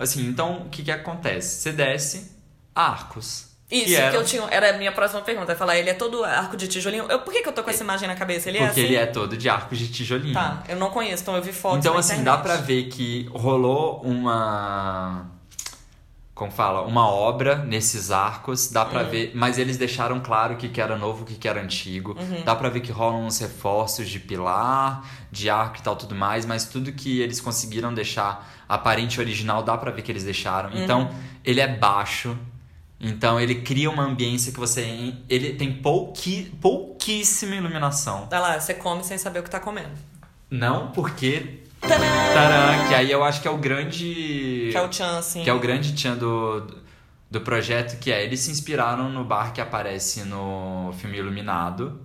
Assim, 0.00 0.26
então 0.26 0.62
o 0.62 0.70
que, 0.70 0.82
que 0.82 0.90
acontece? 0.90 1.60
Você 1.60 1.72
desce 1.72 2.32
arcos. 2.74 3.48
Isso, 3.70 3.84
que, 3.84 3.94
eram- 3.96 4.14
eu 4.20 4.24
tinha. 4.24 4.42
Era 4.50 4.70
a 4.70 4.78
minha 4.78 4.90
próxima 4.90 5.20
pergunta. 5.20 5.54
Falar, 5.54 5.76
ele 5.76 5.90
é 5.90 5.94
todo 5.94 6.24
arco 6.24 6.56
de 6.56 6.66
tijolinho. 6.66 7.04
Eu, 7.06 7.18
por 7.20 7.30
que, 7.30 7.42
que 7.42 7.48
eu 7.50 7.52
tô 7.52 7.62
com 7.62 7.68
essa 7.68 7.84
imagem 7.84 8.08
na 8.08 8.14
cabeça? 8.14 8.48
Ele 8.48 8.56
é 8.56 8.64
Porque 8.64 8.80
assim? 8.80 8.88
ele 8.88 8.96
é 8.96 9.04
todo 9.04 9.36
de 9.36 9.46
arcos 9.46 9.78
de 9.78 9.88
tijolinho. 9.88 10.32
Tá, 10.32 10.62
eu 10.70 10.76
não 10.76 10.88
conheço, 10.88 11.22
então 11.22 11.36
eu 11.36 11.42
vi 11.42 11.52
fotos. 11.52 11.80
Então, 11.80 11.98
assim, 11.98 12.14
internet. 12.14 12.36
dá 12.36 12.42
pra 12.42 12.56
ver 12.56 12.84
que 12.84 13.28
rolou 13.30 14.00
uma. 14.02 15.30
Como 16.38 16.52
fala? 16.52 16.82
Uma 16.82 17.08
obra 17.08 17.56
nesses 17.56 18.12
arcos. 18.12 18.70
Dá 18.70 18.84
Uhum. 18.84 18.90
pra 18.90 19.02
ver. 19.02 19.32
Mas 19.34 19.58
eles 19.58 19.76
deixaram 19.76 20.20
claro 20.20 20.54
o 20.54 20.56
que, 20.56 20.68
que 20.68 20.80
era 20.80 20.96
novo, 20.96 21.24
o 21.24 21.26
que, 21.26 21.34
que 21.34 21.48
era 21.48 21.60
antigo. 21.60 22.16
Uhum. 22.16 22.44
Dá 22.44 22.54
pra 22.54 22.68
ver 22.68 22.78
que 22.80 22.92
rolam 22.92 23.26
uns 23.26 23.40
reforços 23.40 24.08
de 24.08 24.20
pilar, 24.20 25.04
de 25.32 25.50
arco 25.50 25.78
e 25.78 25.82
tal, 25.82 25.96
tudo 25.96 26.14
mais. 26.14 26.46
Mas 26.46 26.64
tudo 26.66 26.92
que 26.92 27.20
eles 27.20 27.40
conseguiram 27.40 27.92
deixar 27.92 28.48
aparente 28.68 29.18
original, 29.20 29.64
dá 29.64 29.76
pra 29.76 29.90
ver 29.90 30.02
que 30.02 30.12
eles 30.12 30.22
deixaram. 30.22 30.70
Uhum. 30.70 30.84
Então, 30.84 31.10
ele 31.44 31.60
é 31.60 31.66
baixo. 31.66 32.38
Então, 33.00 33.40
ele 33.40 33.56
cria 33.56 33.90
uma 33.90 34.04
ambiência 34.04 34.52
que 34.52 34.60
você. 34.60 35.12
Ele 35.28 35.54
tem 35.54 35.72
pouqui, 35.72 36.52
pouquíssima 36.60 37.56
iluminação. 37.56 38.26
Dá 38.30 38.38
lá, 38.38 38.60
você 38.60 38.74
come 38.74 39.02
sem 39.02 39.18
saber 39.18 39.40
o 39.40 39.42
que 39.42 39.50
tá 39.50 39.58
comendo. 39.58 39.90
Não 40.50 40.92
porque 40.92 41.62
Tadã! 41.80 42.88
Que 42.88 42.94
aí 42.94 43.10
eu 43.10 43.22
acho 43.24 43.40
que 43.40 43.48
é 43.48 43.50
o 43.50 43.58
grande. 43.58 44.68
Que 44.70 44.76
é 44.76 44.82
o 44.82 44.92
Chan, 44.92 45.18
assim. 45.18 45.42
que 45.44 45.50
é 45.50 45.52
o 45.52 45.58
grande 45.58 45.94
tchan 45.94 46.16
do, 46.16 46.66
do 47.30 47.40
projeto, 47.40 47.98
que 47.98 48.10
é 48.10 48.24
eles 48.24 48.40
se 48.40 48.50
inspiraram 48.50 49.08
no 49.10 49.24
bar 49.24 49.52
que 49.52 49.60
aparece 49.60 50.24
no 50.24 50.92
filme 50.98 51.18
Iluminado. 51.18 52.00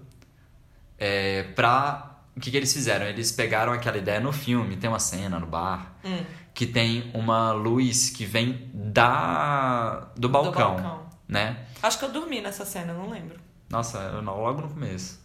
É, 0.97 1.43
pra. 1.55 2.09
O 2.35 2.39
que, 2.39 2.49
que 2.49 2.57
eles 2.57 2.73
fizeram? 2.73 3.05
Eles 3.05 3.31
pegaram 3.31 3.71
aquela 3.73 3.97
ideia 3.97 4.19
no 4.19 4.31
filme, 4.31 4.75
tem 4.75 4.89
uma 4.89 4.99
cena 4.99 5.39
no 5.39 5.45
bar, 5.45 5.93
Hum, 6.03 6.23
que 6.53 6.65
tem 6.65 7.11
uma 7.13 7.51
luz 7.51 8.09
que 8.09 8.25
vem 8.25 8.69
da. 8.73 10.07
do 10.15 10.29
balcão. 10.29 10.75
balcão. 10.75 11.03
Né? 11.27 11.57
Acho 11.81 11.99
que 11.99 12.05
eu 12.05 12.11
dormi 12.11 12.41
nessa 12.41 12.65
cena, 12.65 12.93
não 12.93 13.09
lembro. 13.09 13.37
Nossa, 13.69 13.97
eu 14.13 14.21
não, 14.21 14.39
logo 14.41 14.61
no 14.61 14.69
começo. 14.69 15.19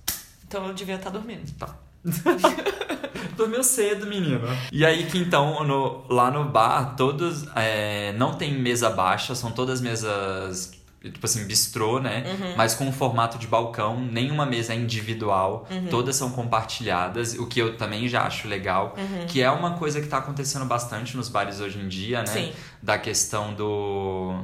Então 0.47 0.67
eu 0.67 0.75
devia 0.75 0.95
estar 0.97 1.11
dormindo. 1.11 1.51
Tá. 1.59 1.75
Dormiu 3.39 3.63
cedo, 3.65 4.05
menina. 4.07 4.41
E 4.71 4.85
aí 4.85 5.07
que 5.07 5.17
então, 5.19 5.65
no- 5.65 6.05
lá 6.11 6.31
no 6.31 6.45
bar, 6.45 6.95
todos. 6.97 7.47
é, 7.57 8.13
não 8.19 8.35
tem 8.35 8.53
mesa 8.53 8.91
baixa, 8.91 9.35
são 9.35 9.51
todas 9.53 9.81
mesas. 9.81 10.73
Tipo 11.01 11.25
assim, 11.27 11.47
bistrô, 11.47 12.01
né? 12.01 12.25
Mas 12.57 12.75
com 12.75 12.85
um 12.85 12.93
formato 12.93 13.39
de 13.39 13.47
balcão, 13.47 14.01
nenhuma 14.01 14.45
mesa 14.45 14.73
é 14.73 14.77
individual, 14.77 15.65
todas 15.89 16.17
são 16.17 16.31
compartilhadas, 16.31 17.35
o 17.35 17.47
que 17.47 17.61
eu 17.63 17.77
também 17.77 18.09
já 18.09 18.23
acho 18.25 18.49
legal, 18.49 18.97
que 19.29 19.41
é 19.41 19.49
uma 19.49 19.75
coisa 19.79 20.01
que 20.01 20.09
tá 20.09 20.19
acontecendo 20.19 20.65
bastante 20.65 21.17
nos 21.17 21.29
bares 21.29 21.61
hoje 21.61 21.79
em 21.79 21.87
dia, 21.87 22.19
né? 22.23 22.27
Sim. 22.27 22.53
Da 22.83 22.99
questão 22.99 23.55
do. 23.55 24.41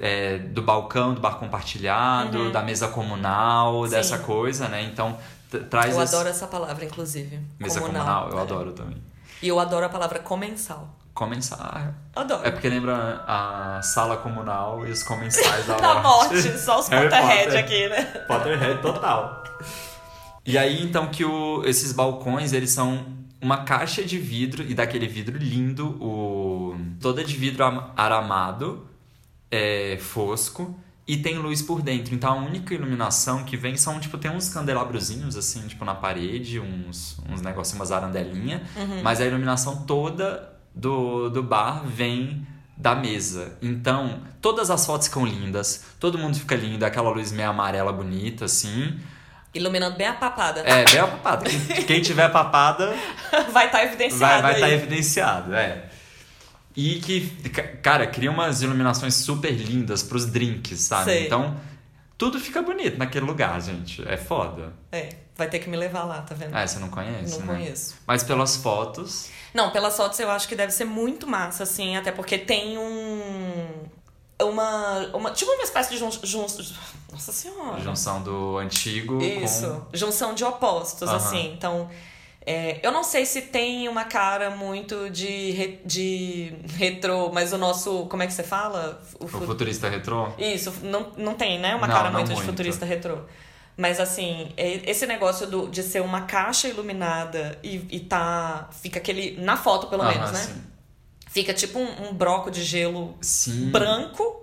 é, 0.00 0.38
do 0.38 0.62
balcão, 0.62 1.12
do 1.12 1.20
bar 1.20 1.34
compartilhado, 1.36 2.50
da 2.50 2.62
mesa 2.62 2.88
comunal, 2.88 3.84
Sim. 3.84 3.90
dessa 3.90 4.18
coisa, 4.18 4.68
né? 4.68 4.82
Então, 4.90 5.18
traz 5.60 5.94
Eu 5.96 6.02
esse- 6.02 6.14
adoro 6.14 6.28
essa 6.28 6.46
palavra, 6.46 6.84
inclusive. 6.84 7.40
Mesa 7.58 7.80
comunal, 7.80 8.30
eu 8.30 8.38
É. 8.38 8.42
adoro 8.42 8.72
também. 8.72 9.02
E 9.42 9.48
eu 9.48 9.58
adoro 9.58 9.84
a 9.86 9.88
palavra 9.88 10.18
comensal. 10.20 10.88
Comensar. 11.14 11.94
Adoro. 12.16 12.46
É 12.46 12.50
porque 12.50 12.68
lembra 12.68 13.22
a 13.26 13.80
sala 13.82 14.16
comunal 14.16 14.86
e 14.86 14.90
os 14.90 15.02
comensais 15.02 15.66
da, 15.66 15.76
Da 15.76 16.02
morte, 16.02 16.58
só 16.58 16.78
os 16.80 16.88
Potterhead 16.90 17.44
Potter. 17.44 17.58
aqui, 17.58 17.88
né? 17.88 18.02
Potterhead 18.26 18.80
total. 18.80 19.42
E 20.44 20.56
aí, 20.58 20.82
então, 20.82 21.08
que 21.08 21.24
o, 21.24 21.62
esses 21.64 21.92
balcões, 21.92 22.52
eles 22.52 22.70
são 22.70 23.06
uma 23.40 23.64
caixa 23.64 24.02
de 24.02 24.18
vidro, 24.18 24.62
e 24.62 24.74
daquele 24.74 25.06
vidro 25.06 25.36
lindo, 25.36 25.88
o 26.02 26.76
toda 27.00 27.22
de 27.22 27.36
vidro 27.36 27.64
am- 27.64 27.90
aramado, 27.96 28.86
é, 29.50 29.98
fosco, 30.00 30.74
e 31.06 31.16
tem 31.16 31.36
luz 31.38 31.60
por 31.62 31.82
dentro. 31.82 32.14
Então, 32.14 32.32
a 32.32 32.36
única 32.36 32.74
iluminação 32.74 33.44
que 33.44 33.56
vem 33.56 33.76
são, 33.76 33.98
tipo, 33.98 34.16
tem 34.18 34.30
uns 34.30 34.48
candelabrozinhos, 34.48 35.36
assim, 35.36 35.66
tipo, 35.66 35.84
na 35.84 35.94
parede, 35.94 36.60
uns, 36.60 37.18
uns 37.28 37.42
negócios, 37.42 37.74
umas 37.74 37.90
arandelinhas, 37.90 38.62
mas 39.02 39.20
a 39.20 39.26
iluminação 39.26 39.84
toda 39.84 40.52
do, 40.74 41.28
do 41.28 41.42
bar 41.42 41.84
vem 41.84 42.46
da 42.76 42.94
mesa. 42.94 43.58
Então, 43.60 44.22
todas 44.40 44.70
as 44.70 44.84
fotos 44.86 45.08
ficam 45.08 45.26
lindas, 45.26 45.84
todo 45.98 46.18
mundo 46.18 46.38
fica 46.38 46.54
lindo, 46.54 46.84
aquela 46.84 47.10
luz 47.10 47.32
meio 47.32 47.50
amarela 47.50 47.92
bonita, 47.92 48.44
assim. 48.44 48.98
Iluminando 49.54 49.96
bem 49.96 50.06
a 50.06 50.14
papada. 50.14 50.60
É, 50.60 50.84
bem 50.84 50.98
a 50.98 51.06
papada. 51.06 51.44
Quem, 51.44 51.84
quem 51.84 52.00
tiver 52.00 52.28
papada 52.30 52.94
Vai 53.52 53.66
estar 53.66 53.84
evidenciado 53.84 54.42
vai 54.42 54.54
estar 54.54 54.70
evidenciado, 54.70 55.54
é. 55.54 55.90
E 56.74 57.00
que, 57.00 57.28
ca- 57.50 57.76
cara, 57.82 58.06
cria 58.06 58.30
umas 58.30 58.62
iluminações 58.62 59.14
super 59.14 59.50
lindas 59.52 60.02
pros 60.02 60.26
drinks, 60.26 60.80
sabe? 60.80 61.04
Sei. 61.04 61.26
Então, 61.26 61.56
tudo 62.16 62.40
fica 62.40 62.62
bonito 62.62 62.98
naquele 62.98 63.26
lugar, 63.26 63.60
gente. 63.60 64.02
É 64.08 64.16
foda. 64.16 64.72
É, 64.90 65.10
vai 65.36 65.48
ter 65.48 65.58
que 65.58 65.68
me 65.68 65.76
levar 65.76 66.04
lá, 66.04 66.22
tá 66.22 66.34
vendo? 66.34 66.54
Ah, 66.54 66.66
você 66.66 66.78
não 66.78 66.88
conhece, 66.88 67.38
não 67.40 67.46
né? 67.46 67.54
conheço. 67.54 67.94
Mas 68.06 68.22
pelas 68.22 68.56
fotos, 68.56 69.28
Não, 69.52 69.70
pelas 69.70 69.96
fotos 69.96 70.18
eu 70.20 70.30
acho 70.30 70.48
que 70.48 70.54
deve 70.56 70.72
ser 70.72 70.84
muito 70.86 71.26
massa, 71.26 71.64
assim, 71.64 71.96
até 71.96 72.10
porque 72.10 72.38
tem 72.38 72.78
um. 72.78 73.82
Uma. 74.40 75.10
uma 75.14 75.30
tipo 75.30 75.50
uma 75.52 75.62
espécie 75.62 75.90
de 75.90 75.98
jun, 75.98 76.10
jun- 76.10 76.46
Nossa 77.12 77.32
senhora. 77.32 77.80
junção 77.80 78.22
do 78.22 78.56
antigo 78.58 79.22
Isso. 79.22 79.66
com... 79.90 79.96
Junção 79.96 80.34
de 80.34 80.42
opostos, 80.42 81.08
assim. 81.08 81.52
Então. 81.52 81.88
É, 82.46 82.80
eu 82.82 82.90
não 82.92 83.02
sei 83.04 83.24
se 83.26 83.42
tem 83.42 83.88
uma 83.88 84.04
cara 84.04 84.50
muito 84.50 85.08
de, 85.10 85.50
re- 85.52 85.80
de 85.84 86.52
retrô, 86.76 87.30
mas 87.32 87.52
o 87.52 87.58
nosso. 87.58 88.06
Como 88.06 88.22
é 88.22 88.26
que 88.26 88.32
você 88.32 88.42
fala? 88.42 89.00
O 89.20 89.24
O 89.24 89.28
fu- 89.28 89.40
futurista 89.40 89.88
retrô? 89.88 90.28
Isso, 90.38 90.72
não, 90.82 91.12
não 91.16 91.34
tem, 91.34 91.58
né? 91.58 91.74
Uma 91.74 91.88
Não, 91.88 91.94
cara 91.94 92.10
não 92.10 92.18
muito, 92.20 92.28
de 92.28 92.34
muito. 92.34 92.46
futurista 92.50 92.84
retrô. 92.86 93.18
Mas 93.76 94.00
assim, 94.00 94.52
é- 94.56 94.90
esse 94.90 95.06
negócio 95.06 95.46
do, 95.46 95.68
de 95.68 95.82
ser 95.82 96.00
uma 96.02 96.22
caixa 96.22 96.68
iluminada 96.68 97.58
e, 97.62 97.86
e 97.90 98.00
tá. 98.00 98.68
Fica 98.82 98.98
aquele. 98.98 99.40
Na 99.40 99.56
foto, 99.56 99.86
pelo 99.88 100.02
Aham, 100.02 100.08
menos, 100.08 100.32
né? 100.32 100.40
sim. 100.52 100.62
Fica 101.28 101.54
tipo 101.54 101.78
um, 101.78 102.08
um 102.10 102.14
broco 102.14 102.50
de 102.50 102.62
gelo 102.62 103.16
Sim. 103.20 103.70
branco, 103.70 104.41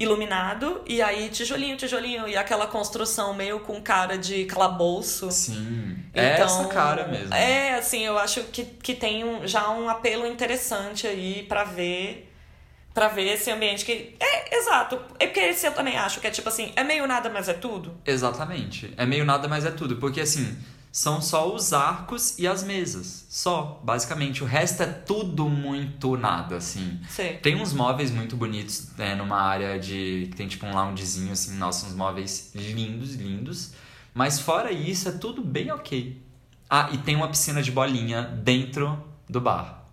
iluminado, 0.00 0.80
e 0.86 1.02
aí 1.02 1.28
tijolinho, 1.28 1.76
tijolinho, 1.76 2.26
e 2.26 2.34
aquela 2.34 2.66
construção 2.66 3.34
meio 3.34 3.60
com 3.60 3.82
cara 3.82 4.16
de 4.16 4.46
calabouço. 4.46 5.30
Sim. 5.30 5.98
é 6.14 6.32
Então, 6.34 6.46
essa 6.46 6.64
cara 6.68 7.06
mesmo. 7.06 7.34
É, 7.34 7.74
assim, 7.74 8.00
eu 8.00 8.18
acho 8.18 8.44
que, 8.44 8.64
que 8.64 8.94
tem 8.94 9.22
um, 9.22 9.46
já 9.46 9.70
um 9.70 9.90
apelo 9.90 10.26
interessante 10.26 11.06
aí 11.06 11.44
pra 11.46 11.64
ver. 11.64 12.26
Pra 12.94 13.06
ver 13.06 13.34
esse 13.34 13.50
ambiente 13.50 13.84
que. 13.84 14.16
É, 14.18 14.56
exato. 14.56 15.00
É 15.18 15.26
porque 15.26 15.38
esse 15.38 15.64
eu 15.66 15.72
também 15.72 15.96
acho 15.96 16.18
que 16.18 16.26
é 16.26 16.30
tipo 16.30 16.48
assim, 16.48 16.72
é 16.74 16.82
meio 16.82 17.06
nada, 17.06 17.28
mas 17.28 17.48
é 17.48 17.52
tudo. 17.52 17.96
Exatamente. 18.04 18.92
É 18.96 19.06
meio 19.06 19.24
nada, 19.24 19.46
mas 19.46 19.64
é 19.64 19.70
tudo. 19.70 19.96
Porque 19.96 20.20
assim, 20.20 20.58
são 20.92 21.20
só 21.20 21.54
os 21.54 21.72
arcos 21.72 22.38
e 22.38 22.46
as 22.46 22.64
mesas. 22.64 23.26
Só, 23.28 23.80
basicamente. 23.84 24.42
O 24.42 24.46
resto 24.46 24.82
é 24.82 24.86
tudo 24.86 25.48
muito 25.48 26.16
nada, 26.16 26.56
assim. 26.56 27.00
Sei. 27.08 27.36
Tem 27.38 27.54
uns 27.54 27.72
móveis 27.72 28.10
muito 28.10 28.36
bonitos 28.36 28.90
né, 28.96 29.14
numa 29.14 29.40
área 29.40 29.78
de. 29.78 30.28
que 30.30 30.36
tem 30.36 30.48
tipo 30.48 30.66
um 30.66 30.74
loungezinho, 30.74 31.32
assim, 31.32 31.56
nossa, 31.56 31.86
uns 31.86 31.94
móveis 31.94 32.52
lindos, 32.54 33.14
lindos. 33.14 33.72
Mas 34.12 34.40
fora 34.40 34.72
isso, 34.72 35.08
é 35.08 35.12
tudo 35.12 35.42
bem 35.42 35.70
ok. 35.70 36.20
Ah, 36.68 36.88
e 36.92 36.98
tem 36.98 37.14
uma 37.14 37.28
piscina 37.28 37.62
de 37.62 37.70
bolinha 37.70 38.22
dentro 38.22 39.02
do 39.28 39.40
bar. 39.40 39.84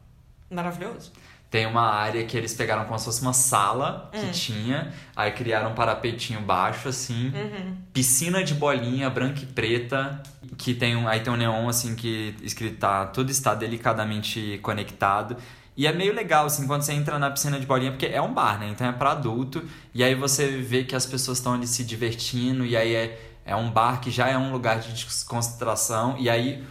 Maravilhoso. 0.49 1.11
Tem 1.49 1.65
uma 1.65 1.83
área 1.89 2.25
que 2.25 2.35
eles 2.35 2.53
pegaram 2.53 2.83
como 2.85 2.99
se 2.99 3.05
fosse 3.05 3.21
uma 3.21 3.31
sala 3.33 4.11
Hum. 4.13 4.19
que 4.19 4.31
tinha, 4.31 4.91
aí 5.15 5.31
criaram 5.31 5.71
um 5.71 5.75
parapetinho 5.75 6.41
baixo, 6.41 6.89
assim, 6.89 7.27
Uhum. 7.33 7.77
piscina 7.93 8.43
de 8.43 8.53
bolinha 8.53 9.09
branca 9.09 9.39
e 9.41 9.45
preta, 9.45 10.21
que 10.57 10.73
tem 10.73 10.95
um, 10.97 11.07
aí 11.07 11.21
tem 11.21 11.31
um 11.31 11.37
neon 11.37 11.69
assim 11.69 11.95
que 11.95 12.35
escrito 12.43 12.77
tá, 12.79 13.05
tudo 13.05 13.31
está 13.31 13.55
delicadamente 13.55 14.59
conectado. 14.61 15.37
E 15.75 15.85
é 15.85 15.93
meio 15.93 16.13
legal, 16.13 16.47
assim, 16.47 16.65
quando 16.65 16.81
você 16.81 16.91
entra 16.93 17.19
na 17.19 17.29
piscina 17.29 17.59
de 17.59 17.65
bolinha, 17.67 17.91
porque 17.91 18.07
é 18.07 18.19
um 18.21 18.33
bar, 18.33 18.59
né? 18.59 18.67
Então 18.69 18.87
é 18.87 18.91
para 18.91 19.11
adulto. 19.11 19.63
E 19.93 20.03
aí 20.03 20.15
você 20.15 20.47
vê 20.57 20.83
que 20.83 20.95
as 20.95 21.05
pessoas 21.05 21.37
estão 21.37 21.53
ali 21.53 21.67
se 21.67 21.83
divertindo. 21.83 22.65
E 22.65 22.75
aí 22.75 22.95
é, 22.95 23.21
é 23.45 23.55
um 23.55 23.69
bar 23.69 24.01
que 24.01 24.09
já 24.09 24.27
é 24.27 24.35
um 24.35 24.51
lugar 24.51 24.79
de 24.79 24.91
descontração. 24.91 26.15
E 26.17 26.29
aí, 26.31 26.63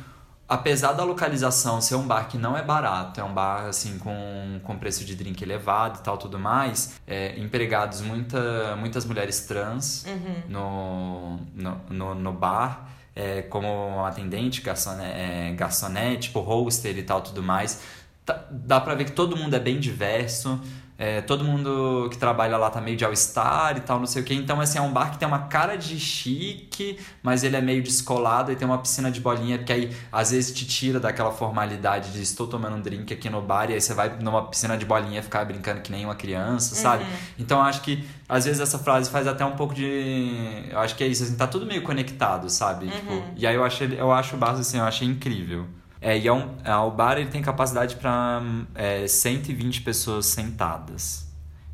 apesar 0.49 0.93
da 0.93 1.03
localização 1.05 1.81
ser 1.81 1.95
um 1.97 2.07
bar 2.07 2.29
que 2.29 2.39
não 2.39 2.57
é 2.57 2.63
barato, 2.63 3.21
é 3.21 3.25
um 3.25 3.33
bar, 3.33 3.67
assim, 3.67 3.99
com, 3.99 4.61
com 4.63 4.79
preço 4.79 5.05
de 5.05 5.15
drink 5.17 5.43
elevado 5.43 5.99
e 5.99 6.03
tal, 6.03 6.17
tudo 6.19 6.39
mais. 6.39 6.95
É, 7.07 7.39
empregados, 7.39 8.01
muita, 8.01 8.77
muitas 8.77 9.05
mulheres 9.05 9.41
trans 9.47 10.05
no, 10.49 11.39
no, 11.55 11.81
no, 11.91 12.15
no 12.15 12.33
bar. 12.33 12.89
É, 13.15 13.41
como 13.43 14.05
atendente, 14.05 14.61
garçonete, 14.61 15.11
é, 15.19 15.55
garçonete, 15.57 16.29
tipo 16.29 16.41
hoster 16.41 16.99
e 16.99 17.03
tal, 17.03 17.23
tudo 17.23 17.43
mais 17.43 17.81
tá- 18.27 18.45
dá 18.51 18.79
pra 18.81 18.95
ver 18.95 19.05
que 19.07 19.13
todo 19.13 19.37
mundo 19.37 19.55
é 19.55 19.59
bem 19.61 19.81
diverso. 19.81 20.61
É, 20.99 21.21
todo 21.21 21.45
mundo 21.45 22.09
que 22.11 22.17
trabalha 22.17 22.57
lá 22.57 22.71
tá 22.71 22.81
meio 22.81 22.97
de 22.97 23.05
all-star 23.05 23.77
e 23.77 23.81
tal, 23.81 23.99
não 23.99 24.07
sei 24.07 24.23
o 24.23 24.25
que. 24.25 24.35
Então, 24.35 24.61
assim, 24.61 24.79
é 24.79 24.81
um 24.81 24.93
bar 24.93 25.11
que 25.11 25.19
tem 25.19 25.29
uma 25.29 25.41
cara 25.41 25.77
de 25.77 25.99
chique, 26.01 26.99
mas 27.23 27.45
ele 27.45 27.55
é 27.55 27.61
meio 27.61 27.83
descolado 27.83 28.51
e 28.51 28.57
tem 28.57 28.67
uma 28.67 28.79
piscina 28.79 29.11
de 29.11 29.21
bolinha, 29.21 29.59
porque 29.59 29.73
aí 29.73 29.97
às 30.11 30.31
vezes 30.31 30.55
te 30.55 30.67
tira 30.67 30.99
daquela 30.99 31.31
formalidade 31.31 32.13
de 32.13 32.23
estou 32.23 32.47
tomando 32.47 32.77
um 32.77 32.81
drink 32.81 33.13
aqui 33.13 33.29
no 33.29 33.43
bar 33.43 33.71
e 33.71 33.75
aí 33.75 33.81
você 33.81 33.93
vai 33.93 34.17
numa 34.21 34.47
piscina 34.47 34.77
de 34.77 34.87
bolinha 34.87 35.23
ficar 35.23 35.45
brincando 35.45 35.83
que 35.83 35.93
nem 35.93 36.05
uma 36.05 36.15
criança, 36.15 36.75
sabe? 36.75 37.05
Então, 37.39 37.61
acho 37.61 37.83
que 37.83 38.03
às 38.29 38.45
vezes 38.47 38.61
essa 38.61 38.79
frase 38.79 39.11
faz 39.11 39.27
até 39.27 39.45
um 39.45 39.53
pouco 39.53 39.75
de. 39.75 40.65
Eu 40.71 40.79
acho 40.79 40.97
que 40.97 41.05
é 41.05 41.07
isso, 41.07 41.23
assim, 41.25 41.37
tá 41.37 41.47
tudo 41.47 41.67
meio 41.67 41.83
conectado, 41.83 42.49
sabe? 42.49 42.87
Tipo, 42.89 43.23
e 43.37 43.47
aí 43.47 43.55
eu, 43.55 43.65
achei, 43.65 43.95
eu 43.99 44.11
acho 44.13 44.35
o 44.35 44.39
bar, 44.39 44.53
assim, 44.53 44.79
eu 44.79 44.85
achei 44.85 45.07
incrível. 45.07 45.67
É, 46.07 46.17
e 46.17 46.29
é 46.29 46.33
um, 46.33 46.55
é, 46.63 46.73
o 46.77 46.91
bar 46.93 47.19
ele 47.19 47.29
tem 47.31 47.43
capacidade 47.43 47.97
para 47.97 48.41
é, 48.77 49.09
120 49.09 49.81
pessoas 49.81 50.27
sentadas. 50.27 51.27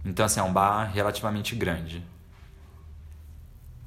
Então, 0.07 0.25
assim, 0.25 0.41
é 0.41 0.43
um 0.43 0.51
bar 0.51 0.91
relativamente 0.91 1.55
grande. 1.55 2.03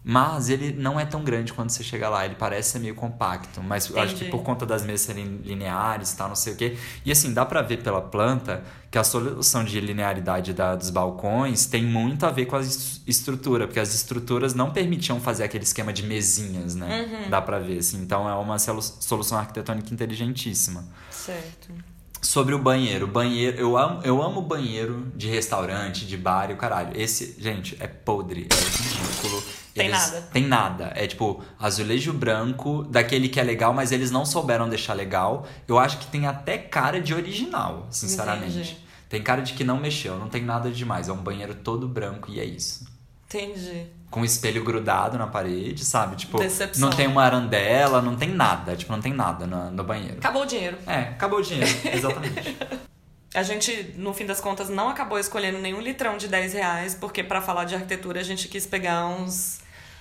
Mas 0.07 0.49
ele 0.49 0.71
não 0.71 0.99
é 0.99 1.05
tão 1.05 1.23
grande 1.23 1.51
quando 1.51 1.71
você 1.71 1.83
chega 1.83 2.07
lá, 2.09 2.23
ele 2.25 2.35
parece 2.35 2.73
ser 2.73 2.79
meio 2.79 2.93
compacto. 2.93 3.59
Mas 3.63 3.89
eu 3.89 3.99
acho 3.99 4.09
que 4.13 4.25
Entendi. 4.25 4.29
por 4.31 4.43
conta 4.43 4.63
das 4.63 4.83
mesas 4.85 5.01
serem 5.01 5.25
lineares 5.43 6.11
e 6.13 6.15
tal, 6.17 6.27
não 6.27 6.35
sei 6.35 6.53
o 6.53 6.55
quê. 6.55 6.77
E 7.03 7.11
assim, 7.11 7.33
dá 7.33 7.43
pra 7.43 7.63
ver 7.63 7.81
pela 7.81 7.99
planta 7.99 8.63
que 8.91 8.99
a 8.99 9.03
solução 9.03 9.63
de 9.63 9.79
linearidade 9.79 10.53
da, 10.53 10.75
dos 10.75 10.91
balcões 10.91 11.65
tem 11.65 11.83
muito 11.83 12.23
a 12.23 12.29
ver 12.29 12.45
com 12.45 12.55
a 12.55 12.61
es- 12.61 13.01
estrutura, 13.07 13.65
porque 13.65 13.79
as 13.79 13.95
estruturas 13.95 14.53
não 14.53 14.69
permitiam 14.69 15.19
fazer 15.19 15.43
aquele 15.43 15.63
esquema 15.63 15.91
de 15.91 16.03
mesinhas, 16.03 16.75
né? 16.75 17.25
Dá 17.27 17.41
pra 17.41 17.57
ver, 17.57 17.79
assim. 17.79 17.99
Então 17.99 18.29
é 18.29 18.35
uma 18.35 18.59
solu- 18.59 18.83
solução 18.83 19.39
arquitetônica 19.39 19.91
inteligentíssima. 19.91 20.85
Certo. 21.09 21.73
Sobre 22.21 22.53
o 22.53 22.59
banheiro. 22.59 23.07
Banheiro, 23.07 23.57
eu 23.57 23.75
amo, 23.75 24.01
eu 24.03 24.21
amo 24.21 24.39
banheiro 24.43 25.11
de 25.15 25.27
restaurante, 25.29 26.05
de 26.05 26.15
bar 26.15 26.51
e 26.51 26.53
o 26.53 26.57
caralho. 26.57 26.91
Esse, 26.95 27.35
gente, 27.39 27.75
é 27.79 27.87
podre, 27.87 28.47
é 28.51 28.55
ridículo. 28.55 29.64
Tem 29.76 29.89
nada. 29.89 30.21
Tem 30.32 30.43
nada. 30.43 30.93
É 30.95 31.05
tipo 31.05 31.43
azulejo 31.59 32.13
branco, 32.13 32.84
daquele 32.84 33.28
que 33.28 33.39
é 33.39 33.43
legal, 33.43 33.73
mas 33.73 33.91
eles 33.91 34.09
não 34.09 34.26
souberam 34.26 34.69
deixar 34.69 34.93
legal. 34.93 35.45
Eu 35.67 35.78
acho 35.78 35.97
que 35.97 36.07
tem 36.07 36.26
até 36.26 36.57
cara 36.57 37.01
de 37.01 37.13
original, 37.13 37.86
sinceramente. 37.91 38.57
Entendi. 38.57 38.78
Tem 39.09 39.21
cara 39.21 39.41
de 39.41 39.53
que 39.53 39.63
não 39.65 39.78
mexeu, 39.78 40.17
não 40.17 40.30
tem 40.30 40.43
nada 40.43 40.69
de 40.71 40.78
demais. 40.78 41.09
É 41.09 41.13
um 41.13 41.17
banheiro 41.17 41.53
todo 41.53 41.88
branco 41.89 42.32
e 42.32 42.39
é 42.39 42.45
isso. 42.45 42.88
Entendi. 43.28 43.88
Com 44.09 44.23
espelho 44.23 44.63
grudado 44.63 45.17
na 45.17 45.28
parede, 45.28 45.84
sabe? 45.84 46.15
Tipo, 46.15 46.39
Decepção. 46.39 46.89
não 46.89 46.95
tem 46.95 47.05
uma 47.05 47.23
arandela, 47.23 48.01
não 48.01 48.15
tem 48.15 48.30
nada. 48.30 48.78
Tipo, 48.78 48.93
não 48.93 49.01
tem 49.01 49.13
nada 49.13 49.45
no, 49.45 49.71
no 49.71 49.84
banheiro. 49.84 50.17
Acabou 50.17 50.43
o 50.43 50.45
dinheiro. 50.45 50.78
É, 50.88 50.99
acabou 50.99 51.39
o 51.39 51.41
dinheiro, 51.41 51.69
exatamente. 51.91 52.57
A 53.36 53.43
gente, 53.43 53.93
no 53.97 54.13
fim 54.13 54.26
das 54.26 54.39
contas, 54.39 54.69
não 54.69 54.88
acabou 54.88 55.19
escolhendo 55.19 55.57
nenhum 55.59 55.82
litrão 55.82 56.15
de 56.15 56.26
10 56.26 56.53
reais, 56.53 56.95
porque 56.95 57.21
pra 57.21 57.41
falar 57.41 57.65
de 57.65 57.76
arquitetura 57.76 58.21
a 58.21 58.23
gente 58.23 58.47
quis 58.47 58.65
pegar 58.65 59.05
uns, 59.07 59.59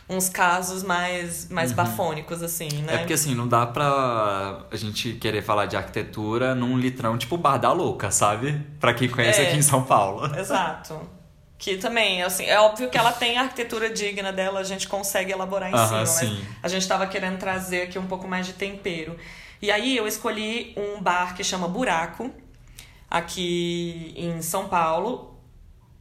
uns 0.09 0.29
casos 0.29 0.83
mais, 0.83 1.49
mais 1.49 1.73
bafônicos, 1.73 2.43
assim, 2.43 2.69
né? 2.69 2.93
Uhum. 2.93 2.95
É 2.95 2.99
porque 2.99 3.15
assim, 3.15 3.35
não 3.35 3.49
dá 3.49 3.67
pra 3.67 4.67
a 4.71 4.77
gente 4.77 5.15
querer 5.15 5.43
falar 5.43 5.67
de 5.67 5.77
arquitetura 5.77 6.55
num 6.55 6.77
litrão 6.79 7.17
tipo 7.17 7.37
Bar 7.39 7.57
da 7.59 7.73
Louca, 7.73 8.11
sabe? 8.11 8.61
Pra 8.79 8.93
quem 8.93 9.09
conhece 9.09 9.41
É. 9.41 9.49
aqui 9.49 9.57
em 9.57 9.63
São 9.63 9.83
Paulo. 9.83 10.27
Exato. 10.37 11.01
Que 11.57 11.79
também, 11.79 12.23
assim, 12.23 12.45
é 12.45 12.61
óbvio 12.61 12.91
que 12.91 12.99
ela 12.99 13.13
tem 13.13 13.39
a 13.39 13.43
arquitetura 13.43 13.89
digna 13.89 14.31
dela, 14.33 14.61
a 14.61 14.65
gente 14.65 14.87
consegue 14.87 15.33
elaborar 15.33 15.71
em 15.71 15.75
Aham, 15.75 16.05
cima, 16.05 16.07
sim. 16.07 16.45
mas 16.63 16.71
a 16.73 16.75
gente 16.75 16.87
tava 16.87 17.07
querendo 17.07 17.39
trazer 17.39 17.83
aqui 17.83 17.99
um 17.99 18.07
pouco 18.07 18.29
mais 18.29 18.45
de 18.45 18.53
tempero. 18.53 19.17
E 19.63 19.71
aí 19.71 19.97
eu 19.97 20.07
escolhi 20.07 20.75
um 20.77 21.01
bar 21.01 21.35
que 21.35 21.43
chama 21.43 21.67
Buraco, 21.67 22.31
aqui 23.11 24.13
em 24.17 24.43
São 24.43 24.69
Paulo. 24.69 25.39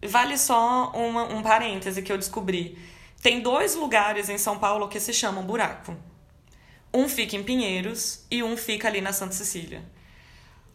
Vale 0.06 0.38
só 0.38 0.92
uma, 0.94 1.24
um 1.34 1.42
parêntese 1.42 2.02
que 2.02 2.12
eu 2.12 2.18
descobri. 2.18 2.78
Tem 3.24 3.40
dois 3.40 3.74
lugares 3.74 4.28
em 4.28 4.38
São 4.38 4.60
Paulo 4.60 4.90
que 4.90 5.00
se 5.00 5.14
chamam 5.14 5.46
Buraco. 5.46 5.96
Um 6.94 7.08
fica 7.08 7.38
em 7.38 7.44
Pinheiros 7.44 8.26
e 8.30 8.44
um 8.44 8.58
fica 8.58 8.90
ali 8.90 9.00
na 9.00 9.14
Santa 9.14 9.32
Cecília. 9.32 9.82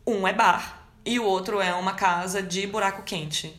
Um 0.07 0.27
é 0.27 0.33
bar 0.33 0.89
e 1.05 1.21
o 1.21 1.25
outro 1.25 1.61
é 1.61 1.75
uma 1.75 1.93
casa 1.93 2.43
de 2.43 2.67
buraco 2.67 3.03
quente. 3.03 3.55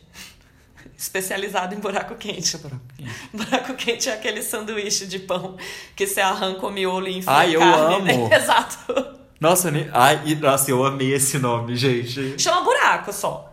Especializado 0.98 1.72
em 1.72 1.78
buraco 1.78 2.16
quente. 2.16 2.58
Buraco 3.32 3.74
quente 3.74 4.08
é 4.08 4.12
aquele 4.12 4.42
sanduíche 4.42 5.06
de 5.06 5.20
pão 5.20 5.56
que 5.94 6.06
você 6.06 6.20
arranca 6.20 6.66
o 6.66 6.70
miolo 6.70 7.06
e 7.06 7.18
enfia 7.18 7.32
Ai, 7.32 7.54
eu 7.54 7.60
carne. 7.60 8.12
amo. 8.12 8.28
Exato. 8.34 9.20
Nossa, 9.38 9.70
nem... 9.70 9.88
Ai, 9.92 10.34
nossa, 10.34 10.70
eu 10.70 10.84
amei 10.84 11.14
esse 11.14 11.38
nome, 11.38 11.76
gente. 11.76 12.38
Chama 12.38 12.62
buraco 12.62 13.12
só. 13.12 13.49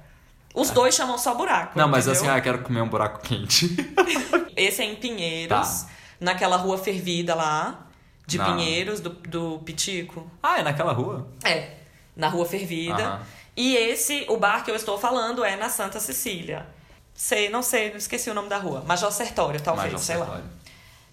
Os 0.60 0.72
dois 0.72 0.95
chamam 0.95 1.18
só 1.18 1.36
buraco. 1.36 1.78
Não, 1.78 1.88
mas 1.88 2.08
entendeu? 2.08 2.22
assim, 2.24 2.38
ah, 2.38 2.41
quero 2.41 2.60
comer 2.64 2.82
um 2.82 2.89
buraco 2.89 3.22
quente. 3.22 3.76
Esse 4.58 4.82
é 4.82 4.86
em 4.86 4.95
Pinheiros, 4.95 5.84
Tá. 5.84 5.89
naquela 6.20 6.58
rua 6.58 6.78
fervida 6.80 7.36
lá, 7.36 7.88
de 8.26 8.38
Não. 8.39 8.45
Pinheiros, 8.45 8.99
do, 8.99 9.12
do 9.12 9.60
Pitico. 9.60 10.30
ah, 10.41 10.60
é 10.60 10.64
naquela 10.64 10.91
rua? 10.93 11.28
É, 11.43 11.74
na 12.16 12.28
rua 12.28 12.45
fervida. 12.45 13.22
E 13.55 13.76
esse, 13.76 14.26
o 14.30 14.38
bar 14.38 14.64
que 14.64 14.72
eu 14.72 14.76
estou 14.76 14.97
falando, 14.97 15.45
é 15.45 15.55
na 15.55 15.70
Santa 15.70 15.99
Cecília. 15.99 16.66
Sei, 17.14 17.49
não 17.49 17.62
sei, 17.64 17.89
não 17.89 17.97
esqueci 17.97 18.30
o 18.30 18.34
nome 18.34 18.49
da 18.49 18.58
rua. 18.58 18.84
Major 18.86 19.12
Sertório, 19.12 19.60
talvez, 19.62 19.91
Major 19.93 19.99
sei 20.05 20.18
lá. 20.18 20.41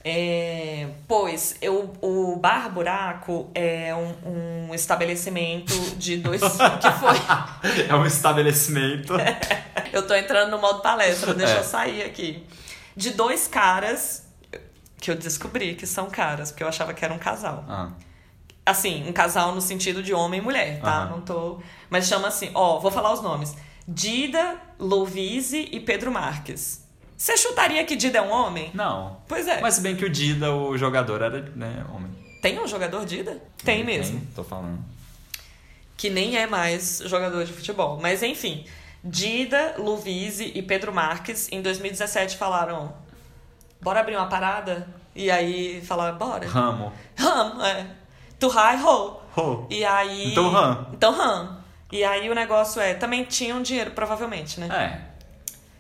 É, 0.07 0.87
pois, 1.09 1.57
eu, 1.63 1.91
o 2.03 2.37
Bar 2.37 2.71
Buraco 2.71 3.51
é 3.55 3.95
um, 3.95 4.69
um 4.69 4.75
estabelecimento 4.75 5.73
de 5.97 6.19
dois. 6.19 6.43
que 6.45 6.91
foi? 7.01 7.17
É 7.89 7.95
um 7.95 8.05
estabelecimento. 8.05 9.15
Eu 9.93 10.07
tô 10.07 10.15
entrando 10.15 10.51
no 10.51 10.59
modo 10.61 10.81
palestra, 10.83 11.33
deixa 11.33 11.55
É. 11.55 11.59
eu 11.61 11.65
sair 11.65 12.03
aqui. 12.03 12.45
De 12.97 13.11
dois 13.11 13.47
caras 13.49 14.27
que 15.01 15.11
eu 15.11 15.15
descobri 15.17 15.75
que 15.75 15.87
são 15.87 16.07
caras, 16.11 16.51
porque 16.51 16.63
eu 16.65 16.69
achava 16.69 16.93
que 16.95 17.05
era 17.05 17.13
um 17.15 17.19
casal. 17.19 17.65
Ah, 17.69 17.91
Assim, 18.67 19.07
um 19.09 19.13
casal 19.13 19.55
no 19.55 19.61
sentido 19.61 20.03
de 20.03 20.13
homem 20.15 20.41
e 20.41 20.43
mulher, 20.43 20.81
tá? 20.81 21.03
Aham. 21.03 21.11
Não 21.11 21.21
tô. 21.21 21.61
Mas 21.91 22.07
chama 22.07 22.29
assim, 22.29 22.51
ó, 22.55 22.79
vou 22.81 22.91
falar 22.91 23.13
os 23.13 23.21
nomes: 23.23 23.55
Dida, 23.87 24.57
Lovise 24.79 25.69
e 25.71 25.79
Pedro 25.81 26.11
Marques. 26.11 26.84
Você 27.17 27.37
chutaria 27.37 27.85
que 27.85 27.97
Dida 27.97 28.19
é 28.19 28.23
um 28.23 28.31
homem? 28.31 28.71
não. 28.75 29.19
Pois 29.29 29.47
é. 29.49 29.61
Mas 29.61 29.75
se 29.75 29.81
bem 29.81 29.97
que 29.97 30.05
o 30.05 30.11
Dida, 30.11 30.53
o 30.53 30.77
jogador, 30.77 31.23
era 31.23 31.41
né, 31.55 31.85
homem. 31.95 32.11
Tem 32.43 32.59
um 32.61 32.67
jogador 32.67 33.05
Dida? 33.07 33.41
Tem 33.65 33.83
mesmo. 33.85 34.21
Tô 34.35 34.45
falando. 34.45 34.79
que 35.97 36.11
nem 36.11 36.37
é 36.37 36.47
mais 36.47 37.03
jogador 37.07 37.45
de 37.45 37.53
futebol. 37.53 37.99
Mas 38.01 38.23
enfim, 38.23 38.67
Dida, 39.03 39.77
Luvise 39.79 40.53
e 40.55 40.61
Pedro 40.63 40.93
Marques 40.93 41.49
em 41.51 41.63
2017 41.63 42.37
falaram: 42.37 42.93
bora 43.81 44.01
abrir 44.01 44.17
uma 44.17 44.27
parada? 44.27 44.87
E 45.15 45.31
aí 45.31 45.81
falaram: 45.87 46.19
bora. 46.19 46.47
Ramo. 46.49 46.93
Ram, 47.17 47.65
é. 47.65 47.87
Tu 48.39 48.49
high 48.49 48.83
ho. 48.83 49.21
Ho. 49.37 49.67
E 49.71 49.85
aí. 49.85 50.33
Então, 50.33 50.51
ram. 50.51 50.87
Então 50.93 51.13
ram. 51.17 51.59
E 51.93 52.03
aí 52.03 52.29
o 52.29 52.35
negócio 52.35 52.81
é, 52.83 52.93
também 52.95 53.25
tinham 53.25 53.63
dinheiro, 53.63 53.93
provavelmente, 53.93 54.59
né? 54.59 54.69
É. 54.71 55.14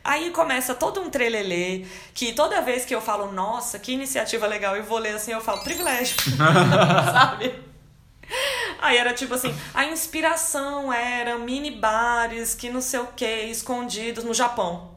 Aí 0.05 0.31
começa 0.31 0.75
todo 0.75 1.01
um 1.01 1.09
trelelê, 1.09 1.87
que 2.13 2.35
toda 2.35 2.61
vez 2.61 2.85
que 2.85 2.95
eu 2.95 3.01
falo, 3.01 3.33
nossa, 3.33 3.79
que 3.79 3.91
iniciativa 3.93 4.47
legal, 4.47 4.77
eu 4.77 4.85
vou 4.85 4.99
ler 4.99 5.15
assim, 5.15 5.33
eu 5.33 5.41
falo, 5.41 5.63
privilégio. 5.65 6.17
Sabe? 7.11 7.55
Aí 8.83 8.99
era 8.99 9.15
tipo 9.15 9.33
assim, 9.33 9.55
a 9.73 9.87
inspiração 9.87 10.93
era 10.93 11.39
mini 11.39 11.71
bares 11.71 12.55
que 12.55 12.69
não 12.69 12.83
sei 12.83 13.01
o 13.01 13.07
que, 13.09 13.45
escondidos 13.45 14.25
no 14.25 14.35
Japão. 14.35 14.95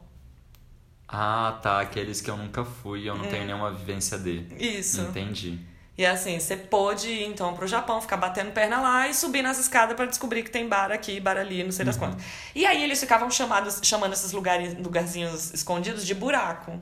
Ah, 1.08 1.58
tá. 1.64 1.80
Aqueles 1.80 2.20
que 2.20 2.30
eu 2.30 2.36
nunca 2.36 2.66
fui, 2.66 3.10
eu 3.10 3.16
não 3.16 3.26
tenho 3.26 3.46
nenhuma 3.46 3.72
vivência 3.72 4.18
de. 4.18 4.46
Isso. 4.60 5.02
Entendi. 5.02 5.58
E 5.98 6.06
assim, 6.06 6.40
você 6.40 6.56
pôde 6.56 7.10
ir 7.10 7.26
então 7.26 7.56
pro 7.56 7.66
Japão, 7.66 8.00
ficar 8.00 8.18
batendo 8.18 8.52
perna 8.52 8.80
lá 8.80 9.08
e 9.08 9.14
subir 9.16 9.42
nas 9.42 9.58
escadas 9.58 9.96
pra 9.96 10.06
descobrir 10.06 10.44
que 10.44 10.52
tem 10.52 10.68
bar 10.68 10.92
aqui, 10.92 11.20
bar 11.20 11.38
ali, 11.38 11.64
não 11.64 11.72
sei 11.72 11.84
das 11.84 11.98
quantas. 11.98 12.24
E 12.54 12.68
aí 12.68 12.84
eles 12.84 13.00
ficavam 13.00 13.32
chamados, 13.32 13.80
chamando 13.82 14.14
esses 14.14 14.32
lugares, 14.32 14.78
lugarzinhos 14.78 15.52
escondidos 15.54 16.06
de 16.06 16.14
buraco. 16.14 16.80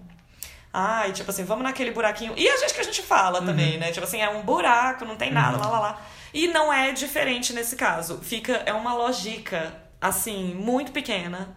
Ai, 0.74 1.14
tipo 1.14 1.32
assim, 1.32 1.46
vamos 1.46 1.64
naquele 1.64 1.92
buraquinho. 1.92 2.34
E 2.36 2.50
a 2.50 2.58
gente 2.58 2.74
que 2.74 2.82
a 2.82 2.84
gente 2.84 3.02
fala 3.02 3.42
também, 3.42 3.78
né? 3.78 3.94
Tipo 3.94 4.06
assim, 4.06 4.20
é 4.20 4.30
um 4.30 4.42
buraco, 4.42 5.06
não 5.06 5.16
tem 5.16 5.32
nada, 5.32 5.58
lá, 5.58 5.70
lá, 5.70 5.80
lá. 5.80 6.02
E 6.34 6.50
não 6.50 6.72
é 6.74 6.92
diferente 6.92 7.54
nesse 7.54 7.78
caso. 7.78 8.20
Fica, 8.22 8.64
é 8.66 8.74
uma 8.74 8.94
lógica 8.94 9.74
assim, 10.02 10.54
muito 10.54 10.92
pequena, 10.92 11.56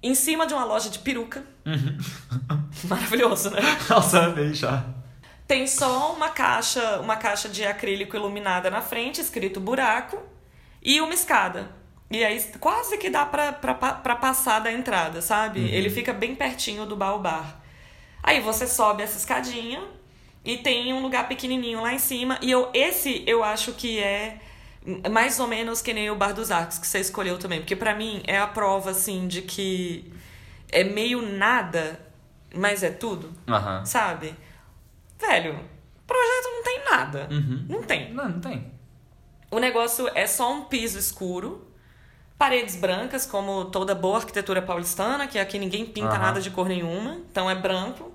em 0.00 0.14
cima 0.14 0.46
de 0.46 0.54
uma 0.54 0.64
loja 0.64 0.88
de 0.88 1.00
peruca. 1.00 1.44
Maravilhoso, 2.88 3.50
né? 3.50 3.60
Nossa, 3.90 4.26
amei 4.26 4.54
já. 4.54 5.01
Tem 5.46 5.66
só 5.66 6.12
uma 6.14 6.28
caixa, 6.28 7.00
uma 7.00 7.16
caixa 7.16 7.48
de 7.48 7.64
acrílico 7.64 8.16
iluminada 8.16 8.70
na 8.70 8.80
frente, 8.80 9.20
escrito 9.20 9.60
buraco, 9.60 10.18
e 10.82 11.00
uma 11.00 11.14
escada. 11.14 11.70
E 12.10 12.22
aí 12.24 12.42
quase 12.60 12.98
que 12.98 13.08
dá 13.08 13.24
pra, 13.24 13.52
pra, 13.52 13.74
pra 13.74 14.16
passar 14.16 14.60
da 14.60 14.70
entrada, 14.70 15.22
sabe? 15.22 15.60
Ele 15.60 15.88
fica 15.88 16.12
bem 16.12 16.34
pertinho 16.34 16.84
do 16.84 16.94
baobar. 16.94 17.60
Aí 18.22 18.40
você 18.40 18.66
sobe 18.66 19.02
essa 19.02 19.16
escadinha 19.16 19.82
e 20.44 20.58
tem 20.58 20.92
um 20.92 21.00
lugar 21.00 21.26
pequenininho 21.26 21.80
lá 21.80 21.94
em 21.94 21.98
cima. 21.98 22.38
E 22.42 22.50
eu 22.50 22.70
esse 22.74 23.24
eu 23.26 23.42
acho 23.42 23.72
que 23.72 23.98
é 23.98 24.38
mais 25.10 25.38
ou 25.38 25.46
menos 25.46 25.80
que 25.80 25.94
nem 25.94 26.10
o 26.10 26.16
Bar 26.16 26.32
dos 26.32 26.50
Arcos 26.50 26.78
que 26.78 26.86
você 26.86 27.00
escolheu 27.00 27.38
também. 27.38 27.60
Porque 27.60 27.76
pra 27.76 27.94
mim 27.94 28.22
é 28.26 28.38
a 28.38 28.46
prova, 28.46 28.90
assim, 28.90 29.26
de 29.26 29.42
que 29.42 30.12
é 30.70 30.84
meio 30.84 31.22
nada, 31.22 32.00
mas 32.54 32.82
é 32.82 32.90
tudo. 32.90 33.32
Aham. 33.48 33.84
Sabe? 33.84 34.34
Velho, 35.22 35.54
o 35.54 36.06
projeto 36.06 36.50
não 36.52 36.62
tem 36.62 36.84
nada. 36.84 37.28
Não 37.68 37.82
tem. 37.82 38.12
Não, 38.12 38.28
não 38.28 38.40
tem. 38.40 38.72
O 39.50 39.58
negócio 39.58 40.08
é 40.14 40.26
só 40.26 40.52
um 40.52 40.64
piso 40.64 40.98
escuro, 40.98 41.68
paredes 42.38 42.74
brancas, 42.74 43.24
como 43.24 43.66
toda 43.66 43.94
boa 43.94 44.16
arquitetura 44.18 44.60
paulistana, 44.60 45.26
que 45.28 45.38
aqui 45.38 45.58
ninguém 45.58 45.86
pinta 45.86 46.08
Aham. 46.08 46.18
nada 46.18 46.40
de 46.40 46.50
cor 46.50 46.68
nenhuma, 46.68 47.20
então 47.30 47.48
é 47.48 47.54
branco. 47.54 48.12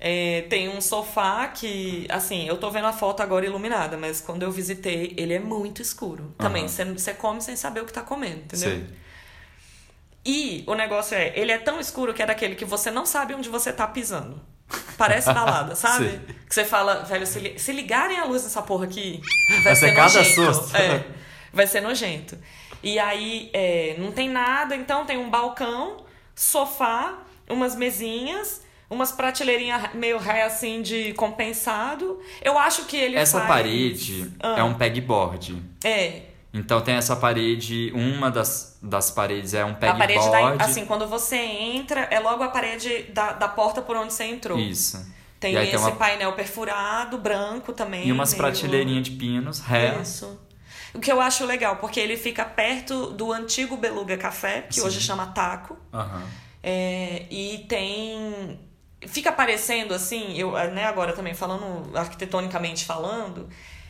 É, 0.00 0.42
tem 0.50 0.68
um 0.68 0.80
sofá 0.80 1.48
que, 1.48 2.06
assim, 2.10 2.46
eu 2.46 2.58
tô 2.58 2.70
vendo 2.70 2.86
a 2.86 2.92
foto 2.92 3.22
agora 3.22 3.46
iluminada, 3.46 3.96
mas 3.96 4.20
quando 4.20 4.42
eu 4.42 4.50
visitei, 4.50 5.14
ele 5.16 5.32
é 5.32 5.38
muito 5.38 5.80
escuro. 5.80 6.34
Também, 6.36 6.68
você 6.68 6.84
você 6.84 7.14
come 7.14 7.40
sem 7.40 7.56
saber 7.56 7.80
o 7.80 7.86
que 7.86 7.92
tá 7.92 8.02
comendo, 8.02 8.40
entendeu? 8.40 8.70
Sei. 8.70 8.86
E 10.24 10.64
o 10.66 10.74
negócio 10.74 11.16
é, 11.16 11.32
ele 11.38 11.52
é 11.52 11.58
tão 11.58 11.78
escuro 11.78 12.12
que 12.12 12.22
é 12.22 12.26
daquele 12.26 12.56
que 12.56 12.64
você 12.64 12.90
não 12.90 13.06
sabe 13.06 13.32
onde 13.34 13.48
você 13.48 13.72
tá 13.72 13.86
pisando. 13.86 14.40
Parece 14.98 15.32
balada, 15.32 15.74
sabe? 15.76 16.08
Sim. 16.10 16.20
Que 16.48 16.54
você 16.54 16.64
fala, 16.64 17.02
velho, 17.04 17.26
se, 17.26 17.38
li- 17.38 17.58
se 17.58 17.72
ligarem 17.72 18.18
a 18.18 18.24
luz 18.24 18.42
nessa 18.42 18.62
porra 18.62 18.84
aqui, 18.86 19.20
vai, 19.50 19.60
Vai 19.62 19.74
ser 19.76 19.88
ser 19.88 19.94
cada 19.94 20.18
nojento. 20.18 20.54
susto. 20.54 20.76
É, 20.76 21.04
vai 21.52 21.66
ser 21.66 21.80
nojento. 21.80 22.38
E 22.82 22.98
aí, 22.98 23.50
é, 23.52 23.96
não 23.98 24.12
tem 24.12 24.28
nada, 24.28 24.74
então 24.76 25.04
tem 25.04 25.16
um 25.16 25.28
balcão, 25.30 26.04
sofá, 26.34 27.18
umas 27.48 27.74
mesinhas, 27.74 28.62
umas 28.88 29.10
prateleirinhas 29.12 29.92
meio 29.94 30.18
ré 30.18 30.42
assim 30.44 30.82
de 30.82 31.12
compensado. 31.14 32.20
Eu 32.42 32.58
acho 32.58 32.84
que 32.84 32.96
ele 32.96 33.16
Essa 33.16 33.38
faz- 33.38 33.48
parede 33.48 34.30
Ah. 34.40 34.56
é 34.58 34.62
um 34.62 34.74
pegboard. 34.74 35.62
É, 35.84 36.22
Então 36.58 36.80
tem 36.80 36.94
essa 36.94 37.14
parede, 37.16 37.92
uma 37.94 38.30
das, 38.30 38.78
das 38.82 39.10
paredes 39.10 39.52
é 39.54 39.64
um 39.64 39.70
a 39.72 39.74
parede 39.74 40.18
pegboard. 40.20 40.58
da, 40.58 40.64
assim, 40.64 40.84
quando 40.86 41.06
você 41.06 41.36
entra, 41.36 42.00
é 42.02 42.18
logo 42.18 42.42
a 42.42 42.48
parede 42.48 43.04
da, 43.12 43.32
da 43.32 43.48
porta 43.48 43.82
por 43.82 43.96
onde 43.96 44.12
você 44.12 44.24
entrou. 44.24 44.58
Isso. 44.58 45.04
Tem 45.38 45.54
esse 45.54 45.70
tem 45.72 45.78
uma, 45.78 45.92
painel 45.92 46.32
perfurado, 46.32 47.18
branco 47.18 47.72
também. 47.72 48.08
e 48.08 48.12
umas 48.12 48.30
meio- 48.30 48.42
prateleirinhas 48.42 49.04
de 49.04 49.10
pinos, 49.12 49.60
ré. 49.60 49.98
Isso. 50.00 50.40
O 50.94 50.98
que 50.98 51.12
eu 51.12 51.20
acho 51.20 51.44
legal, 51.44 51.76
porque 51.76 52.00
ele 52.00 52.16
fica 52.16 52.42
perto 52.44 53.08
do 53.12 53.30
antigo 53.32 53.76
Beluga 53.76 54.16
Café, 54.16 54.62
que 54.62 54.80
hoje 54.80 54.98
chama 55.00 55.26
Taco. 55.26 55.76
Aham. 55.92 56.22
É, 56.62 57.26
e 57.30 57.66
tem. 57.68 58.58
Fica 59.06 59.30
parecendo 59.30 59.92
assim, 59.92 60.32
eu, 60.38 60.52
né, 60.72 60.86
agora 60.86 61.12
também 61.12 61.34
falando, 61.34 61.94
arquitetonicamente 61.96 62.86
falando, 62.86 63.46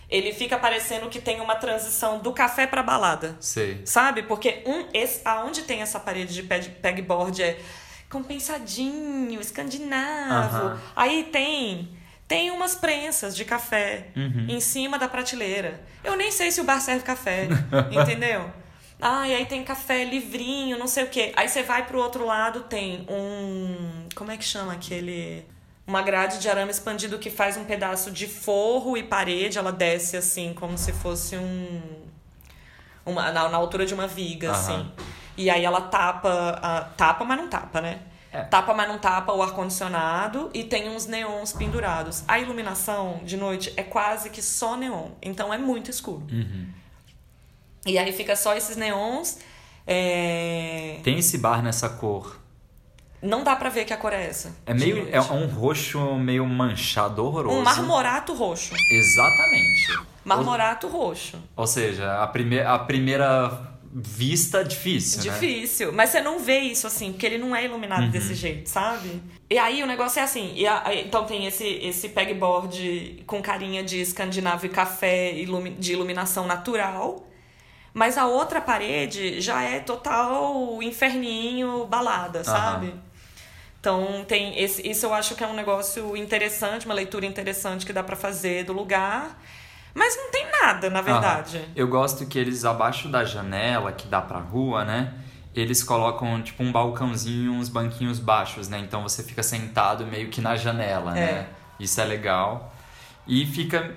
ele 0.09 0.33
fica 0.33 0.57
parecendo 0.59 1.09
que 1.09 1.21
tem 1.21 1.41
uma 1.41 1.57
transição 1.57 2.19
do 2.21 2.33
café 2.33 2.67
pra 2.67 2.83
balada. 2.83 3.37
Sei. 3.41 3.83
Sabe? 3.85 4.23
Porque 4.23 4.63
um, 4.67 4.87
esse, 4.95 5.21
aonde 5.25 5.63
tem 5.63 5.83
essa 5.83 5.99
parede 5.99 6.33
de 6.35 6.43
peg- 6.43 6.71
pegboard 6.81 7.43
é 7.43 7.59
compensadinho, 8.09 9.41
escandinavo. 9.41 10.79
Aí 10.95 11.25
tem 11.25 11.89
tem 12.29 12.51
umas 12.51 12.75
prensas 12.75 13.37
de 13.37 13.45
café 13.45 14.09
Uhum. 14.17 14.47
em 14.49 14.59
cima 14.61 14.99
da 14.99 15.07
prateleira. 15.07 15.81
Eu 16.03 16.17
nem 16.17 16.31
sei 16.33 16.51
se 16.51 16.61
o 16.61 16.65
bar 16.65 16.81
serve 16.81 17.05
café, 17.05 17.47
entendeu? 17.91 18.51
Ah, 19.01 19.29
e 19.29 19.35
aí 19.35 19.47
tem 19.47 19.63
café 19.63 20.03
livrinho, 20.05 20.77
não 20.79 20.89
sei 20.89 21.05
o 21.05 21.09
quê. 21.09 21.33
Aí 21.37 21.49
você 21.49 21.63
vai 21.63 21.87
pro 21.87 22.01
outro 22.01 22.25
lado, 22.27 22.61
tem 22.65 23.07
um. 23.09 24.09
Como 24.15 24.31
é 24.33 24.37
que 24.37 24.45
chama 24.45 24.73
aquele. 24.73 25.47
Uma 25.87 26.03
grade 26.03 26.39
de 26.41 26.49
arame 26.49 26.71
expandido 26.71 27.19
que 27.19 27.31
faz 27.31 27.57
um 27.57 27.65
pedaço 27.65 28.11
de 28.11 28.27
forro 28.27 28.97
e 28.97 29.03
parede, 29.05 29.57
ela 29.57 29.71
desce 29.71 30.17
assim, 30.17 30.53
como 30.53 30.77
se 30.77 30.93
fosse 30.93 31.37
um. 31.37 31.81
Uma, 33.05 33.31
na, 33.31 33.49
na 33.49 33.57
altura 33.57 33.87
de 33.87 33.95
uma 33.95 34.07
viga, 34.09 34.51
assim. 34.51 34.91
E 35.37 35.49
aí 35.49 35.65
ela 35.65 35.81
tapa. 35.83 36.59
a- 36.61 36.81
tapa, 36.97 37.25
mas 37.25 37.39
não 37.39 37.49
tapa, 37.49 37.81
né? 37.81 38.01
É. 38.33 38.43
Tapa, 38.43 38.75
mas 38.75 38.89
não 38.89 38.99
tapa 38.99 39.33
o 39.33 39.41
ar-condicionado 39.43 40.51
e 40.53 40.65
tem 40.65 40.89
uns 40.91 41.07
neons 41.07 41.53
pendurados. 41.53 42.25
A 42.27 42.39
iluminação 42.41 43.21
de 43.25 43.37
noite 43.37 43.73
é 43.77 43.83
quase 43.85 44.29
que 44.31 44.43
só 44.43 44.77
neon, 44.77 45.11
então 45.23 45.55
é 45.55 45.57
muito 45.59 45.91
escuro. 45.91 46.27
Uhum. 46.33 46.67
E 47.87 47.97
aí 47.97 48.13
fica 48.13 48.35
só 48.35 48.55
esses 48.57 48.77
neons. 48.77 49.39
é, 49.87 50.99
Tem 51.05 51.17
esse 51.19 51.39
bar 51.39 51.63
nessa 51.63 51.89
cor. 51.89 52.41
Não 53.27 53.43
dá 53.45 53.55
pra 53.57 53.69
ver 53.69 53.85
que 53.85 53.93
a 53.93 53.97
cor 53.97 54.13
é 54.13 54.25
essa. 54.27 54.55
É 54.65 54.73
meio. 54.73 55.09
É 55.11 55.21
um 55.21 55.47
roxo 55.47 56.15
meio 56.17 56.47
manchado, 56.47 57.25
horroroso. 57.25 57.59
Um 57.59 57.63
marmorato 57.63 58.33
roxo. 58.35 58.75
Exatamente. 58.91 59.99
Marmorato 60.25 60.89
roxo. 60.89 61.37
Ou, 61.57 61.63
ou 61.63 61.67
seja, 61.67 62.23
a, 62.23 62.27
prime 62.27 62.61
a 62.61 62.79
primeira 62.79 63.73
vista 63.93 64.63
difícil, 64.65 65.25
né? 65.25 65.33
Difícil. 65.33 65.93
Mas 65.93 66.11
você 66.11 66.21
não 66.21 66.39
vê 66.39 66.59
isso 66.61 66.87
assim, 66.87 67.13
porque 67.13 67.25
ele 67.25 67.39
não 67.39 67.55
é 67.57 67.65
iluminado 67.65 68.03
Uhum. 68.05 68.11
desse 68.11 68.35
jeito, 68.35 68.69
sabe? 68.69 69.23
E 69.49 69.57
aí 69.59 69.83
o 69.83 69.87
negócio 69.87 70.21
é 70.21 70.23
assim. 70.23 70.53
E 70.55 70.67
a- 70.67 70.85
então 70.95 71.25
tem 71.25 71.47
esse, 71.47 71.65
esse 71.65 72.09
pegboard 72.11 73.23
com 73.27 73.41
carinha 73.41 73.83
de 73.83 74.01
escandinavo 74.01 74.67
e 74.67 74.69
café 74.69 75.33
ilumi- 75.33 75.71
de 75.71 75.93
iluminação 75.93 76.47
natural. 76.47 77.27
Mas 77.95 78.19
a 78.19 78.27
outra 78.27 78.61
parede 78.61 79.41
já 79.41 79.63
é 79.63 79.79
total 79.81 80.83
inferninho, 80.83 81.87
balada, 81.87 82.45
sabe? 82.45 82.93
Então 83.81 84.25
tem 84.27 84.59
esse, 84.61 84.89
isso 84.89 85.07
eu 85.07 85.15
acho 85.15 85.35
que 85.35 85.45
é 85.45 85.47
um 85.47 85.55
negócio 85.55 86.17
interessante, 86.17 86.87
uma 86.87 86.95
leitura 86.95 87.25
interessante 87.27 87.87
que 87.87 87.93
dá 87.93 88.03
pra 88.03 88.17
fazer 88.17 88.65
do 88.65 88.73
lugar. 88.73 89.41
Mas 89.95 90.15
não 90.17 90.31
tem 90.31 90.47
nada, 90.63 90.91
na 90.91 91.01
verdade. 91.01 91.57
Aham. 91.59 91.67
Eu 91.75 91.89
gosto 91.89 92.27
que 92.27 92.39
eles, 92.39 92.65
abaixo 92.65 93.09
da 93.09 93.25
janela, 93.25 93.93
que 93.93 94.07
dá 94.07 94.21
pra 94.21 94.39
rua, 94.39 94.85
né? 94.85 95.15
Eles 95.55 95.83
colocam, 95.83 96.43
tipo, 96.43 96.63
um 96.63 96.71
balcãozinho, 96.71 97.53
uns 97.53 97.71
banquinhos 97.71 98.19
baixos, 98.19 98.69
né? 98.69 98.79
Então 98.79 99.03
você 99.03 99.23
fica 99.23 99.43
sentado 99.43 100.05
meio 100.07 100.29
que 100.29 100.41
na 100.43 100.55
janela, 100.55 101.13
né? 101.13 101.47
Isso 101.81 101.99
é 102.01 102.05
legal. 102.05 102.75
E 103.27 103.47
fica... 103.47 103.95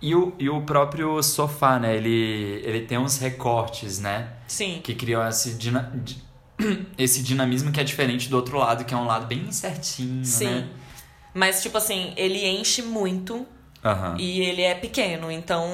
E 0.00 0.14
o, 0.14 0.32
e 0.38 0.48
o 0.48 0.62
próprio 0.62 1.22
sofá, 1.22 1.78
né? 1.78 1.94
Ele, 1.94 2.62
ele 2.64 2.86
tem 2.86 2.96
uns 2.96 3.18
recortes, 3.18 3.98
né? 3.98 4.30
Sim. 4.48 4.80
Que 4.82 4.94
criam 4.94 5.26
esse, 5.28 5.52
dina- 5.56 5.92
di- 5.94 6.22
esse 6.98 7.22
dinamismo 7.22 7.72
que 7.72 7.80
é 7.80 7.84
diferente 7.84 8.28
do 8.28 8.36
outro 8.36 8.58
lado, 8.58 8.84
que 8.84 8.94
é 8.94 8.96
um 8.96 9.06
lado 9.06 9.26
bem 9.26 9.50
certinho, 9.52 10.24
Sim. 10.24 10.44
né? 10.46 10.68
Mas, 11.32 11.62
tipo 11.62 11.78
assim, 11.78 12.12
ele 12.16 12.44
enche 12.46 12.82
muito 12.82 13.46
Aham. 13.84 14.16
e 14.18 14.40
ele 14.40 14.62
é 14.62 14.74
pequeno. 14.74 15.30
Então, 15.30 15.64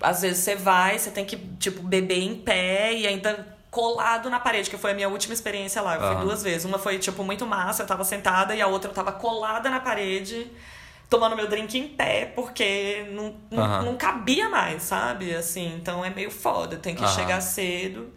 às 0.00 0.22
vezes 0.22 0.38
você 0.38 0.56
vai, 0.56 0.98
você 0.98 1.10
tem 1.10 1.24
que, 1.24 1.36
tipo, 1.58 1.82
beber 1.82 2.18
em 2.18 2.34
pé 2.34 2.92
e 2.94 3.06
ainda 3.06 3.56
colado 3.70 4.28
na 4.30 4.40
parede, 4.40 4.70
que 4.70 4.76
foi 4.78 4.90
a 4.92 4.94
minha 4.94 5.08
última 5.08 5.34
experiência 5.34 5.80
lá. 5.82 5.94
Eu 5.96 6.00
fui 6.00 6.10
Aham. 6.16 6.24
duas 6.24 6.42
vezes. 6.42 6.64
Uma 6.64 6.78
foi, 6.78 6.98
tipo, 6.98 7.22
muito 7.22 7.46
massa, 7.46 7.82
eu 7.82 7.86
tava 7.86 8.02
sentada, 8.04 8.54
e 8.54 8.60
a 8.60 8.66
outra 8.66 8.90
eu 8.90 8.94
tava 8.94 9.12
colada 9.12 9.70
na 9.70 9.78
parede, 9.78 10.50
tomando 11.08 11.36
meu 11.36 11.46
drink 11.48 11.78
em 11.78 11.88
pé, 11.88 12.26
porque 12.34 13.06
não, 13.12 13.34
não, 13.50 13.64
Aham. 13.64 13.82
não 13.84 13.96
cabia 13.96 14.48
mais, 14.48 14.82
sabe? 14.82 15.32
Assim, 15.34 15.74
então 15.76 16.04
é 16.04 16.10
meio 16.10 16.30
foda, 16.30 16.76
tem 16.76 16.94
que 16.94 17.06
chegar 17.06 17.40
cedo. 17.40 18.12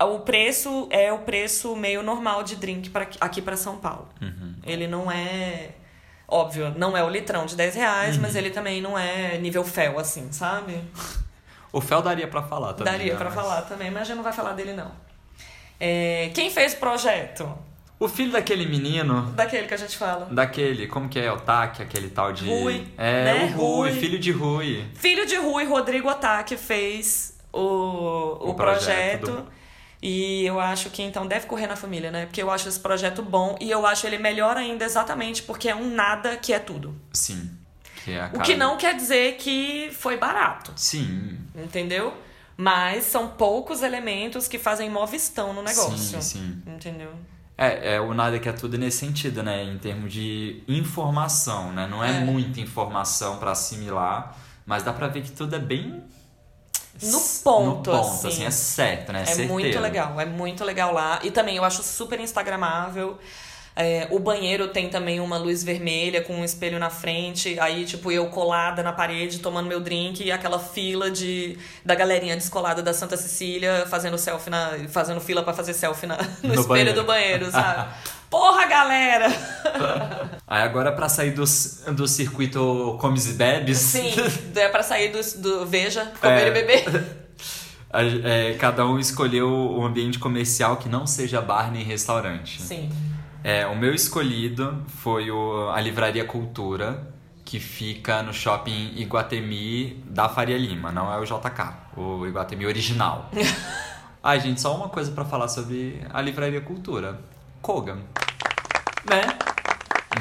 O 0.00 0.20
preço 0.20 0.86
é 0.90 1.12
o 1.12 1.18
preço 1.18 1.74
meio 1.74 2.02
normal 2.02 2.42
de 2.42 2.56
drink 2.56 2.90
pra, 2.90 3.06
aqui 3.20 3.42
pra 3.42 3.56
São 3.56 3.76
Paulo. 3.78 4.08
Uhum. 4.22 4.54
Ele 4.64 4.86
não 4.86 5.10
é. 5.10 5.70
Óbvio, 6.26 6.72
não 6.76 6.96
é 6.96 7.02
o 7.02 7.08
litrão 7.08 7.46
de 7.46 7.56
10 7.56 7.74
reais, 7.74 8.16
Uhum. 8.16 8.22
mas 8.22 8.36
ele 8.36 8.50
também 8.50 8.80
não 8.82 8.98
é 8.98 9.38
nível 9.38 9.64
fel, 9.64 9.98
assim, 9.98 10.30
sabe? 10.32 10.80
O 11.70 11.82
Fel 11.82 12.00
daria 12.00 12.26
pra 12.26 12.42
falar 12.42 12.72
também. 12.72 12.90
Daria 12.92 13.12
né? 13.12 13.18
pra 13.18 13.26
Mas- 13.26 13.34
falar 13.34 13.60
também, 13.62 13.90
mas 13.90 14.00
a 14.02 14.04
gente 14.06 14.16
não 14.16 14.22
vai 14.24 14.32
falar 14.32 14.52
dele, 14.54 14.72
não. 14.72 14.90
É, 15.78 16.30
quem 16.34 16.50
fez 16.50 16.72
o 16.72 16.78
projeto? 16.78 17.46
O 18.00 18.08
filho 18.08 18.32
daquele 18.32 18.64
menino 18.64 19.22
Daquele 19.32 19.66
que 19.66 19.74
a 19.74 19.76
gente 19.76 19.94
fala. 19.98 20.26
Daquele, 20.30 20.86
como 20.86 21.10
que 21.10 21.18
é? 21.18 21.30
O 21.30 21.36
Taque, 21.38 21.82
aquele 21.82 22.08
tal 22.08 22.32
de. 22.32 22.48
Rui, 22.48 22.86
É, 22.96 23.24
né? 23.24 23.34
o 23.54 23.58
Rui, 23.58 23.90
Rui. 23.90 24.00
filho 24.00 24.18
de 24.18 24.32
Rui. 24.32 24.86
Filho 24.94 25.26
de 25.26 25.36
Rui, 25.36 25.64
Rodrigo 25.66 26.08
Otaki 26.08 26.56
fez 26.56 27.38
o, 27.52 27.58
o, 27.60 28.50
O 28.50 28.54
projeto. 28.54 29.26
projeto 29.26 29.46
E 30.00 30.44
eu 30.46 30.60
acho 30.60 30.90
que 30.90 31.02
então 31.02 31.26
deve 31.26 31.46
correr 31.46 31.66
na 31.66 31.74
família, 31.74 32.10
né? 32.10 32.26
Porque 32.26 32.40
eu 32.42 32.50
acho 32.50 32.68
esse 32.68 32.78
projeto 32.78 33.20
bom 33.22 33.56
e 33.60 33.68
eu 33.70 33.84
acho 33.86 34.06
ele 34.06 34.18
melhor 34.18 34.56
ainda 34.56 34.84
exatamente 34.84 35.42
porque 35.42 35.68
é 35.68 35.74
um 35.74 35.90
nada 35.92 36.36
que 36.36 36.52
é 36.52 36.58
tudo. 36.58 36.94
Sim. 37.12 37.50
Que 38.04 38.12
é 38.12 38.30
O 38.32 38.40
que 38.40 38.54
não 38.54 38.76
quer 38.76 38.94
dizer 38.94 39.36
que 39.36 39.90
foi 39.92 40.16
barato. 40.16 40.72
Sim. 40.76 41.36
entendeu? 41.54 42.14
Mas 42.56 43.04
são 43.04 43.28
poucos 43.28 43.82
elementos 43.82 44.46
que 44.48 44.58
fazem 44.58 44.88
movistão 44.90 45.52
no 45.52 45.62
negócio. 45.62 45.96
Sim, 45.98 46.20
sim. 46.20 46.62
Entendeu? 46.66 47.12
É, 47.56 47.94
é, 47.94 48.00
o 48.00 48.14
nada 48.14 48.38
que 48.38 48.48
é 48.48 48.52
tudo 48.52 48.78
nesse 48.78 48.98
sentido, 48.98 49.42
né? 49.42 49.64
Em 49.64 49.78
termos 49.78 50.12
de 50.12 50.62
informação, 50.68 51.72
né? 51.72 51.88
Não 51.88 52.02
é, 52.04 52.16
É. 52.18 52.20
muita 52.20 52.60
informação 52.60 53.38
pra 53.38 53.50
assimilar, 53.52 54.36
mas 54.64 54.82
dá 54.84 54.92
pra 54.92 55.08
ver 55.08 55.22
que 55.22 55.32
tudo 55.32 55.56
é 55.56 55.58
bem 55.58 56.02
No 57.02 57.20
ponto, 57.44 57.90
no 57.92 57.98
ponto, 58.02 58.26
assim. 58.28 58.44
é 58.44 58.50
certo, 58.50 59.12
né? 59.12 59.22
É 59.22 59.26
Certeiro. 59.26 59.52
muito 59.52 59.78
legal, 59.80 60.20
é 60.20 60.24
muito 60.26 60.64
legal 60.64 60.92
lá. 60.92 61.20
E 61.22 61.30
também 61.30 61.56
eu 61.56 61.64
acho 61.64 61.82
super 61.82 62.18
instagramável. 62.20 63.18
É, 63.80 64.08
o 64.10 64.18
banheiro 64.18 64.66
tem 64.68 64.88
também 64.88 65.20
uma 65.20 65.38
luz 65.38 65.62
vermelha 65.62 66.20
com 66.20 66.34
um 66.34 66.44
espelho 66.44 66.80
na 66.80 66.90
frente. 66.90 67.56
Aí, 67.60 67.84
tipo, 67.84 68.10
eu 68.10 68.26
colada 68.26 68.82
na 68.82 68.92
parede, 68.92 69.38
tomando 69.38 69.68
meu 69.68 69.78
drink, 69.78 70.24
e 70.24 70.32
aquela 70.32 70.58
fila 70.58 71.08
de 71.12 71.56
da 71.84 71.94
galerinha 71.94 72.34
descolada 72.34 72.82
da 72.82 72.92
Santa 72.92 73.16
Cecília 73.16 73.86
fazendo 73.88 74.18
selfie 74.18 74.50
na. 74.50 74.72
fazendo 74.88 75.20
fila 75.20 75.44
pra 75.44 75.52
fazer 75.54 75.74
selfie 75.74 76.06
na, 76.08 76.16
no, 76.42 76.48
No 76.54 76.54
espelho 76.54 76.66
banheiro. 76.66 76.92
do 76.94 77.04
banheiro, 77.04 77.50
sabe? 77.52 77.88
Porra, 78.30 78.66
galera! 78.66 79.28
Aí 80.46 80.62
agora 80.62 80.92
pra 80.92 81.08
sair 81.08 81.30
do, 81.32 81.44
do 81.94 82.08
circuito 82.08 82.96
comes 83.00 83.26
e 83.28 83.32
bebes, 83.34 83.78
Sim, 83.78 84.12
é 84.56 84.68
pra 84.68 84.82
sair 84.82 85.10
do, 85.10 85.40
do 85.40 85.66
Veja, 85.66 86.12
comer 86.20 86.46
É. 86.46 86.48
e 86.48 86.50
beber. 86.50 87.06
é, 88.24 88.54
cada 88.54 88.86
um 88.86 88.98
escolheu 88.98 89.48
um 89.48 89.84
ambiente 89.84 90.18
comercial 90.18 90.76
que 90.76 90.88
não 90.88 91.06
seja 91.06 91.40
bar 91.40 91.70
nem 91.70 91.82
restaurante. 91.84 92.60
Sim. 92.60 92.90
É, 93.42 93.66
o 93.66 93.76
meu 93.76 93.94
escolhido 93.94 94.84
foi 94.88 95.30
o, 95.30 95.70
a 95.70 95.80
Livraria 95.80 96.24
Cultura, 96.24 97.12
que 97.44 97.58
fica 97.58 98.22
no 98.22 98.32
shopping 98.34 98.92
Iguatemi 98.96 100.02
da 100.06 100.28
Faria 100.28 100.58
Lima, 100.58 100.92
não 100.92 101.12
é 101.12 101.18
o 101.18 101.24
JK, 101.24 101.96
o 101.96 102.26
Iguatemi 102.26 102.66
original. 102.66 103.30
Ai, 104.22 104.40
gente, 104.40 104.60
só 104.60 104.74
uma 104.76 104.88
coisa 104.88 105.12
pra 105.12 105.24
falar 105.24 105.48
sobre 105.48 106.02
a 106.10 106.20
Livraria 106.20 106.60
Cultura. 106.60 107.20
Kogan. 107.62 107.98
Né? 109.08 109.22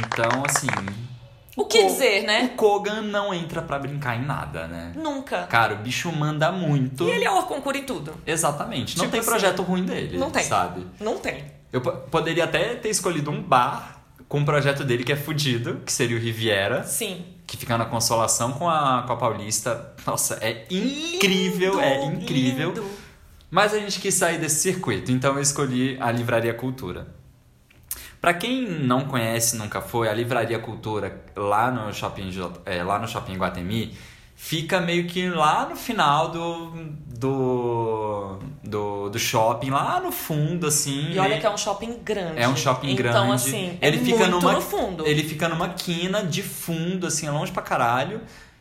Então, 0.05 0.43
assim. 0.45 0.67
O 1.55 1.65
que 1.65 1.81
Ko- 1.81 1.87
dizer, 1.87 2.23
né? 2.23 2.51
O 2.53 2.55
Kogan 2.55 3.01
não 3.01 3.33
entra 3.33 3.61
pra 3.61 3.79
brincar 3.79 4.15
em 4.15 4.23
nada, 4.23 4.67
né? 4.67 4.93
Nunca. 4.95 5.43
Cara, 5.47 5.73
o 5.73 5.77
bicho 5.77 6.11
manda 6.11 6.51
muito. 6.51 7.03
E 7.05 7.09
ele 7.11 7.25
é 7.25 7.41
concura 7.43 7.77
em 7.77 7.83
tudo. 7.83 8.13
Exatamente. 8.25 8.95
Não 8.97 9.05
Tipo 9.05 9.11
tem 9.11 9.19
assim, 9.21 9.29
projeto 9.29 9.63
ruim 9.63 9.83
dele. 9.83 10.17
não 10.17 10.29
tem. 10.29 10.43
Sabe? 10.43 10.85
Não 10.99 11.17
tem. 11.17 11.45
Eu 11.73 11.81
po- 11.81 11.91
poderia 12.11 12.43
até 12.43 12.75
ter 12.75 12.89
escolhido 12.89 13.31
um 13.31 13.41
bar 13.41 14.01
com 14.29 14.39
um 14.39 14.45
projeto 14.45 14.83
dele 14.83 15.03
que 15.03 15.11
é 15.11 15.15
fudido, 15.15 15.81
que 15.85 15.91
seria 15.91 16.15
o 16.15 16.19
Riviera, 16.19 16.83
Sim. 16.83 17.25
que 17.47 17.57
fica 17.57 17.77
na 17.77 17.85
Consolação 17.85 18.51
com 18.51 18.69
a, 18.69 19.03
com 19.07 19.13
a 19.13 19.17
Paulista. 19.17 19.93
Nossa, 20.05 20.37
é 20.41 20.65
incrível, 20.69 21.79
é 21.79 22.01
Lindo, 22.05 22.21
incrível. 22.21 22.69
lindo. 22.69 22.85
Mas 23.49 23.73
a 23.73 23.79
gente 23.79 23.99
quis 23.99 24.13
sair 24.13 24.37
desse 24.37 24.59
circuito, 24.61 25.11
então 25.11 25.35
eu 25.35 25.41
escolhi 25.41 25.97
a 25.99 26.11
Livraria 26.11 26.53
Cultura. 26.53 27.07
Pra 28.27 28.33
quem 28.33 28.67
não 28.67 29.05
conhece, 29.05 29.55
nunca 29.55 29.79
foi, 29.79 30.09
a 30.09 30.13
Livraria 30.13 30.59
Cultura 30.59 31.23
lá 31.33 31.71
no 31.71 31.93
shopping, 31.93 32.29
é, 32.65 32.83
lá 32.83 32.99
no 32.99 33.07
shopping 33.07 33.37
Guatemi 33.37 33.97
fica 34.35 34.81
meio 34.81 35.07
que 35.07 35.29
lá 35.29 35.65
no 35.69 35.77
final 35.77 36.27
do, 36.27 36.71
do, 37.05 38.37
do, 38.61 39.09
do 39.09 39.17
shopping, 39.17 39.69
lá 39.69 40.01
no 40.01 40.11
fundo, 40.11 40.67
assim. 40.67 41.11
E 41.13 41.19
olha 41.19 41.39
que 41.39 41.45
é 41.45 41.49
um 41.49 41.57
shopping 41.57 41.99
grande. 42.03 42.37
é 42.37 42.49
um 42.49 42.57
shopping 42.57 42.91
então, 42.91 42.97
grande. 43.27 43.31
assim, 43.31 43.77
ele 43.81 43.95
é 43.95 43.99
fica 44.01 44.17
muito 44.17 44.31
numa, 44.41 44.51
no 44.51 44.61
fundo. 44.61 45.07
Ele 45.07 45.23
fica 45.23 45.47
numa 45.47 45.69
quina 45.69 46.21
de 46.21 46.43
fundo, 46.43 47.07
assim, 47.07 47.29
longe 47.29 47.53
pra 47.53 47.63
caralho. 47.63 48.19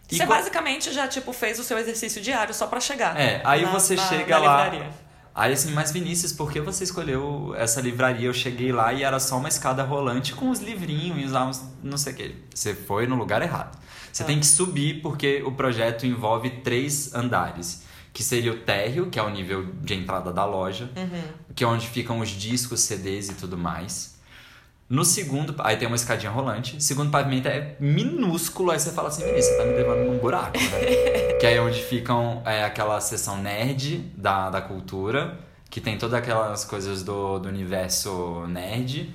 E 0.08 0.14
Você 0.16 0.24
co- 0.24 0.32
basicamente 0.32 0.92
já, 0.92 1.08
tipo, 1.08 1.32
fez 1.32 1.58
o 1.58 1.64
seu 1.64 1.76
exercício 1.76 2.22
diário 2.22 2.54
só 2.54 2.68
pra 2.68 2.78
chegar. 2.78 3.18
É, 3.18 3.40
aí 3.44 3.62
na- 3.64 3.72
você 3.72 3.96
na- 3.96 4.06
chega 4.06 4.38
na 4.38 4.44
lá. 4.46 4.64
livraria. 4.68 4.90
Aí 5.38 5.52
assim, 5.52 5.72
mas 5.72 5.92
Vinícius, 5.92 6.32
por 6.32 6.50
que 6.50 6.62
você 6.62 6.82
escolheu 6.84 7.54
essa 7.58 7.78
livraria? 7.82 8.26
Eu 8.26 8.32
cheguei 8.32 8.72
lá 8.72 8.90
e 8.94 9.02
era 9.02 9.20
só 9.20 9.36
uma 9.36 9.48
escada 9.50 9.82
rolante 9.82 10.32
com 10.32 10.48
os 10.48 10.60
livrinhos 10.60 11.30
e 11.32 11.36
uns 11.36 11.62
não 11.82 11.98
sei 11.98 12.14
o 12.14 12.16
que. 12.16 12.34
Você 12.54 12.74
foi 12.74 13.06
no 13.06 13.16
lugar 13.16 13.42
errado. 13.42 13.78
Você 14.10 14.22
Ah. 14.22 14.26
tem 14.26 14.40
que 14.40 14.46
subir 14.46 15.02
porque 15.02 15.42
o 15.44 15.52
projeto 15.52 16.06
envolve 16.06 16.48
três 16.64 17.14
andares. 17.14 17.84
Que 18.14 18.24
seria 18.24 18.50
o 18.50 18.56
térreo, 18.60 19.10
que 19.10 19.18
é 19.18 19.22
o 19.22 19.28
nível 19.28 19.66
de 19.82 19.92
entrada 19.92 20.32
da 20.32 20.46
loja, 20.46 20.90
Uhum. 20.96 21.22
que 21.54 21.62
é 21.62 21.66
onde 21.66 21.86
ficam 21.86 22.20
os 22.20 22.30
discos, 22.30 22.80
CDs 22.80 23.28
e 23.28 23.34
tudo 23.34 23.58
mais. 23.58 24.15
No 24.88 25.04
segundo, 25.04 25.54
aí 25.58 25.76
tem 25.76 25.88
uma 25.88 25.96
escadinha 25.96 26.30
rolante. 26.30 26.82
Segundo 26.82 27.10
pavimento 27.10 27.48
é 27.48 27.74
minúsculo, 27.80 28.70
aí 28.70 28.78
você 28.78 28.92
fala 28.92 29.08
assim, 29.08 29.24
Vinícius, 29.24 29.56
você 29.56 29.58
tá 29.58 29.64
me 29.64 29.72
levando 29.72 30.06
num 30.06 30.18
buraco, 30.18 30.56
né? 30.58 31.32
que 31.40 31.46
é 31.46 31.60
onde 31.60 31.82
ficam 31.82 32.40
é, 32.46 32.62
aquela 32.62 33.00
seção 33.00 33.36
nerd 33.36 33.98
da, 34.16 34.48
da 34.48 34.60
cultura, 34.60 35.40
que 35.68 35.80
tem 35.80 35.98
todas 35.98 36.14
aquelas 36.14 36.64
coisas 36.64 37.02
do, 37.02 37.40
do 37.40 37.48
universo 37.48 38.46
nerd. 38.46 39.12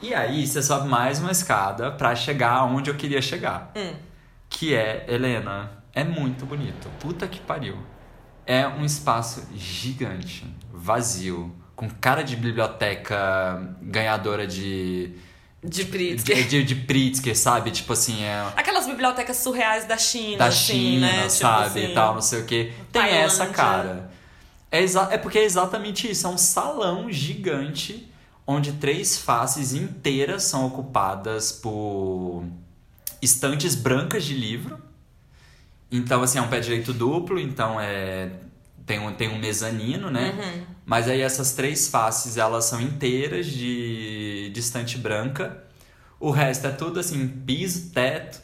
E 0.00 0.14
aí 0.14 0.46
você 0.46 0.62
sobe 0.62 0.88
mais 0.88 1.20
uma 1.20 1.32
escada 1.32 1.90
pra 1.90 2.14
chegar 2.14 2.64
onde 2.64 2.88
eu 2.88 2.94
queria 2.94 3.20
chegar. 3.20 3.72
Hum. 3.76 3.94
Que 4.48 4.74
é, 4.74 5.04
Helena, 5.06 5.84
é 5.94 6.02
muito 6.02 6.46
bonito. 6.46 6.88
Puta 6.98 7.28
que 7.28 7.40
pariu. 7.40 7.76
É 8.46 8.66
um 8.66 8.84
espaço 8.84 9.46
gigante, 9.54 10.46
vazio, 10.72 11.54
com 11.76 11.88
cara 11.88 12.22
de 12.22 12.36
biblioteca 12.36 13.76
ganhadora 13.82 14.46
de. 14.46 15.12
De 15.62 15.84
Pritzker. 15.86 16.36
De, 16.36 16.44
de, 16.44 16.64
de 16.64 16.74
Pritzker, 16.74 17.36
sabe? 17.36 17.70
Tipo 17.70 17.94
assim, 17.94 18.22
é. 18.22 18.52
Aquelas 18.56 18.86
bibliotecas 18.86 19.38
surreais 19.38 19.86
da 19.86 19.96
China, 19.96 20.38
Da 20.38 20.46
assim, 20.46 20.72
China, 20.72 21.06
né? 21.06 21.20
Tipo 21.22 21.30
sabe? 21.30 21.64
assim. 21.66 21.90
E 21.90 21.94
tal, 21.94 22.14
não 22.14 22.20
sei 22.20 22.40
o 22.40 22.44
que. 22.44 22.64
Tem 22.64 23.02
Tailândia. 23.02 23.24
essa 23.24 23.46
cara. 23.46 24.10
É, 24.70 24.82
é 24.82 25.18
porque 25.18 25.38
é 25.38 25.44
exatamente 25.44 26.10
isso. 26.10 26.26
É 26.26 26.30
um 26.30 26.38
salão 26.38 27.10
gigante 27.10 28.10
onde 28.46 28.72
três 28.72 29.16
faces 29.16 29.72
inteiras 29.72 30.42
são 30.42 30.66
ocupadas 30.66 31.50
por 31.50 32.44
estantes 33.22 33.74
brancas 33.74 34.24
de 34.24 34.34
livro. 34.34 34.78
Então, 35.90 36.22
assim, 36.22 36.38
é 36.38 36.42
um 36.42 36.48
pé 36.48 36.60
direito 36.60 36.92
duplo, 36.92 37.38
então 37.38 37.80
é. 37.80 38.30
Tem 38.84 38.98
um, 38.98 39.14
tem 39.14 39.30
um 39.30 39.38
mezanino, 39.38 40.10
né? 40.10 40.34
Uhum. 40.36 40.73
Mas 40.84 41.08
aí 41.08 41.20
essas 41.22 41.52
três 41.52 41.88
faces, 41.88 42.36
elas 42.36 42.66
são 42.66 42.80
inteiras 42.80 43.46
de, 43.46 44.50
de 44.52 44.60
estante 44.60 44.98
branca. 44.98 45.64
O 46.20 46.30
resto 46.30 46.66
é 46.66 46.70
tudo 46.70 47.00
assim, 47.00 47.26
piso, 47.26 47.90
teto, 47.90 48.40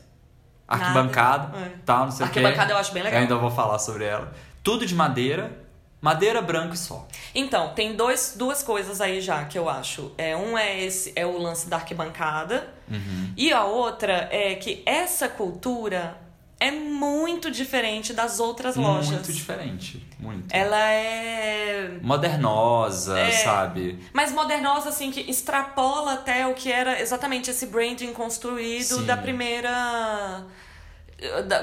arquibancada, 0.67 1.57
É. 1.59 1.73
tal, 1.85 2.05
não 2.07 2.13
sei 2.13 2.27
o 2.27 2.31
que. 2.31 2.39
Arquibancada 2.39 2.73
eu 2.73 2.79
acho 2.79 2.93
bem 2.93 3.03
legal. 3.03 3.19
Eu 3.19 3.23
ainda 3.23 3.37
vou 3.37 3.51
falar 3.51 3.79
sobre 3.79 4.05
ela. 4.05 4.33
Tudo 4.63 4.87
de 4.87 4.95
madeira, 4.95 5.53
madeira 6.01 6.41
branca 6.41 6.75
e 6.75 6.79
só. 6.79 7.07
Então, 7.35 7.75
tem 7.75 7.95
dois, 7.95 8.35
duas 8.37 8.63
coisas 8.63 9.01
aí 9.01 9.21
já 9.21 9.45
que 9.45 9.59
eu 9.59 9.69
acho. 9.69 10.13
É, 10.17 10.37
um 10.37 10.57
é 10.57 10.81
esse 10.83 11.13
é 11.15 11.27
o 11.27 11.39
lance 11.39 11.69
da 11.69 11.77
arquibancada. 11.77 12.69
Uhum. 12.91 13.33
E 13.37 13.53
a 13.53 13.65
outra 13.65 14.29
é 14.33 14.55
que 14.55 14.83
essa 14.87 15.29
cultura 15.29 16.17
é 16.61 16.71
muito 16.71 17.51
diferente 17.51 18.13
das 18.13 18.39
outras 18.39 18.77
lojas. 18.77 19.09
Muito 19.11 19.33
diferente, 19.33 20.07
muito. 20.19 20.55
Ela 20.55 20.79
é. 20.93 21.99
Modernosa, 22.03 23.19
É. 23.19 23.31
sabe? 23.33 23.99
Mas 24.13 24.31
modernosa, 24.31 24.91
assim, 24.91 25.11
que 25.11 25.23
extrapola 25.23 26.13
até 26.13 26.47
o 26.47 26.53
que 26.53 26.71
era 26.71 27.01
exatamente 27.01 27.51
esse 27.51 27.65
branding 27.67 28.13
construído 28.13 28.97
Sim. 28.97 29.07
da 29.07 29.17
primeira. 29.17 30.45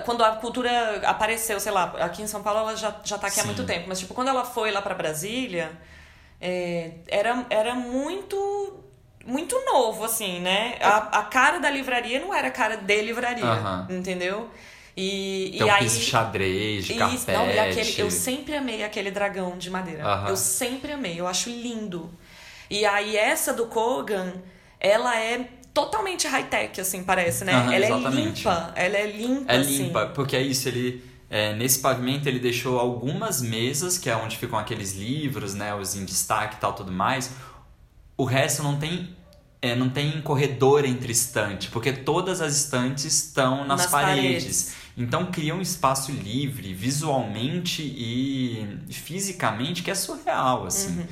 quando 0.04 0.24
a 0.24 0.32
cultura 0.38 1.02
apareceu, 1.08 1.60
sei 1.60 1.72
lá, 1.72 1.94
aqui 2.00 2.24
em 2.24 2.28
São 2.28 2.42
Paulo 2.42 2.60
ela 2.62 2.76
já, 2.76 2.96
já 3.04 3.18
tá 3.20 3.28
aqui 3.28 3.40
há 3.40 3.44
Sim. 3.44 3.48
muito 3.50 3.64
tempo, 3.66 3.86
mas 3.88 4.00
tipo, 4.00 4.14
quando 4.16 4.28
ela 4.30 4.44
foi 4.46 4.72
lá 4.72 4.82
pra 4.82 4.96
Brasília, 4.96 5.72
é, 6.42 6.92
era, 7.08 7.46
era 7.50 7.76
muito. 7.76 8.84
Muito 9.26 9.60
novo, 9.66 10.06
assim, 10.06 10.40
né? 10.40 10.78
A, 10.80 11.20
a 11.20 11.24
cara 11.24 11.60
da 11.60 11.70
livraria 11.70 12.18
não 12.18 12.34
era 12.34 12.48
a 12.48 12.52
cara 12.52 12.78
de 12.78 13.02
livraria, 13.02 13.44
Aham. 13.44 13.86
entendeu? 13.90 14.50
E, 15.00 15.54
Tem 15.60 15.68
e 15.68 15.70
aí. 15.70 15.84
piso 15.84 16.02
xadrez, 16.02 16.86
de 16.86 16.94
Isso, 16.94 17.00
carpete. 17.00 17.32
não, 17.32 17.48
e 17.52 17.60
aquele, 17.60 18.02
eu 18.02 18.10
sempre 18.10 18.56
amei 18.56 18.84
aquele 18.84 19.12
dragão 19.12 19.56
de 19.56 19.70
madeira. 19.70 20.04
Eu 20.28 20.36
sempre 20.36 20.92
amei, 20.92 21.20
eu 21.20 21.28
acho 21.28 21.52
lindo. 21.52 22.10
E 22.70 22.84
aí 22.84 23.16
essa 23.16 23.54
do 23.54 23.68
Kogan, 23.68 24.34
ela 24.80 25.16
é 25.16 25.48
totalmente 25.74 26.28
high-tech, 26.28 26.82
assim, 26.82 27.04
parece, 27.04 27.46
né? 27.46 27.54
Ela 27.54 27.76
é 27.76 27.78
exatamente. 27.92 28.38
limpa, 28.40 28.74
ela 28.76 28.98
é 28.98 29.06
limpa, 29.06 29.54
É 29.54 29.58
assim. 29.58 29.84
limpa, 29.84 30.08
porque 30.08 30.36
é 30.36 30.42
isso, 30.42 30.68
ele. 30.68 31.04
é, 31.30 31.54
nesse 31.54 31.78
pavimento 31.80 32.28
ele 32.28 32.40
deixou 32.40 32.80
algumas 32.80 33.40
mesas, 33.42 34.00
que 34.00 34.10
é 34.10 34.16
onde 34.16 34.36
ficam 34.36 34.58
aqueles 34.58 34.94
livros, 34.96 35.54
né? 35.54 35.76
Os 35.76 35.96
em 35.96 36.04
destaque 36.06 36.56
e 36.56 36.60
tal, 36.60 36.74
tudo 36.74 36.92
mais. 36.92 37.30
O 38.18 38.26
resto 38.26 38.64
não 38.64 38.80
tem. 38.80 39.16
É, 39.68 39.76
não 39.76 39.90
tem 39.90 40.22
corredor 40.22 40.86
entre 40.86 41.12
estante, 41.12 41.70
porque 41.70 41.92
todas 41.94 42.42
as 42.42 42.56
estantes 42.56 43.06
estão 43.06 43.66
nas, 43.66 43.82
Nas 43.82 43.92
paredes. 43.92 44.24
paredes. 44.24 44.76
Então 44.98 45.28
cria 45.28 45.54
um 45.54 45.62
espaço 45.62 46.12
livre, 46.12 46.74
visualmente 46.74 47.84
e 47.84 48.68
fisicamente, 48.90 49.84
que 49.84 49.92
é 49.92 49.96
surreal, 49.96 50.66
assim. 50.66 51.06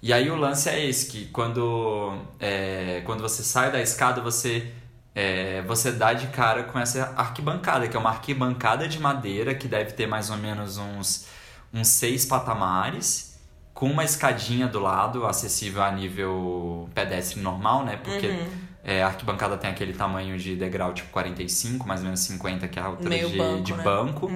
E 0.00 0.12
aí 0.12 0.30
o 0.30 0.36
lance 0.36 0.68
é 0.68 0.82
esse, 0.88 1.06
que 1.10 1.26
quando, 1.26 2.16
é, 2.40 3.02
quando 3.04 3.20
você 3.20 3.42
sai 3.42 3.70
da 3.70 3.80
escada, 3.82 4.20
você, 4.20 4.72
é, 5.14 5.60
você 5.62 5.92
dá 5.92 6.12
de 6.12 6.28
cara 6.28 6.62
com 6.64 6.78
essa 6.78 7.12
arquibancada, 7.16 7.86
que 7.88 7.96
é 7.96 8.00
uma 8.00 8.10
arquibancada 8.10 8.88
de 8.88 8.98
madeira 8.98 9.54
que 9.54 9.68
deve 9.68 9.92
ter 9.92 10.06
mais 10.06 10.30
ou 10.30 10.36
menos 10.36 10.78
uns, 10.78 11.26
uns 11.74 11.88
seis 11.88 12.24
patamares, 12.24 13.27
com 13.78 13.88
uma 13.88 14.02
escadinha 14.02 14.66
do 14.66 14.80
lado, 14.80 15.24
acessível 15.24 15.84
a 15.84 15.92
nível 15.92 16.90
pedestre 16.92 17.38
normal, 17.38 17.84
né? 17.84 17.96
Porque 17.96 18.26
Uhum. 18.26 18.46
é, 18.82 19.04
a 19.04 19.06
arquibancada 19.06 19.56
tem 19.56 19.70
aquele 19.70 19.92
tamanho 19.92 20.36
de 20.36 20.56
degrau 20.56 20.92
tipo 20.92 21.08
45, 21.10 21.86
mais 21.86 22.00
ou 22.00 22.06
menos 22.06 22.18
50, 22.18 22.66
que 22.66 22.76
é 22.76 22.82
a 22.82 22.86
altura 22.86 23.08
Meio 23.08 23.30
de 23.30 23.36
banco, 23.36 23.62
de 23.62 23.74
né? 23.74 23.82
banco. 23.84 24.32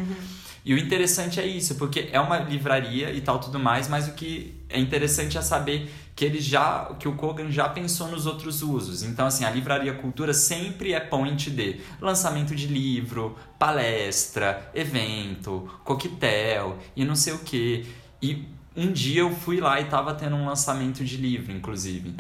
E 0.64 0.72
o 0.72 0.78
interessante 0.78 1.40
é 1.40 1.44
isso, 1.44 1.74
porque 1.74 2.08
é 2.12 2.20
uma 2.20 2.38
livraria 2.38 3.10
e 3.10 3.20
tal 3.20 3.40
tudo 3.40 3.58
mais, 3.58 3.88
mas 3.88 4.06
o 4.06 4.12
que 4.12 4.54
é 4.68 4.78
interessante 4.78 5.36
é 5.36 5.42
saber 5.42 5.92
que 6.14 6.24
ele 6.24 6.40
já, 6.40 6.94
que 7.00 7.08
o 7.08 7.16
Kogan 7.16 7.50
já 7.50 7.68
pensou 7.68 8.06
nos 8.06 8.26
outros 8.26 8.62
usos. 8.62 9.02
Então 9.02 9.26
assim, 9.26 9.44
a 9.44 9.50
livraria 9.50 9.92
cultura 9.92 10.32
sempre 10.32 10.92
é 10.92 11.00
point 11.00 11.50
de 11.50 11.80
lançamento 12.00 12.54
de 12.54 12.68
livro, 12.68 13.36
palestra, 13.58 14.70
evento, 14.72 15.68
coquetel 15.82 16.78
e 16.94 17.04
não 17.04 17.16
sei 17.16 17.32
o 17.32 17.40
que. 17.40 17.84
E 18.22 18.46
um 18.76 18.90
dia 18.90 19.20
eu 19.20 19.30
fui 19.34 19.60
lá 19.60 19.80
e 19.80 19.84
tava 19.84 20.14
tendo 20.14 20.36
um 20.36 20.46
lançamento 20.46 21.04
de 21.04 21.16
livro, 21.16 21.52
inclusive. 21.52 22.14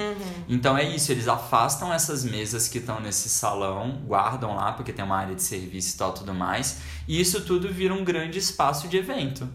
Então 0.48 0.76
é 0.76 0.84
isso, 0.84 1.10
eles 1.10 1.28
afastam 1.28 1.92
essas 1.92 2.24
mesas 2.24 2.68
que 2.68 2.78
estão 2.78 3.00
nesse 3.00 3.28
salão, 3.28 4.02
guardam 4.06 4.54
lá, 4.54 4.72
porque 4.72 4.92
tem 4.92 5.04
uma 5.04 5.16
área 5.16 5.34
de 5.34 5.42
serviço 5.42 5.94
e 5.94 5.98
tal, 5.98 6.12
tudo 6.12 6.34
mais. 6.34 6.80
E 7.08 7.20
isso 7.20 7.40
tudo 7.42 7.68
vira 7.68 7.94
um 7.94 8.04
grande 8.04 8.38
espaço 8.38 8.88
de 8.88 8.96
evento. 8.96 9.48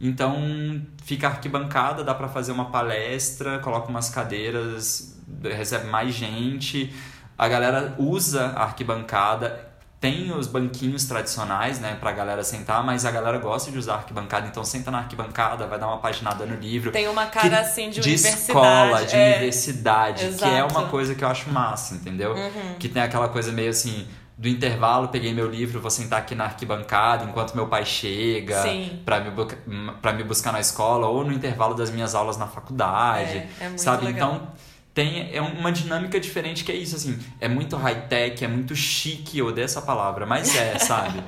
Então 0.00 0.82
fica 1.04 1.28
arquibancada, 1.28 2.02
dá 2.02 2.14
pra 2.14 2.28
fazer 2.28 2.52
uma 2.52 2.66
palestra, 2.66 3.58
coloca 3.60 3.88
umas 3.88 4.10
cadeiras, 4.10 5.16
recebe 5.42 5.86
mais 5.86 6.14
gente. 6.14 6.92
A 7.36 7.48
galera 7.48 7.94
usa 7.98 8.46
a 8.46 8.64
arquibancada. 8.64 9.73
Tem 10.00 10.30
os 10.32 10.46
banquinhos 10.46 11.04
tradicionais, 11.04 11.80
né, 11.80 11.96
pra 11.98 12.12
galera 12.12 12.44
sentar, 12.44 12.84
mas 12.84 13.06
a 13.06 13.10
galera 13.10 13.38
gosta 13.38 13.70
de 13.70 13.78
usar 13.78 13.94
arquibancada, 13.94 14.46
então 14.46 14.62
senta 14.62 14.90
na 14.90 14.98
arquibancada, 14.98 15.66
vai 15.66 15.78
dar 15.78 15.86
uma 15.86 15.96
paginada 15.98 16.44
no 16.44 16.56
livro. 16.56 16.92
Tem 16.92 17.08
uma 17.08 17.24
cara 17.26 17.60
assim 17.60 17.88
de, 17.88 18.00
de 18.00 18.08
universidade. 18.10 18.40
escola, 18.42 19.04
de 19.06 19.16
é. 19.16 19.36
universidade, 19.36 20.18
que 20.18 20.24
é 20.24 20.28
Exato. 20.28 20.74
Uhum. 20.74 20.80
uma 20.80 20.88
coisa 20.90 21.14
que 21.14 21.24
eu 21.24 21.28
acho 21.28 21.48
massa, 21.50 21.94
entendeu? 21.94 22.34
Que 22.78 22.86
tem 22.88 23.02
aquela 23.02 23.28
coisa 23.28 23.50
meio 23.50 23.70
assim, 23.70 24.06
do 24.36 24.46
intervalo, 24.46 25.08
peguei 25.08 25.32
meu 25.32 25.48
livro, 25.48 25.80
vou 25.80 25.90
sentar 25.90 26.18
aqui 26.18 26.34
na 26.34 26.44
arquibancada 26.44 27.24
enquanto 27.24 27.54
meu 27.54 27.68
pai 27.68 27.86
chega 27.86 28.62
pra 29.06 29.20
me, 29.20 29.30
pra 30.02 30.12
me 30.12 30.22
buscar 30.24 30.52
na 30.52 30.60
escola 30.60 31.06
ou 31.06 31.24
no 31.24 31.32
intervalo 31.32 31.74
das 31.74 31.88
minhas 31.90 32.14
aulas 32.14 32.36
na 32.36 32.46
faculdade, 32.46 33.38
É, 33.38 33.48
é 33.60 33.68
muito 33.68 33.80
sabe? 33.80 34.04
legal. 34.04 34.34
Então 34.34 34.48
tem 34.94 35.34
é 35.34 35.42
uma 35.42 35.72
dinâmica 35.72 36.18
diferente 36.20 36.62
que 36.64 36.70
é 36.72 36.76
isso 36.76 36.94
assim, 36.96 37.18
é 37.40 37.48
muito 37.48 37.76
high-tech, 37.76 38.44
é 38.44 38.48
muito 38.48 38.74
chique, 38.76 39.38
eu 39.38 39.48
odeio 39.48 39.64
essa 39.64 39.82
palavra, 39.82 40.24
mas 40.24 40.54
é, 40.56 40.78
sabe? 40.80 41.20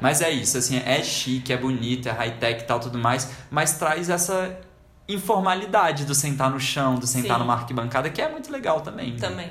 Mas 0.00 0.22
é 0.22 0.30
isso, 0.30 0.56
assim, 0.56 0.78
é 0.84 1.02
chique, 1.02 1.52
é 1.52 1.56
bonito, 1.58 2.08
é 2.08 2.12
high-tech 2.12 2.62
e 2.62 2.66
tal, 2.66 2.80
tudo 2.80 2.98
mais, 2.98 3.30
mas 3.50 3.74
traz 3.78 4.08
essa 4.08 4.58
informalidade 5.06 6.06
do 6.06 6.14
sentar 6.14 6.48
no 6.50 6.58
chão, 6.58 6.94
do 6.94 7.06
sentar 7.06 7.36
Sim. 7.36 7.42
numa 7.42 7.52
arquibancada, 7.54 8.08
que 8.08 8.22
é 8.22 8.28
muito 8.30 8.50
legal 8.50 8.80
também. 8.80 9.12
né? 9.12 9.18
Também. 9.18 9.50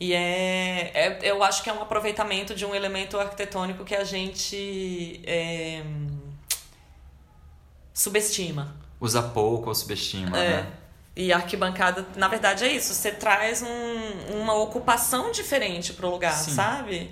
E 0.00 0.14
é, 0.14 0.90
é- 0.94 1.18
Eu 1.22 1.42
acho 1.42 1.62
que 1.62 1.68
é 1.68 1.72
um 1.72 1.82
aproveitamento 1.82 2.54
de 2.54 2.64
um 2.64 2.72
elemento 2.74 3.18
arquitetônico 3.18 3.84
que 3.84 3.94
a 3.96 4.04
gente 4.04 5.20
é, 5.26 5.82
subestima. 7.92 8.74
Usa 9.00 9.22
pouco 9.22 9.68
ou 9.68 9.74
subestima, 9.74 10.38
É. 10.38 10.48
né? 10.62 10.66
E 11.20 11.32
a 11.32 11.36
arquibancada, 11.36 12.06
na 12.14 12.28
verdade, 12.28 12.64
é 12.64 12.72
isso. 12.72 12.94
Você 12.94 13.10
traz 13.10 13.60
um- 13.60 14.40
uma 14.40 14.54
ocupação 14.54 15.32
diferente 15.32 15.92
pro 15.92 16.08
lugar, 16.08 16.32
Sim. 16.32 16.52
sabe? 16.52 17.10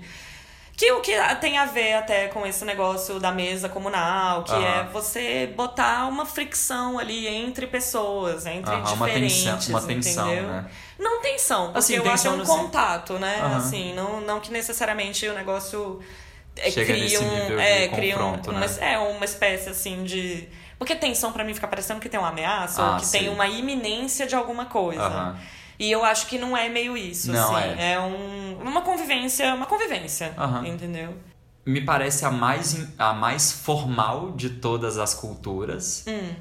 Que 0.76 0.92
o 0.92 1.00
que 1.00 1.12
tem 1.40 1.58
a 1.58 1.64
ver 1.64 1.94
até 1.94 2.28
com 2.28 2.46
esse 2.46 2.64
negócio 2.64 3.18
da 3.18 3.32
mesa 3.32 3.68
comunal, 3.68 4.44
que 4.44 4.52
é 4.54 4.84
você 4.92 5.50
botar 5.56 6.06
uma 6.06 6.24
fricção 6.26 6.98
ali 7.00 7.26
entre 7.26 7.66
pessoas, 7.66 8.46
entre 8.46 8.70
Aham, 8.72 8.92
uma 8.92 9.06
diferentes, 9.08 9.42
tensão, 9.42 9.70
uma 9.70 9.82
tensão, 9.82 10.26
entendeu? 10.32 10.48
né? 10.50 10.66
Não 10.98 11.20
tensão, 11.22 11.64
porque 11.72 11.78
Assim, 11.78 11.94
eu 11.94 12.02
acho 12.02 12.22
que 12.22 12.28
é 12.28 12.30
tensão 12.30 12.34
um 12.34 12.36
no 12.36 12.46
contato, 12.64 13.14
né? 13.14 13.40
Assim, 13.56 13.92
não, 13.94 14.20
não 14.20 14.38
que 14.38 14.52
necessariamente 14.52 15.26
o 15.26 15.34
negócio 15.34 15.98
é, 16.58 16.70
Chega 16.70 16.92
cria 16.94 17.20
um, 17.20 17.58
é, 17.58 17.88
cria 17.88 18.14
um- 18.14 18.18
confronto, 18.18 18.50
uma, 18.50 18.60
né? 18.60 18.66
é 18.80 18.98
uma 18.98 19.24
espécie 19.24 19.68
assim 19.70 20.04
de 20.04 20.46
porque 20.78 20.94
tensão 20.94 21.32
pra 21.32 21.44
mim 21.44 21.54
fica 21.54 21.66
parecendo 21.68 22.00
que 22.00 22.08
tem 22.08 22.18
uma 22.20 22.28
ameaça 22.28 22.82
Ah, 22.82 22.90
ou 22.90 22.96
que 22.96 23.02
tem 23.02 23.22
sei. 23.22 23.28
uma 23.28 23.46
iminência 23.48 24.26
de 24.26 24.34
alguma 24.34 24.66
coisa. 24.66 25.02
Aham. 25.02 25.38
E 25.78 25.90
eu 25.90 26.02
acho 26.04 26.26
que 26.26 26.38
não 26.38 26.56
é 26.56 26.68
meio 26.70 26.96
isso, 26.96 27.30
Não, 27.30 27.54
assim. 27.54 27.74
é. 27.78 28.00
um, 28.00 28.58
uma 28.62 28.80
convivência, 28.80 29.54
uma 29.54 29.66
convivência, 29.66 30.32
Aham. 30.38 30.66
entendeu? 30.66 31.14
Me 31.66 31.80
parece 31.82 32.24
a 32.24 32.30
mais, 32.30 32.88
a 32.98 33.12
mais 33.12 33.52
formal 33.52 34.32
de 34.32 34.50
todas 34.50 34.96
as 34.98 35.12
culturas. 35.14 36.04
Hum, 36.06 36.32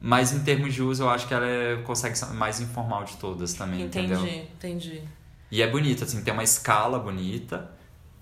Mas 0.00 0.32
em 0.32 0.44
termos 0.44 0.74
de 0.74 0.82
uso, 0.82 1.02
eu 1.04 1.08
acho 1.10 1.26
que 1.26 1.32
ela 1.34 1.46
é- 1.46 1.76
consegue 1.78 2.16
ser 2.16 2.26
a 2.26 2.28
mais 2.28 2.60
informal 2.60 3.02
de 3.04 3.16
todas 3.16 3.54
também, 3.54 3.80
entendi, 3.82 4.12
entendeu? 4.12 4.44
entendi. 4.54 5.02
E 5.50 5.62
é 5.62 5.66
bonito, 5.66 6.04
assim, 6.04 6.22
tem 6.22 6.32
uma 6.34 6.44
escala 6.44 6.98
bonita, 6.98 7.70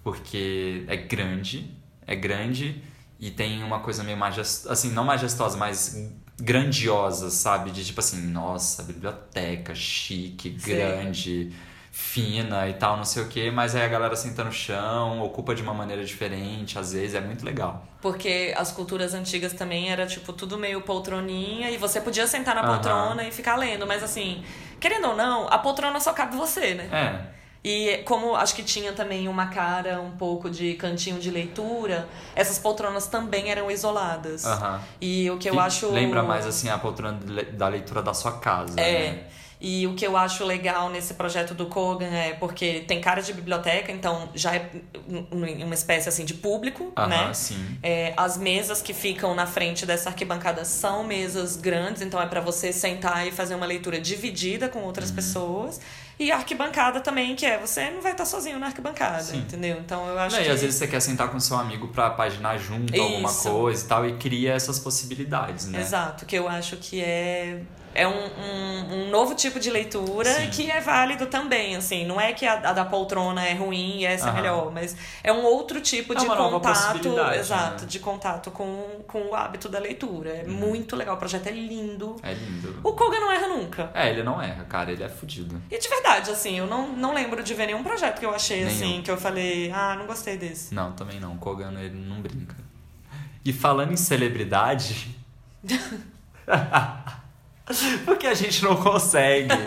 porque 0.04 0.84
é 0.86 0.96
grande, 0.96 1.70
é 2.06 2.14
grande 2.14 2.82
e 3.22 3.30
tem 3.30 3.62
uma 3.62 3.78
coisa 3.78 4.02
meio 4.02 4.16
majestosa, 4.18 4.72
assim, 4.72 4.90
não 4.90 5.04
majestosa, 5.04 5.56
mas 5.56 5.96
grandiosa, 6.36 7.30
sabe? 7.30 7.70
De 7.70 7.84
tipo 7.84 8.00
assim, 8.00 8.20
nossa, 8.20 8.82
biblioteca 8.82 9.72
chique, 9.76 10.56
Sim. 10.58 10.74
grande, 10.74 11.52
fina 11.92 12.68
e 12.68 12.74
tal, 12.74 12.96
não 12.96 13.04
sei 13.04 13.22
o 13.22 13.28
quê, 13.28 13.48
mas 13.48 13.76
aí 13.76 13.84
a 13.84 13.88
galera 13.88 14.16
senta 14.16 14.42
no 14.42 14.50
chão, 14.50 15.22
ocupa 15.22 15.54
de 15.54 15.62
uma 15.62 15.72
maneira 15.72 16.04
diferente, 16.04 16.76
às 16.76 16.92
vezes, 16.92 17.14
é 17.14 17.20
muito 17.20 17.44
legal. 17.44 17.86
Porque 18.00 18.52
as 18.56 18.72
culturas 18.72 19.14
antigas 19.14 19.52
também 19.52 19.92
era 19.92 20.04
tipo 20.04 20.32
tudo 20.32 20.58
meio 20.58 20.80
poltroninha 20.80 21.70
e 21.70 21.76
você 21.76 22.00
podia 22.00 22.26
sentar 22.26 22.56
na 22.56 22.64
poltrona 22.64 23.22
e 23.22 23.30
ficar 23.30 23.54
lendo, 23.54 23.86
mas 23.86 24.02
assim, 24.02 24.42
querendo 24.80 25.06
ou 25.06 25.16
não, 25.16 25.46
a 25.46 25.58
poltrona 25.58 26.00
só 26.00 26.12
cabe 26.12 26.36
você, 26.36 26.74
né? 26.74 26.88
É, 26.90 27.41
E 27.64 27.98
como 28.04 28.34
acho 28.34 28.56
que 28.56 28.62
tinha 28.64 28.92
também 28.92 29.28
uma 29.28 29.46
cara 29.46 30.00
um 30.00 30.10
pouco 30.10 30.50
de 30.50 30.74
cantinho 30.74 31.20
de 31.20 31.30
leitura, 31.30 32.08
essas 32.34 32.58
poltronas 32.58 33.06
também 33.06 33.50
eram 33.50 33.70
isoladas. 33.70 34.44
aham. 34.44 34.80
E 35.00 35.30
o 35.30 35.38
que 35.38 35.48
eu 35.48 35.52
Que 35.54 35.58
acho. 35.60 35.90
Lembra 35.92 36.22
mais, 36.24 36.44
assim, 36.44 36.68
a 36.68 36.76
poltrona 36.78 37.20
da 37.52 37.68
leitura 37.68 38.02
da 38.02 38.12
sua 38.14 38.32
casa, 38.38 38.80
É. 38.80 39.10
né? 39.12 39.22
E 39.64 39.86
o 39.86 39.94
que 39.94 40.04
eu 40.04 40.16
acho 40.16 40.44
legal 40.44 40.90
nesse 40.90 41.14
projeto 41.14 41.54
do 41.54 41.66
Kogan 41.66 42.06
é 42.12 42.32
porque 42.32 42.80
tem 42.80 43.00
cara 43.00 43.22
de 43.22 43.32
biblioteca, 43.32 43.92
então 43.92 44.28
já 44.34 44.56
é 44.56 44.68
um- 45.08 45.24
um- 45.30 45.64
uma 45.66 45.74
espécie 45.74 46.08
assim 46.08 46.24
de 46.24 46.34
público, 46.34 46.92
Aham, 46.96 47.06
né? 47.28 47.32
sim. 47.32 47.78
É, 47.80 48.12
as 48.16 48.36
mesas 48.36 48.82
que 48.82 48.92
ficam 48.92 49.36
na 49.36 49.46
frente 49.46 49.86
dessa 49.86 50.08
arquibancada 50.08 50.64
são 50.64 51.04
mesas 51.04 51.54
grandes, 51.54 52.02
então 52.02 52.20
é 52.20 52.26
para 52.26 52.40
você 52.40 52.72
sentar 52.72 53.24
e 53.24 53.30
fazer 53.30 53.54
uma 53.54 53.64
leitura 53.66 54.00
dividida 54.00 54.68
com 54.68 54.80
outras 54.80 55.10
Uhum. 55.10 55.14
pessoas. 55.14 55.80
E 56.18 56.30
arquibancada 56.30 57.00
também, 57.00 57.34
que 57.34 57.44
é 57.44 57.58
você 57.58 57.90
não 57.90 58.00
vai 58.00 58.12
estar 58.12 58.24
sozinho 58.24 58.58
na 58.58 58.66
arquibancada, 58.66 59.22
Sim. 59.22 59.38
entendeu? 59.38 59.78
Então 59.80 60.06
eu 60.06 60.18
acho 60.18 60.36
Não, 60.36 60.42
que. 60.42 60.48
E 60.48 60.52
às 60.52 60.60
vezes 60.60 60.76
você 60.76 60.86
quer 60.86 61.00
sentar 61.00 61.28
com 61.28 61.40
seu 61.40 61.56
amigo 61.56 61.88
pra 61.88 62.10
paginar 62.10 62.58
junto 62.58 62.94
alguma 63.00 63.28
Isso. 63.30 63.50
coisa 63.50 63.84
e 63.84 63.88
tal, 63.88 64.06
e 64.06 64.12
cria 64.16 64.52
essas 64.52 64.78
possibilidades, 64.78 65.66
né? 65.66 65.80
Exato, 65.80 66.26
que 66.26 66.36
eu 66.36 66.48
acho 66.48 66.76
que 66.76 67.00
é. 67.02 67.60
É 67.94 68.06
um, 68.06 68.12
um, 68.12 68.94
um 68.94 69.10
novo 69.10 69.34
tipo 69.34 69.60
de 69.60 69.70
leitura 69.70 70.32
Sim. 70.32 70.50
que 70.50 70.70
é 70.70 70.80
válido 70.80 71.26
também, 71.26 71.76
assim. 71.76 72.06
Não 72.06 72.20
é 72.20 72.32
que 72.32 72.46
a, 72.46 72.54
a 72.54 72.72
da 72.72 72.84
poltrona 72.84 73.44
é 73.44 73.54
ruim 73.54 73.98
e 73.98 74.04
essa 74.04 74.26
é 74.26 74.30
Aham. 74.30 74.36
melhor, 74.40 74.72
mas 74.72 74.96
é 75.22 75.32
um 75.32 75.42
outro 75.44 75.80
tipo 75.80 76.12
É 76.12 76.16
de 76.16 76.26
contato. 76.26 77.08
Exato, 77.34 77.82
né? 77.82 77.88
de 77.88 77.98
contato 77.98 78.50
com, 78.50 79.02
com 79.06 79.26
o 79.26 79.34
hábito 79.34 79.68
da 79.68 79.78
leitura. 79.78 80.30
É 80.30 80.44
muito 80.46 80.96
legal, 80.96 81.16
o 81.16 81.18
projeto 81.18 81.46
é 81.46 81.52
lindo. 81.52 82.16
É 82.22 82.32
lindo. 82.32 82.80
O 82.82 82.92
Koga 82.92 83.20
não 83.20 83.30
erra 83.30 83.48
nunca. 83.48 83.90
É, 83.94 84.10
ele 84.10 84.22
não 84.22 84.40
erra, 84.40 84.64
cara, 84.64 84.90
ele 84.92 85.02
é 85.02 85.08
fudido. 85.08 85.60
E 85.70 85.78
de 85.78 85.88
verdade, 85.88 86.30
assim, 86.30 86.58
eu 86.58 86.66
não, 86.66 86.88
não 86.88 87.14
lembro 87.14 87.42
de 87.42 87.54
ver 87.54 87.66
nenhum 87.66 87.82
projeto 87.82 88.18
que 88.18 88.26
eu 88.26 88.34
achei, 88.34 88.64
Nenhum. 88.64 88.70
assim, 88.76 89.02
que 89.02 89.10
eu 89.10 89.16
falei, 89.16 89.70
ah, 89.72 89.94
não 89.98 90.06
gostei 90.06 90.36
desse. 90.36 90.74
Não, 90.74 90.92
também 90.92 91.20
não. 91.20 91.36
Kogan, 91.36 91.72
ele 91.78 91.98
não 91.98 92.20
brinca. 92.20 92.56
E 93.44 93.52
falando 93.52 93.92
em 93.92 93.96
celebridade. 93.96 95.16
Porque 98.04 98.26
a 98.26 98.34
gente 98.34 98.62
não 98.64 98.76
consegue. 98.76 99.48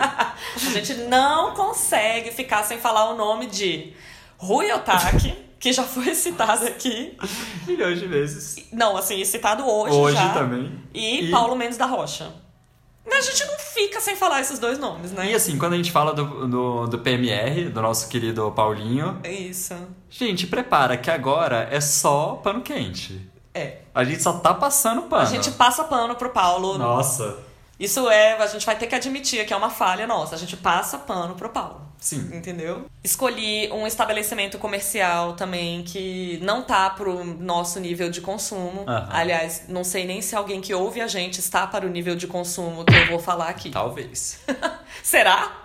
A 0.56 0.58
gente 0.70 0.94
não 1.04 1.54
consegue 1.54 2.30
ficar 2.30 2.62
sem 2.62 2.78
falar 2.78 3.10
o 3.10 3.16
nome 3.16 3.46
de 3.46 3.92
Rui 4.38 4.70
Otaki, 4.72 5.34
que 5.58 5.72
já 5.72 5.82
foi 5.82 6.14
citado 6.14 6.66
aqui. 6.66 7.16
Milhões 7.66 7.98
de 7.98 8.06
vezes. 8.06 8.56
Não, 8.72 8.96
assim, 8.96 9.22
citado 9.24 9.66
hoje, 9.66 9.94
Hoje 9.94 10.16
já. 10.16 10.28
também. 10.32 10.78
E, 10.94 11.26
E- 11.26 11.30
Paulo 11.30 11.56
Mendes 11.56 11.76
da 11.78 11.86
Rocha. 11.86 12.32
A 13.10 13.20
gente 13.20 13.44
não 13.46 13.56
fica 13.58 14.00
sem 14.00 14.16
falar 14.16 14.40
esses 14.40 14.58
dois 14.58 14.78
nomes, 14.78 15.12
né? 15.12 15.30
E 15.30 15.34
assim, 15.34 15.56
quando 15.56 15.74
a 15.74 15.76
gente 15.76 15.92
fala 15.92 16.12
do, 16.12 16.48
do, 16.48 16.86
do 16.88 16.98
PMR, 16.98 17.68
do 17.68 17.80
nosso 17.80 18.08
querido 18.08 18.50
Paulinho, 18.52 19.20
Isso. 19.24 19.74
gente, 20.10 20.46
prepara 20.46 20.96
que 20.96 21.10
agora 21.10 21.68
é 21.70 21.80
só 21.80 22.40
pano 22.42 22.62
quente. 22.62 23.20
É. 23.54 23.78
A 23.94 24.02
gente 24.04 24.22
só 24.22 24.34
tá 24.34 24.52
passando 24.52 25.02
pano. 25.02 25.22
A 25.22 25.24
gente 25.24 25.50
passa 25.52 25.84
pano 25.84 26.14
pro 26.16 26.30
Paulo. 26.30 26.76
Nossa. 26.76 27.38
Isso 27.78 28.08
é, 28.08 28.32
a 28.34 28.46
gente 28.46 28.64
vai 28.64 28.76
ter 28.76 28.86
que 28.86 28.94
admitir 28.94 29.44
que 29.44 29.52
é 29.52 29.56
uma 29.56 29.70
falha 29.70 30.06
nossa. 30.06 30.34
A 30.34 30.38
gente 30.38 30.56
passa 30.56 30.98
pano 30.98 31.34
pro 31.34 31.50
Paulo. 31.50 31.82
Sim. 31.98 32.30
Entendeu? 32.32 32.86
Escolhi 33.02 33.70
um 33.72 33.86
estabelecimento 33.86 34.58
comercial 34.58 35.34
também 35.34 35.82
que 35.82 36.38
não 36.42 36.62
tá 36.62 36.88
pro 36.90 37.24
nosso 37.24 37.80
nível 37.80 38.10
de 38.10 38.20
consumo. 38.20 38.84
Aham. 38.86 39.08
Aliás, 39.10 39.64
não 39.68 39.84
sei 39.84 40.06
nem 40.06 40.22
se 40.22 40.34
alguém 40.34 40.60
que 40.60 40.72
ouve 40.72 41.00
a 41.00 41.06
gente 41.06 41.38
está 41.38 41.66
para 41.66 41.86
o 41.86 41.88
nível 41.88 42.16
de 42.16 42.26
consumo 42.26 42.84
que 42.84 42.94
eu 42.94 43.06
vou 43.08 43.18
falar 43.18 43.48
aqui. 43.48 43.70
Talvez. 43.70 44.40
Será? 45.02 45.64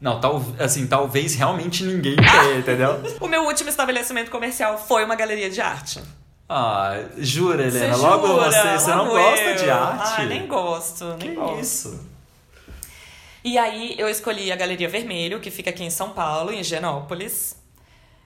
Não, 0.00 0.20
tal, 0.20 0.42
assim, 0.58 0.86
talvez 0.86 1.34
realmente 1.34 1.82
ninguém 1.82 2.16
tenha, 2.16 2.56
entendeu? 2.58 3.02
O 3.20 3.28
meu 3.28 3.44
último 3.44 3.70
estabelecimento 3.70 4.30
comercial 4.30 4.76
foi 4.78 5.04
uma 5.04 5.14
galeria 5.14 5.48
de 5.48 5.60
arte. 5.60 6.02
Ah, 6.56 7.08
jura, 7.18 7.66
Helena? 7.66 7.96
Você 7.96 8.00
Logo 8.06 8.26
jura? 8.28 8.44
você, 8.52 8.78
você 8.78 8.90
não 8.94 9.08
gosta 9.08 9.40
eu. 9.44 9.56
de 9.56 9.70
arte? 9.70 10.20
Ah, 10.20 10.24
nem 10.26 10.46
gosto, 10.46 11.04
nem 11.16 11.18
Que 11.18 11.34
gosto. 11.34 11.58
isso? 11.60 12.08
E 13.42 13.58
aí 13.58 13.96
eu 13.98 14.08
escolhi 14.08 14.52
a 14.52 14.56
Galeria 14.56 14.88
Vermelho, 14.88 15.40
que 15.40 15.50
fica 15.50 15.70
aqui 15.70 15.82
em 15.82 15.90
São 15.90 16.10
Paulo, 16.10 16.52
em 16.52 16.62
Genópolis. 16.62 17.56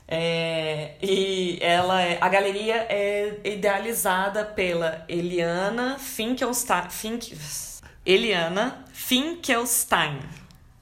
É, 0.07 0.93
e 1.03 1.59
ela 1.63 2.03
é, 2.03 2.19
a 2.21 2.29
galeria 2.29 2.87
é 2.89 3.41
idealizada 3.45 4.45
pela 4.45 5.05
Eliana 5.09 5.99
Finkelstein, 5.99 6.89
Fink, 6.91 7.35
Eliana 8.07 8.85
Finkelstein 8.93 10.21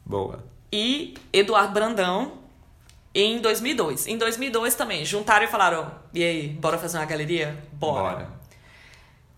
Boa. 0.05 0.44
e 0.72 1.14
Eduardo 1.32 1.72
Brandão 1.74 2.32
em 3.22 3.38
2002. 3.38 4.06
Em 4.06 4.16
2002 4.18 4.74
também 4.74 5.04
juntaram 5.04 5.44
e 5.44 5.48
falaram: 5.48 5.90
"E 6.12 6.22
aí, 6.22 6.48
bora 6.48 6.78
fazer 6.78 6.98
uma 6.98 7.04
galeria? 7.06 7.56
Bora". 7.72 8.34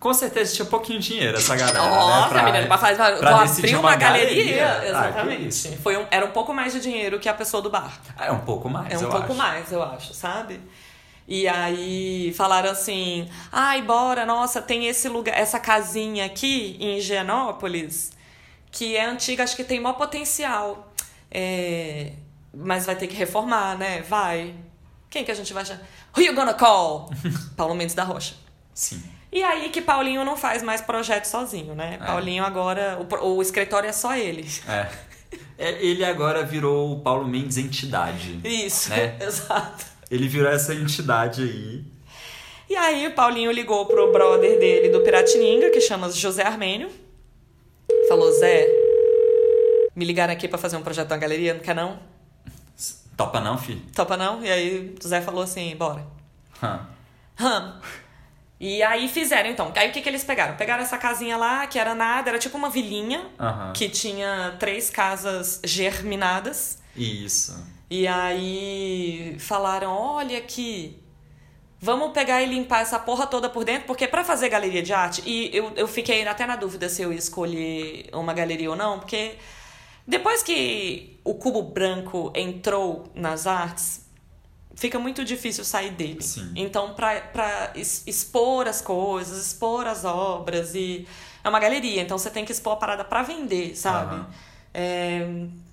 Com 0.01 0.15
certeza 0.15 0.55
tinha 0.55 0.65
pouquinho 0.65 1.01
dinheiro 1.01 1.37
essa 1.39 1.55
galera, 1.57 1.79
Nossa, 1.81 2.35
né? 2.35 2.43
menina, 2.45 2.67
pra 2.69 2.79
fazer, 2.79 2.97
pra 3.19 3.43
decidir 3.43 3.75
abrir 3.75 3.77
uma, 3.77 3.97
galeria. 3.97 4.73
Ah, 4.73 4.81
que 4.81 4.87
Exatamente. 4.87 5.49
isso. 5.49 5.77
Foi 5.83 5.97
um, 5.97 6.07
era 6.11 6.25
um 6.25 6.31
pouco 6.31 6.55
mais 6.55 6.73
de 6.73 6.79
dinheiro 6.81 7.19
que 7.19 7.29
a 7.29 7.35
pessoa 7.35 7.61
do 7.61 7.69
bar. 7.69 7.99
Ah, 8.17 8.27
É 8.27 8.33
um 8.33 8.39
pouco 8.41 8.69
mais, 8.69 8.93
É 8.93 8.97
um 8.99 9.11
pouco 9.11 9.25
acho. 9.33 9.35
mais, 9.35 9.73
eu 9.73 9.83
acho, 9.83 10.15
sabe? 10.15 10.61
E 11.27 11.49
aí 11.49 12.33
falaram 12.37 12.71
assim: 12.71 13.29
ai, 13.51 13.83
bora, 13.83 14.25
nossa, 14.25 14.63
tem 14.63 14.87
esse 14.87 15.09
lugar, 15.09 15.37
essa 15.37 15.59
casinha 15.59 16.25
aqui 16.27 16.77
em 16.79 16.97
Higienópolis, 16.99 18.13
que 18.71 18.97
é 18.97 19.05
antiga, 19.05 19.43
acho 19.43 19.57
que 19.57 19.65
tem 19.65 19.81
maior 19.81 19.97
potencial. 19.97 20.93
É, 21.31 22.13
mas 22.55 22.87
vai 22.87 22.97
ter 22.97 23.07
que 23.07 23.17
reformar, 23.17 23.77
né? 23.77 24.03
Vai. 24.03 24.55
Quem 25.11 25.25
que 25.25 25.31
a 25.31 25.35
gente 25.35 25.53
vai 25.53 25.65
chamar? 25.65 25.81
Who 26.17 26.23
you 26.23 26.35
gonna 26.35 26.55
call? 26.55 27.11
Paulo 27.57 27.75
Mendes 27.75 27.95
da 27.95 28.05
Rocha. 28.05 28.35
Sim. 28.75 29.03
E 29.31 29.43
aí 29.43 29.69
que 29.71 29.83
Paulinho 29.83 30.25
não 30.25 30.37
faz 30.37 30.63
mais 30.63 30.81
projeto 30.81 31.27
sozinho, 31.27 31.75
né? 31.75 31.99
É. 32.01 32.07
Paulinho 32.07 32.45
agora, 32.45 32.99
o, 33.01 33.37
o 33.37 33.43
escritório 33.43 33.89
é 33.89 33.93
só 33.93 34.17
ele. 34.17 34.49
É. 34.69 34.89
É, 35.59 35.73
Ele 35.85 36.05
agora 36.05 36.45
virou 36.45 36.93
o 36.93 37.01
Paulo 37.01 37.27
Mendes 37.27 37.59
entidade. 37.59 38.41
Isso, 38.45 38.91
Né? 38.91 39.17
exato. 39.21 39.85
Ele 40.09 40.29
virou 40.29 40.51
essa 40.51 40.73
entidade 40.73 41.43
aí. 41.43 41.85
E 42.71 42.77
aí 42.77 43.07
o 43.09 43.13
Paulinho 43.13 43.51
ligou 43.51 43.85
pro 43.85 44.13
brother 44.13 44.59
dele 44.59 44.89
do 44.89 45.01
Piratininga, 45.01 45.69
que 45.71 45.81
chama 45.81 46.11
José 46.11 46.45
Armênio. 46.45 46.89
Falou, 48.09 48.31
Zé, 48.33 48.69
me 49.97 50.05
ligaram 50.05 50.33
aqui 50.33 50.47
pra 50.47 50.57
fazer 50.59 50.77
um 50.77 50.83
projeto 50.83 51.11
na 51.11 51.17
galeria, 51.17 51.55
não 51.55 51.61
quer 51.61 51.75
não? 51.75 51.99
Topa 53.19 53.41
não, 53.41 53.59
fi? 53.59 53.75
Topa 53.97 54.17
não? 54.17 54.45
E 54.45 54.49
aí 54.49 54.95
o 54.95 55.09
Zé 55.09 55.21
falou 55.21 55.43
assim, 55.43 55.75
bora. 55.75 56.07
Hã. 56.63 56.87
Hum. 57.41 57.81
E 58.61 58.81
aí 58.81 59.09
fizeram 59.09 59.51
então. 59.51 59.73
Aí 59.75 59.91
o 59.91 59.93
que, 59.93 60.01
que 60.01 60.09
eles 60.09 60.23
pegaram? 60.23 60.57
Pegaram 60.57 60.85
essa 60.85 60.97
casinha 60.97 61.37
lá, 61.37 61.67
que 61.67 61.81
era 61.81 61.97
nada, 61.97 62.31
era 62.31 62.39
tipo 62.39 62.57
uma 62.57 62.71
vilinha, 62.71 63.27
que 63.75 63.89
tinha 63.89 64.55
três 64.61 64.89
casas 64.89 65.61
germinadas. 65.65 66.79
Isso. 66.97 67.61
E 67.91 68.07
aí 68.07 69.37
falaram: 69.41 69.91
olha 69.91 70.39
aqui, 70.39 71.01
vamos 71.81 72.13
pegar 72.13 72.41
e 72.41 72.47
limpar 72.47 72.83
essa 72.83 73.01
porra 73.01 73.27
toda 73.27 73.49
por 73.49 73.65
dentro, 73.65 73.87
porque 73.87 74.07
pra 74.07 74.23
fazer 74.23 74.49
galeria 74.49 74.83
de 74.83 74.93
arte, 74.93 75.23
e 75.27 75.51
eu, 75.57 75.73
eu 75.75 75.89
fiquei 75.89 76.27
até 76.27 76.47
na 76.47 76.55
dúvida 76.55 76.89
se 76.89 77.03
eu 77.03 77.13
ia 77.13 77.19
escolher 77.19 78.09
uma 78.13 78.33
galeria 78.33 78.71
ou 78.71 78.77
não, 78.77 78.99
porque 79.01 79.37
depois 80.09 80.43
que 80.43 81.21
o 81.23 81.35
cubo 81.35 81.63
branco 81.63 82.33
entrou 82.35 83.05
nas 83.15 83.47
artes, 83.47 84.07
fica 84.75 84.99
muito 84.99 85.23
difícil 85.25 85.65
sair 85.65 85.91
dele. 85.91 86.23
Sim. 86.23 86.51
Então, 86.57 86.95
es- 87.75 88.03
expor 88.07 88.67
as 88.67 88.81
coisas, 88.81 89.47
expor 89.47 89.87
as 89.87 90.05
obras, 90.05 90.75
e 90.75 91.07
é 91.45 91.49
uma 91.49 91.61
galeria, 91.61 92.01
então 92.01 92.17
você 92.19 92.31
tem 92.31 92.45
que 92.45 92.53
expor 92.53 92.73
a 92.73 92.77
parada 92.77 93.05
pra 93.05 93.23
vender, 93.23 93.77
sabe? 93.77 94.15
Aham. 94.15 94.31
É, 94.73 95.27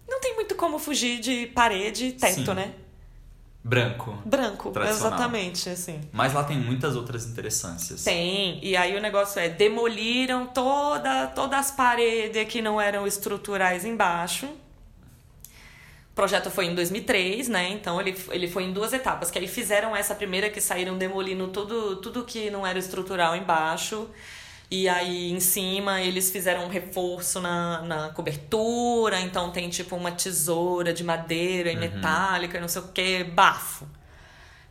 não 0.08 0.20
tem 0.20 0.36
muito 0.36 0.56
como 0.56 0.78
fugir 0.80 1.20
de 1.20 1.48
parede 1.48 2.08
e 2.08 2.12
teto, 2.14 2.46
Sim. 2.46 2.54
né? 2.54 2.74
Branco. 3.68 4.16
Branco, 4.24 4.72
exatamente, 4.88 5.68
assim. 5.72 6.00
Mas 6.14 6.34
lá 6.34 6.44
tem 6.44 6.56
muitas 6.56 6.96
outras 6.96 7.26
interessâncias. 7.26 8.04
Tem, 8.04 8.60
e 8.64 8.78
aí 8.78 8.96
o 8.96 9.02
negócio 9.02 9.40
é, 9.40 9.50
demoliram 9.50 10.46
toda, 10.46 11.26
todas 11.26 11.62
as 11.62 11.72
paredes 11.72 12.48
que 12.48 12.62
não 12.62 12.80
eram 12.80 13.08
estruturais 13.08 13.84
embaixo. 13.84 14.46
O 14.46 16.14
projeto 16.14 16.52
foi 16.52 16.66
em 16.66 16.76
2003, 16.76 17.48
né? 17.50 17.70
Então 17.70 18.00
ele, 18.00 18.16
ele 18.30 18.48
foi 18.48 18.66
em 18.66 18.72
duas 18.72 18.94
etapas, 18.94 19.32
que 19.32 19.40
aí 19.40 19.48
fizeram 19.48 19.96
essa 19.96 20.14
primeira 20.14 20.48
que 20.48 20.62
saíram 20.62 20.96
demolindo 20.96 21.48
tudo, 21.48 21.96
tudo 21.96 22.24
que 22.24 22.52
não 22.52 22.68
era 22.68 22.78
estrutural 22.78 23.36
embaixo. 23.36 24.08
E 24.70 24.90
aí 24.90 25.32
em 25.32 25.40
cima 25.40 26.02
eles 26.02 26.32
fizeram 26.32 26.66
um 26.66 26.70
reforço 26.70 27.40
na, 27.40 27.82
na 27.84 28.10
cobertura, 28.10 29.20
então 29.22 29.52
tem 29.52 29.70
tipo 29.70 29.96
uma 29.96 30.12
tesoura 30.12 30.92
de 30.94 31.04
madeira 31.04 31.72
e 31.72 31.76
metálica, 31.76 32.58
e 32.58 32.62
não 32.62 32.68
sei 32.68 32.82
o 32.82 32.88
que, 32.88 33.24
bafo. 33.24 33.86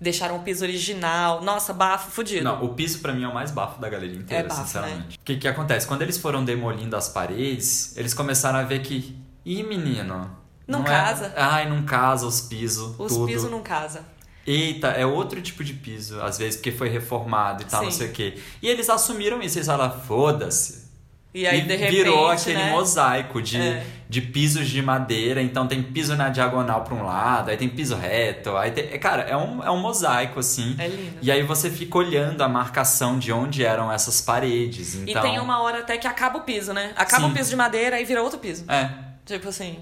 Deixaram 0.00 0.36
o 0.36 0.40
piso 0.40 0.64
original. 0.64 1.42
Nossa, 1.42 1.72
bafo 1.72 2.10
fudido. 2.10 2.44
Não, 2.44 2.62
o 2.64 2.74
piso 2.74 2.98
pra 2.98 3.12
mim 3.12 3.22
é 3.24 3.28
o 3.28 3.32
mais 3.32 3.50
bafo 3.52 3.80
da 3.80 3.88
galeria 3.88 4.16
inteira, 4.18 4.44
É 4.44 4.48
bafo, 4.48 4.62
sinceramente. 4.62 5.16
O 5.16 5.20
que 5.24 5.36
que 5.36 5.48
acontece? 5.48 5.86
Quando 5.86 6.02
eles 6.02 6.18
foram 6.18 6.44
demolindo 6.44 6.96
as 6.96 7.08
paredes, 7.08 7.96
eles 7.96 8.12
começaram 8.12 8.58
a 8.58 8.62
ver 8.62 8.82
que, 8.82 9.16
ih, 9.44 9.62
menino, 9.62 10.30
Não 10.66 10.82
é- 10.82 10.84
casa. 10.84 11.32
Ai, 11.36 11.68
não 11.68 11.84
casa 11.84 12.26
os 12.26 12.40
pisos, 12.40 12.94
Os 12.98 13.16
pisos 13.26 13.50
não 13.50 13.62
casa. 13.62 14.04
Eita, 14.46 14.88
é 14.88 15.06
outro 15.06 15.40
tipo 15.40 15.64
de 15.64 15.72
piso, 15.72 16.20
às 16.20 16.36
vezes 16.38 16.56
porque 16.56 16.70
foi 16.72 16.88
reformado 16.88 17.62
e 17.62 17.66
tal, 17.66 17.82
não 17.84 17.90
Sim. 17.90 17.98
sei 17.98 18.08
o 18.08 18.12
quê. 18.12 18.34
E 18.62 18.68
eles 18.68 18.88
assumiram 18.90 19.40
isso, 19.42 19.56
eles 19.58 19.66
falaram, 19.66 19.98
foda-se. 20.00 20.84
E 21.32 21.48
aí, 21.48 21.62
de 21.62 21.74
repente, 21.74 21.96
virou 21.96 22.28
aquele 22.28 22.58
né? 22.58 22.70
mosaico 22.70 23.42
de, 23.42 23.60
É. 23.60 23.84
de 24.08 24.20
pisos 24.20 24.68
de 24.68 24.80
madeira. 24.80 25.42
Então 25.42 25.66
tem 25.66 25.82
piso 25.82 26.14
na 26.14 26.28
diagonal 26.28 26.84
pra 26.84 26.94
um 26.94 27.02
lado, 27.04 27.50
aí 27.50 27.56
tem 27.56 27.68
piso 27.68 27.96
reto. 27.96 28.56
Aí 28.56 28.70
tem, 28.70 28.86
cara, 29.00 29.22
é 29.22 29.36
um, 29.36 29.60
é 29.64 29.68
um 29.68 29.78
mosaico, 29.80 30.38
assim. 30.38 30.76
É 30.78 30.86
lindo. 30.86 31.18
E 31.20 31.32
aí 31.32 31.42
você 31.42 31.68
fica 31.68 31.98
olhando 31.98 32.40
a 32.42 32.48
marcação 32.48 33.18
de 33.18 33.32
onde 33.32 33.64
eram 33.64 33.90
essas 33.90 34.20
paredes. 34.20 34.94
E 34.94 35.10
Então, 35.10 35.22
tem 35.22 35.40
uma 35.40 35.60
hora 35.60 35.80
até 35.80 35.98
que 35.98 36.06
acaba 36.06 36.38
o 36.38 36.42
piso, 36.42 36.72
né? 36.72 36.92
Acaba 36.94 37.24
Sim. 37.24 37.32
o 37.32 37.34
piso 37.34 37.50
de 37.50 37.56
madeira 37.56 38.00
e 38.00 38.04
vira 38.04 38.22
outro 38.22 38.38
piso. 38.38 38.64
É, 38.70 38.90
Tipo 39.26 39.48
assim. 39.48 39.78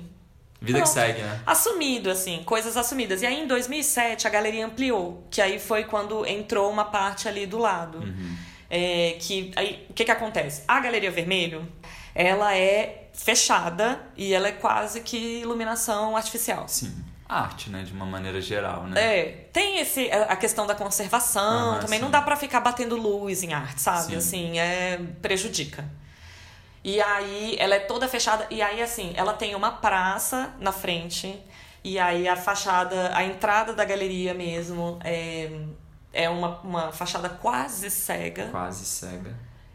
Vida 0.63 0.79
que 0.81 0.85
Pronto. 0.85 0.95
segue, 0.95 1.21
né? 1.21 1.41
Assumido, 1.47 2.11
assim, 2.11 2.43
coisas 2.45 2.77
assumidas. 2.77 3.23
E 3.23 3.27
aí 3.27 3.41
em 3.43 3.47
2007 3.47 4.27
a 4.27 4.31
galeria 4.31 4.65
ampliou, 4.65 5.27
que 5.31 5.41
aí 5.41 5.59
foi 5.59 5.85
quando 5.85 6.25
entrou 6.27 6.71
uma 6.71 6.85
parte 6.85 7.29
ali 7.29 7.47
do 7.47 7.59
lado. 7.59 7.99
Uhum. 7.99 8.37
É, 8.71 9.17
que 9.21 9.53
aí 9.55 9.87
o 9.91 9.93
que 9.93 10.05
que 10.05 10.11
acontece? 10.11 10.63
A 10.67 10.81
galeria 10.81 11.11
vermelho, 11.11 11.69
ela 12.15 12.57
é 12.57 13.09
fechada 13.13 14.01
e 14.17 14.33
ela 14.33 14.49
é 14.49 14.53
quase 14.53 15.01
que 15.01 15.41
iluminação 15.41 16.17
artificial. 16.17 16.67
Sim. 16.69 16.93
Arte, 17.29 17.71
né? 17.71 17.83
De 17.83 17.93
uma 17.93 18.05
maneira 18.05 18.41
geral, 18.41 18.85
né? 18.87 19.01
É, 19.01 19.25
tem 19.53 19.79
esse, 19.79 20.11
a 20.11 20.37
questão 20.37 20.67
da 20.67 20.75
conservação, 20.75 21.71
Aham, 21.73 21.81
também 21.81 21.99
não 21.99 22.09
sim. 22.09 22.13
dá 22.13 22.21
pra 22.21 22.37
ficar 22.37 22.61
batendo 22.61 22.95
luz 22.97 23.43
em 23.43 23.53
arte, 23.55 23.81
sabe? 23.81 24.13
Sim. 24.13 24.17
Assim, 24.17 24.59
é 24.59 25.01
prejudica. 25.23 25.85
E 26.85 27.01
aí 27.01 27.57
ela 27.59 27.75
é 27.75 27.81
toda 27.81 28.09
fechada 28.09 28.47
e 28.51 28.61
aí 28.61 28.83
assim, 28.83 29.13
ela 29.17 29.33
tem 29.33 29.55
uma 29.55 29.71
praça 29.73 30.53
na 30.59 30.73
frente 30.73 31.41
e 31.85 31.99
aí 31.99 32.27
a 32.29 32.37
fachada, 32.37 33.17
a 33.17 33.25
entrada 33.25 33.73
da 33.73 33.85
galeria 33.85 34.35
mesmo 34.35 34.99
é 35.05 35.51
é 36.13 36.29
uma, 36.29 36.59
uma 36.61 36.93
fachada 36.93 37.29
quase 37.29 37.91
cega. 37.91 38.49
Quase 38.51 38.85
cega. 38.85 39.35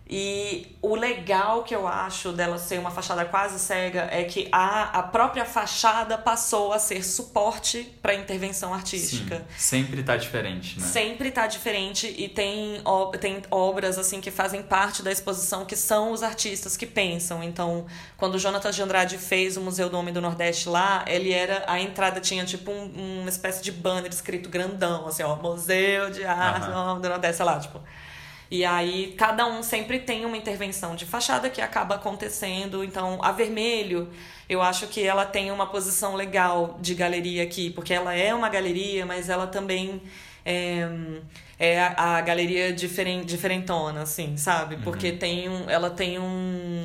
E 0.10 0.78
o 0.82 0.96
legal 0.96 1.64
que 1.64 1.76
eu 1.76 1.86
acho 1.86 2.32
dela 2.32 2.58
ser 2.58 2.80
uma 2.80 2.90
fachada 2.92 3.26
quase 3.26 3.60
cega 3.60 4.08
é 4.10 4.24
que 4.24 4.48
a, 4.54 5.00
a 5.00 5.04
própria 5.04 5.44
fachada 5.44 6.18
passou 6.18 6.72
a 6.72 6.80
ser 6.80 7.04
suporte 7.04 7.84
para 8.02 8.14
intervenção 8.16 8.74
artística. 8.74 9.40
Sim. 9.58 9.78
Sempre 9.78 10.04
tá 10.04 10.16
diferente, 10.16 10.80
né? 10.80 10.86
Sempre 10.88 11.30
tá 11.30 11.46
diferente 11.46 12.08
e 12.18 12.30
tem, 12.30 12.82
tem 13.20 13.42
obras 13.52 13.98
assim 13.98 14.22
que 14.22 14.32
fazem 14.32 14.64
parte 14.64 15.04
da 15.04 15.12
exposição 15.12 15.66
que 15.66 15.76
são 15.76 16.12
os 16.14 16.24
artistas 16.24 16.78
que 16.78 16.86
pensam. 16.86 17.44
Então, 17.44 17.86
quando 18.16 18.36
o 18.36 18.40
Jonathan 18.40 18.72
de 18.72 18.82
Andrade 18.82 19.18
fez 19.18 19.58
o 19.58 19.62
Museu 19.62 19.90
do 19.90 19.98
Homem 19.98 20.14
do 20.14 20.22
Nordeste 20.22 20.70
lá, 20.70 21.04
ele 21.06 21.34
era 21.34 21.66
a 21.68 21.82
entrada 21.82 22.22
tinha 22.22 22.46
tipo 22.46 22.72
um- 22.72 23.20
uma 23.22 23.30
espécie 23.30 23.62
de 23.62 23.74
banner 23.74 24.10
escrito 24.10 24.48
grandão, 24.48 25.06
assim, 25.06 25.24
ó, 25.24 25.36
Museu 25.36 26.10
de 26.12 26.24
Arte 26.24 26.68
do 26.68 26.72
Aham. 26.72 26.92
Homem 26.92 27.02
do 27.02 27.10
Nordeste, 27.10 27.36
sei 27.38 27.46
lá, 27.46 27.60
tipo. 27.60 27.82
E 28.50 28.64
aí 28.64 29.14
cada 29.18 29.46
um 29.46 29.62
sempre 29.62 30.00
tem 30.00 30.26
uma 30.26 30.38
intervenção 30.38 30.96
de 30.96 31.06
fachada 31.06 31.50
que 31.50 31.62
acaba 31.62 31.96
acontecendo. 31.96 32.84
Então 32.84 33.20
a 33.22 33.32
Vermelho, 33.32 34.10
eu 34.48 34.62
acho 34.62 34.88
que 34.88 35.04
ela 35.04 35.26
tem 35.26 35.52
uma 35.52 35.68
posição 35.68 36.16
legal 36.16 36.78
de 36.82 36.96
galeria 36.96 37.44
aqui, 37.44 37.70
porque 37.70 37.94
ela 37.94 38.14
é 38.14 38.34
uma 38.34 38.50
galeria, 38.50 39.06
mas 39.06 39.30
ela 39.30 39.48
também 39.48 40.02
é, 40.46 40.88
é 41.60 41.80
a, 41.82 42.18
a 42.18 42.22
galeria 42.22 42.72
diferent, 42.72 43.26
diferentona, 43.26 44.02
assim, 44.02 44.38
sabe? 44.38 44.78
Porque 44.78 45.12
uhum. 45.12 45.18
tem 45.18 45.50
um, 45.50 45.70
ela 45.70 45.90
tem 45.90 46.18
um 46.20 46.84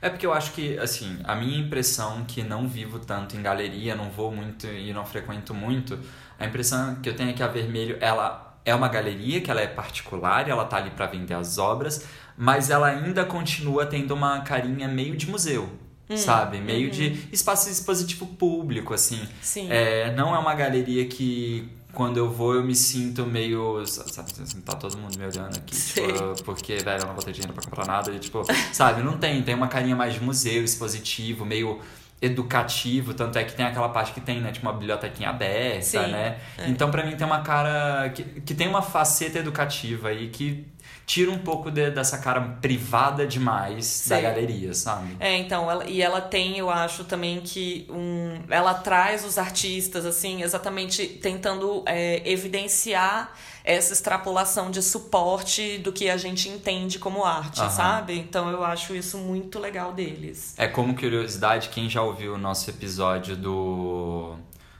é 0.00 0.10
porque 0.10 0.26
eu 0.26 0.32
acho 0.32 0.52
que, 0.52 0.78
assim, 0.78 1.18
a 1.24 1.34
minha 1.34 1.58
impressão 1.58 2.24
que 2.24 2.42
não 2.42 2.68
vivo 2.68 2.98
tanto 2.98 3.36
em 3.36 3.42
galeria, 3.42 3.96
não 3.96 4.10
vou 4.10 4.30
muito 4.30 4.66
e 4.66 4.92
não 4.92 5.04
frequento 5.04 5.54
muito, 5.54 5.98
a 6.38 6.46
impressão 6.46 6.96
que 6.96 7.08
eu 7.08 7.16
tenho 7.16 7.30
é 7.30 7.32
que 7.32 7.42
a 7.42 7.48
Vermelho, 7.48 7.96
ela 8.00 8.45
é 8.66 8.74
uma 8.74 8.88
galeria, 8.88 9.40
que 9.40 9.50
ela 9.50 9.60
é 9.60 9.66
particular, 9.68 10.48
ela 10.48 10.64
tá 10.64 10.76
ali 10.76 10.90
para 10.90 11.06
vender 11.06 11.34
as 11.34 11.56
obras, 11.56 12.04
mas 12.36 12.68
ela 12.68 12.88
ainda 12.88 13.24
continua 13.24 13.86
tendo 13.86 14.12
uma 14.12 14.40
carinha 14.40 14.88
meio 14.88 15.16
de 15.16 15.30
museu. 15.30 15.70
Hum, 16.10 16.16
sabe? 16.16 16.60
Meio 16.60 16.90
de 16.90 17.08
uhum. 17.08 17.18
espaço 17.32 17.70
expositivo 17.70 18.26
público, 18.26 18.92
assim. 18.92 19.20
Sim. 19.40 19.68
É, 19.70 20.12
não 20.14 20.34
é 20.34 20.38
uma 20.38 20.54
galeria 20.54 21.06
que 21.06 21.68
quando 21.92 22.18
eu 22.18 22.30
vou 22.30 22.54
eu 22.54 22.62
me 22.62 22.74
sinto 22.74 23.24
meio. 23.24 23.84
Sabe, 23.86 24.30
assim, 24.42 24.60
tá 24.60 24.74
todo 24.74 24.98
mundo 24.98 25.18
me 25.18 25.24
olhando 25.24 25.56
aqui, 25.56 25.74
tipo, 25.74 26.44
porque, 26.44 26.76
velho, 26.76 27.02
eu 27.02 27.06
não 27.06 27.14
vou 27.14 27.24
ter 27.24 27.32
dinheiro 27.32 27.52
pra 27.52 27.62
comprar 27.64 27.86
nada. 27.86 28.12
E, 28.12 28.18
tipo, 28.18 28.44
sabe, 28.72 29.02
não 29.02 29.16
tem. 29.16 29.42
Tem 29.42 29.54
uma 29.54 29.66
carinha 29.66 29.96
mais 29.96 30.14
de 30.14 30.22
museu, 30.22 30.62
expositivo, 30.62 31.44
meio 31.44 31.80
educativo, 32.26 33.14
tanto 33.14 33.38
é 33.38 33.44
que 33.44 33.54
tem 33.54 33.66
aquela 33.66 33.88
parte 33.88 34.12
que 34.12 34.20
tem, 34.20 34.40
né, 34.40 34.52
tipo 34.52 34.66
uma 34.66 34.72
bibliotequinha 34.72 35.30
aberta, 35.30 35.82
Sim, 35.82 35.98
né? 35.98 36.38
É. 36.58 36.68
Então 36.68 36.90
para 36.90 37.04
mim 37.04 37.16
tem 37.16 37.26
uma 37.26 37.42
cara 37.42 38.10
que, 38.10 38.22
que 38.22 38.54
tem 38.54 38.68
uma 38.68 38.82
faceta 38.82 39.38
educativa 39.38 40.08
aí 40.08 40.28
que 40.28 40.66
tira 41.06 41.30
um 41.30 41.38
pouco 41.38 41.70
de, 41.70 41.88
dessa 41.90 42.18
cara 42.18 42.40
privada 42.60 43.24
demais 43.24 43.86
Sim. 43.86 44.10
da 44.10 44.20
galeria, 44.20 44.74
sabe? 44.74 45.16
É, 45.20 45.36
então, 45.36 45.70
ela, 45.70 45.84
e 45.84 46.02
ela 46.02 46.20
tem, 46.20 46.58
eu 46.58 46.68
acho 46.68 47.04
também 47.04 47.40
que 47.40 47.86
um, 47.88 48.40
ela 48.50 48.74
traz 48.74 49.24
os 49.24 49.38
artistas, 49.38 50.04
assim, 50.04 50.42
exatamente 50.42 51.06
tentando 51.06 51.84
é, 51.86 52.28
evidenciar 52.28 53.32
essa 53.66 53.92
extrapolação 53.92 54.70
de 54.70 54.80
suporte 54.80 55.78
do 55.78 55.92
que 55.92 56.08
a 56.08 56.16
gente 56.16 56.48
entende 56.48 57.00
como 57.00 57.24
arte, 57.24 57.60
Aham. 57.60 57.70
sabe? 57.70 58.16
Então 58.16 58.48
eu 58.48 58.64
acho 58.64 58.94
isso 58.94 59.18
muito 59.18 59.58
legal 59.58 59.92
deles. 59.92 60.54
É 60.56 60.68
como 60.68 60.94
curiosidade, 60.94 61.68
quem 61.70 61.90
já 61.90 62.00
ouviu 62.00 62.34
o 62.34 62.38
nosso 62.38 62.70
episódio 62.70 63.36
do 63.36 64.36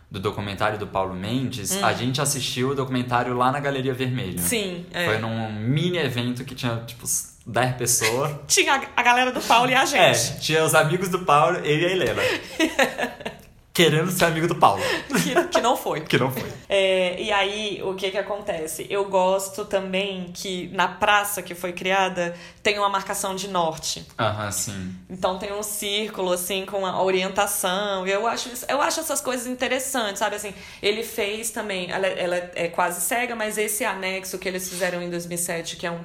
do 0.09 0.21
documentário 0.21 0.79
do 0.79 0.87
Paulo 0.87 1.13
Mendes, 1.13 1.73
hum. 1.73 1.85
a 1.85 1.93
gente 1.93 2.21
assistiu 2.21 2.71
o 2.71 2.75
documentário 2.77 3.37
lá 3.37 3.51
na 3.51 3.59
Galeria 3.59 3.93
Vermelha. 3.93 4.39
Sim. 4.39 4.87
É. 4.93 5.05
Foi 5.05 5.19
num 5.19 5.53
mini 5.53 5.99
evento 5.99 6.45
que 6.45 6.55
tinha, 6.55 6.77
tipo, 6.87 7.05
10 7.45 7.77
pessoas. 7.77 8.37
tinha 8.47 8.81
a 8.97 9.03
galera 9.03 9.33
do 9.33 9.41
Paulo 9.41 9.69
e 9.69 9.75
a 9.75 9.85
gente. 9.85 9.99
É, 9.99 10.13
tinha 10.39 10.65
os 10.65 10.77
amigos 10.77 11.09
do 11.09 11.19
Paulo, 11.25 11.59
ele 11.65 11.83
e 11.83 11.87
a 11.87 11.91
Helena. 11.91 12.23
querendo 13.77 14.11
ser 14.11 14.25
amigo 14.25 14.49
do 14.49 14.55
Paulo. 14.55 14.83
Que, 15.23 15.49
que 15.49 15.61
não 15.61 15.77
foi. 15.77 16.01
que 16.09 16.17
não 16.17 16.33
foi. 16.33 16.51
É, 16.67 17.21
e 17.21 17.31
aí, 17.31 17.83
o 17.85 17.95
que 17.95 18.11
que 18.11 18.17
acontece? 18.17 18.87
Eu 18.89 19.05
gosto 19.11 19.67
também 19.67 20.31
que 20.33 20.69
na 20.69 20.89
praça 20.89 21.43
que 21.43 21.55
foi 21.55 21.75
criada 21.75 22.35
tem 22.63 22.79
uma 22.79 22.89
marcação 22.89 23.37
de 23.37 23.49
norte. 23.49 24.07
Aham, 24.19 24.51
sim. 24.51 24.95
Então 25.11 25.39
tem 25.39 25.53
um 25.53 25.63
círculo, 25.63 26.33
assim, 26.33 26.65
com 26.65 26.87
a 26.87 27.03
orientação. 27.03 28.07
Eu 28.07 28.27
acho, 28.27 28.49
eu 28.67 28.81
acho 28.81 29.01
essas 29.01 29.21
coisas 29.21 29.47
interessantes, 29.47 30.21
sabe? 30.21 30.37
Assim, 30.37 30.55
ele 30.83 31.03
fez 31.03 31.51
também, 31.51 31.91
ela, 31.91 32.07
ela 32.07 32.37
é 32.55 32.69
quase 32.69 33.03
cega, 33.03 33.37
mas 33.37 33.59
esse 33.59 33.85
anexo 33.85 34.39
que 34.39 34.49
eles 34.49 34.67
fizeram 34.71 35.03
em 35.03 35.11
2007, 35.11 35.77
que 35.77 35.87
é 35.87 35.91
um, 35.91 36.01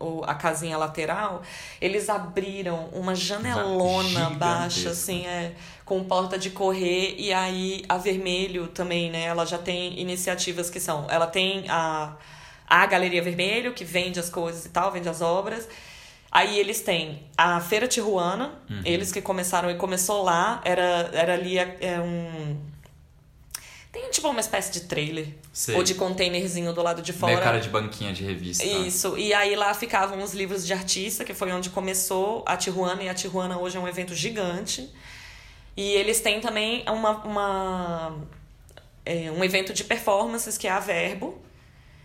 um 0.00 0.24
a 0.24 0.34
casinha 0.34 0.78
lateral, 0.78 1.42
eles 1.78 2.08
abriram 2.08 2.88
uma 2.94 3.14
janelona 3.14 4.30
baixa, 4.30 4.88
assim, 4.88 5.26
é 5.26 5.52
com 5.92 6.02
porta 6.02 6.38
de 6.38 6.48
correr 6.48 7.16
e 7.18 7.34
aí 7.34 7.84
a 7.86 7.98
Vermelho 7.98 8.66
também, 8.68 9.10
né? 9.10 9.24
Ela 9.24 9.44
já 9.44 9.58
tem 9.58 10.00
iniciativas 10.00 10.70
que 10.70 10.80
são, 10.80 11.06
ela 11.10 11.26
tem 11.26 11.66
a 11.68 12.16
a 12.66 12.86
Galeria 12.86 13.20
Vermelho 13.20 13.74
que 13.74 13.84
vende 13.84 14.18
as 14.18 14.30
coisas 14.30 14.64
e 14.64 14.70
tal, 14.70 14.90
vende 14.90 15.06
as 15.06 15.20
obras. 15.20 15.68
Aí 16.30 16.58
eles 16.58 16.80
têm 16.80 17.24
a 17.36 17.60
Feira 17.60 17.86
Tijuana, 17.86 18.54
uhum. 18.70 18.80
eles 18.86 19.12
que 19.12 19.20
começaram 19.20 19.70
e 19.70 19.74
começou 19.74 20.22
lá, 20.22 20.62
era 20.64 21.10
era 21.12 21.34
ali 21.34 21.58
é, 21.58 21.76
é 21.82 22.00
um 22.00 22.56
tem 23.92 24.08
tipo 24.10 24.26
uma 24.30 24.40
espécie 24.40 24.72
de 24.72 24.80
trailer. 24.86 25.28
Sei. 25.52 25.74
Ou 25.76 25.82
de 25.82 25.94
containerzinho 25.94 26.72
do 26.72 26.80
lado 26.80 27.02
de 27.02 27.12
fora. 27.12 27.34
Meio 27.34 27.44
cara 27.44 27.60
de 27.60 27.68
banquinha 27.68 28.14
de 28.14 28.24
revista. 28.24 28.64
Isso. 28.64 29.18
E 29.18 29.34
aí 29.34 29.54
lá 29.54 29.74
ficavam 29.74 30.22
os 30.22 30.32
livros 30.32 30.66
de 30.66 30.72
artista, 30.72 31.22
que 31.22 31.34
foi 31.34 31.52
onde 31.52 31.68
começou 31.68 32.42
a 32.46 32.56
Tijuana. 32.56 33.02
E 33.02 33.10
a 33.10 33.12
Tijuana 33.12 33.58
hoje 33.58 33.76
é 33.76 33.80
um 33.80 33.86
evento 33.86 34.14
gigante. 34.14 34.90
E 35.76 35.92
eles 35.92 36.20
têm 36.20 36.40
também 36.40 36.84
uma, 36.88 37.24
uma 37.24 38.18
é, 39.04 39.30
um 39.30 39.42
evento 39.42 39.72
de 39.72 39.84
performances 39.84 40.58
que 40.58 40.66
é 40.66 40.70
a 40.70 40.80
Verbo. 40.80 41.40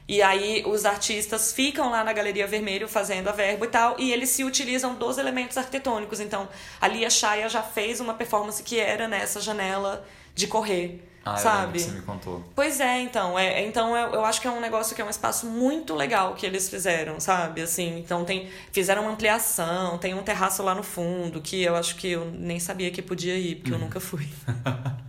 E 0.07 0.21
aí 0.21 0.63
os 0.65 0.85
artistas 0.85 1.51
ficam 1.51 1.89
lá 1.89 2.01
na 2.01 2.13
Galeria 2.13 2.47
Vermelho 2.47 2.87
fazendo 2.87 3.27
a 3.27 3.33
verbo 3.33 3.65
e 3.65 3.67
tal, 3.67 3.99
e 3.99 4.13
eles 4.13 4.29
se 4.29 4.41
utilizam 4.41 4.95
dos 4.95 5.17
elementos 5.17 5.57
arquitetônicos. 5.57 6.21
Então, 6.21 6.47
a 6.79 6.87
Lia 6.87 7.09
Chaya 7.09 7.49
já 7.49 7.61
fez 7.61 7.99
uma 7.99 8.13
performance 8.13 8.63
que 8.63 8.79
era 8.79 9.05
nessa 9.05 9.41
janela 9.41 10.07
de 10.33 10.47
correr. 10.47 11.03
Ah, 11.33 11.37
sabe? 11.37 11.79
você 11.79 11.91
me 11.91 12.01
contou. 12.01 12.43
Pois 12.55 12.79
é, 12.79 13.01
então. 13.01 13.37
É, 13.37 13.65
então 13.65 13.95
eu, 13.95 14.13
eu 14.15 14.25
acho 14.25 14.41
que 14.41 14.47
é 14.47 14.51
um 14.51 14.59
negócio 14.59 14.95
que 14.95 15.01
é 15.01 15.05
um 15.05 15.09
espaço 15.09 15.45
muito 15.45 15.95
legal 15.95 16.35
que 16.35 16.45
eles 16.45 16.69
fizeram, 16.69 17.19
sabe? 17.19 17.61
Assim, 17.61 17.99
então 17.99 18.23
tem. 18.25 18.49
Fizeram 18.71 19.03
uma 19.03 19.11
ampliação, 19.11 19.97
tem 19.97 20.13
um 20.13 20.23
terraço 20.23 20.63
lá 20.63 20.75
no 20.75 20.83
fundo, 20.83 21.41
que 21.41 21.63
eu 21.63 21.75
acho 21.75 21.95
que 21.95 22.11
eu 22.11 22.25
nem 22.25 22.59
sabia 22.59 22.91
que 22.91 23.01
podia 23.01 23.35
ir, 23.35 23.55
porque 23.55 23.71
eu 23.71 23.75
uhum. 23.75 23.83
nunca 23.83 23.99
fui. 23.99 24.27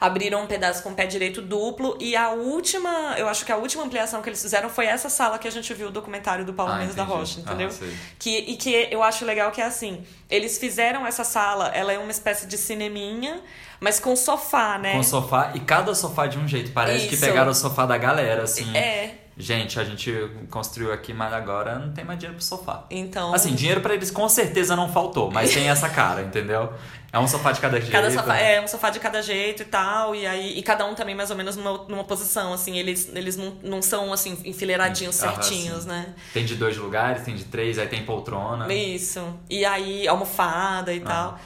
abriram 0.00 0.42
um 0.42 0.46
pedaço 0.46 0.82
com 0.82 0.94
pé 0.94 1.06
direito 1.06 1.42
duplo 1.42 1.96
e 2.00 2.16
a 2.16 2.30
última, 2.30 3.14
eu 3.18 3.28
acho 3.28 3.44
que 3.44 3.52
a 3.52 3.56
última 3.56 3.84
ampliação 3.84 4.22
que 4.22 4.28
eles 4.28 4.40
fizeram 4.40 4.70
foi 4.70 4.86
essa 4.86 5.10
sala 5.10 5.38
que 5.38 5.46
a 5.46 5.50
gente 5.50 5.72
viu 5.74 5.88
o 5.88 5.90
documentário 5.90 6.44
do 6.44 6.54
Paulo 6.54 6.72
ah, 6.72 6.78
Mendes 6.78 6.94
da 6.94 7.04
Rocha, 7.04 7.40
entendeu? 7.40 7.68
Ah, 7.70 7.86
que, 8.18 8.38
e 8.38 8.56
que 8.56 8.88
eu 8.90 9.02
acho 9.02 9.24
legal 9.24 9.50
que 9.50 9.60
é 9.60 9.64
assim, 9.64 10.02
eles 10.30 10.56
fizeram 10.56 11.06
essa 11.06 11.22
sala, 11.22 11.68
ela 11.68 11.92
é 11.92 11.98
uma 11.98 12.10
espécie 12.10 12.46
de 12.46 12.56
cineminha, 12.56 13.40
mas 13.78 14.00
com 14.00 14.16
sofá, 14.16 14.78
né? 14.78 14.92
Com 14.92 15.02
sofá 15.02 15.52
e 15.54 15.60
cada 15.60 15.94
sofá 15.94 16.26
de 16.26 16.38
um 16.38 16.48
jeito, 16.48 16.72
parece 16.72 17.06
Isso. 17.06 17.08
que 17.10 17.16
pegaram 17.16 17.50
o 17.50 17.54
sofá 17.54 17.84
da 17.84 17.98
galera, 17.98 18.44
assim. 18.44 18.74
É 18.76 19.20
gente, 19.40 19.80
a 19.80 19.84
gente 19.84 20.12
construiu 20.50 20.92
aqui, 20.92 21.12
mas 21.12 21.32
agora 21.32 21.78
não 21.78 21.92
tem 21.92 22.04
mais 22.04 22.18
dinheiro 22.18 22.36
pro 22.36 22.44
sofá. 22.44 22.84
Então. 22.90 23.34
Assim, 23.34 23.54
dinheiro 23.54 23.80
para 23.80 23.94
eles 23.94 24.10
com 24.10 24.28
certeza 24.28 24.76
não 24.76 24.92
faltou, 24.92 25.30
mas 25.30 25.52
tem 25.52 25.68
essa 25.68 25.88
cara, 25.88 26.22
entendeu? 26.22 26.72
É 27.12 27.18
um 27.18 27.26
sofá 27.26 27.50
de 27.52 27.60
cada 27.60 27.80
jeito. 27.80 27.92
Cada 27.92 28.10
sofá, 28.10 28.36
é 28.36 28.60
um 28.60 28.68
sofá 28.68 28.90
de 28.90 29.00
cada 29.00 29.20
jeito 29.20 29.62
e 29.62 29.64
tal. 29.64 30.14
E 30.14 30.26
aí 30.26 30.58
e 30.58 30.62
cada 30.62 30.86
um 30.86 30.94
também 30.94 31.14
mais 31.14 31.30
ou 31.30 31.36
menos 31.36 31.56
numa, 31.56 31.84
numa 31.88 32.04
posição, 32.04 32.52
assim. 32.52 32.78
Eles, 32.78 33.10
eles 33.14 33.36
não, 33.36 33.56
não 33.62 33.82
são, 33.82 34.12
assim, 34.12 34.38
enfileiradinhos 34.44 35.16
certinhos, 35.16 35.84
né? 35.84 36.14
Tem 36.32 36.44
de 36.44 36.54
dois 36.54 36.76
lugares, 36.76 37.24
tem 37.24 37.34
de 37.34 37.44
três, 37.44 37.78
aí 37.78 37.88
tem 37.88 38.04
poltrona. 38.04 38.72
Isso. 38.72 39.22
E 39.48 39.64
aí, 39.64 40.06
almofada 40.06 40.92
e 40.92 41.02
ah. 41.04 41.08
tal. 41.08 41.38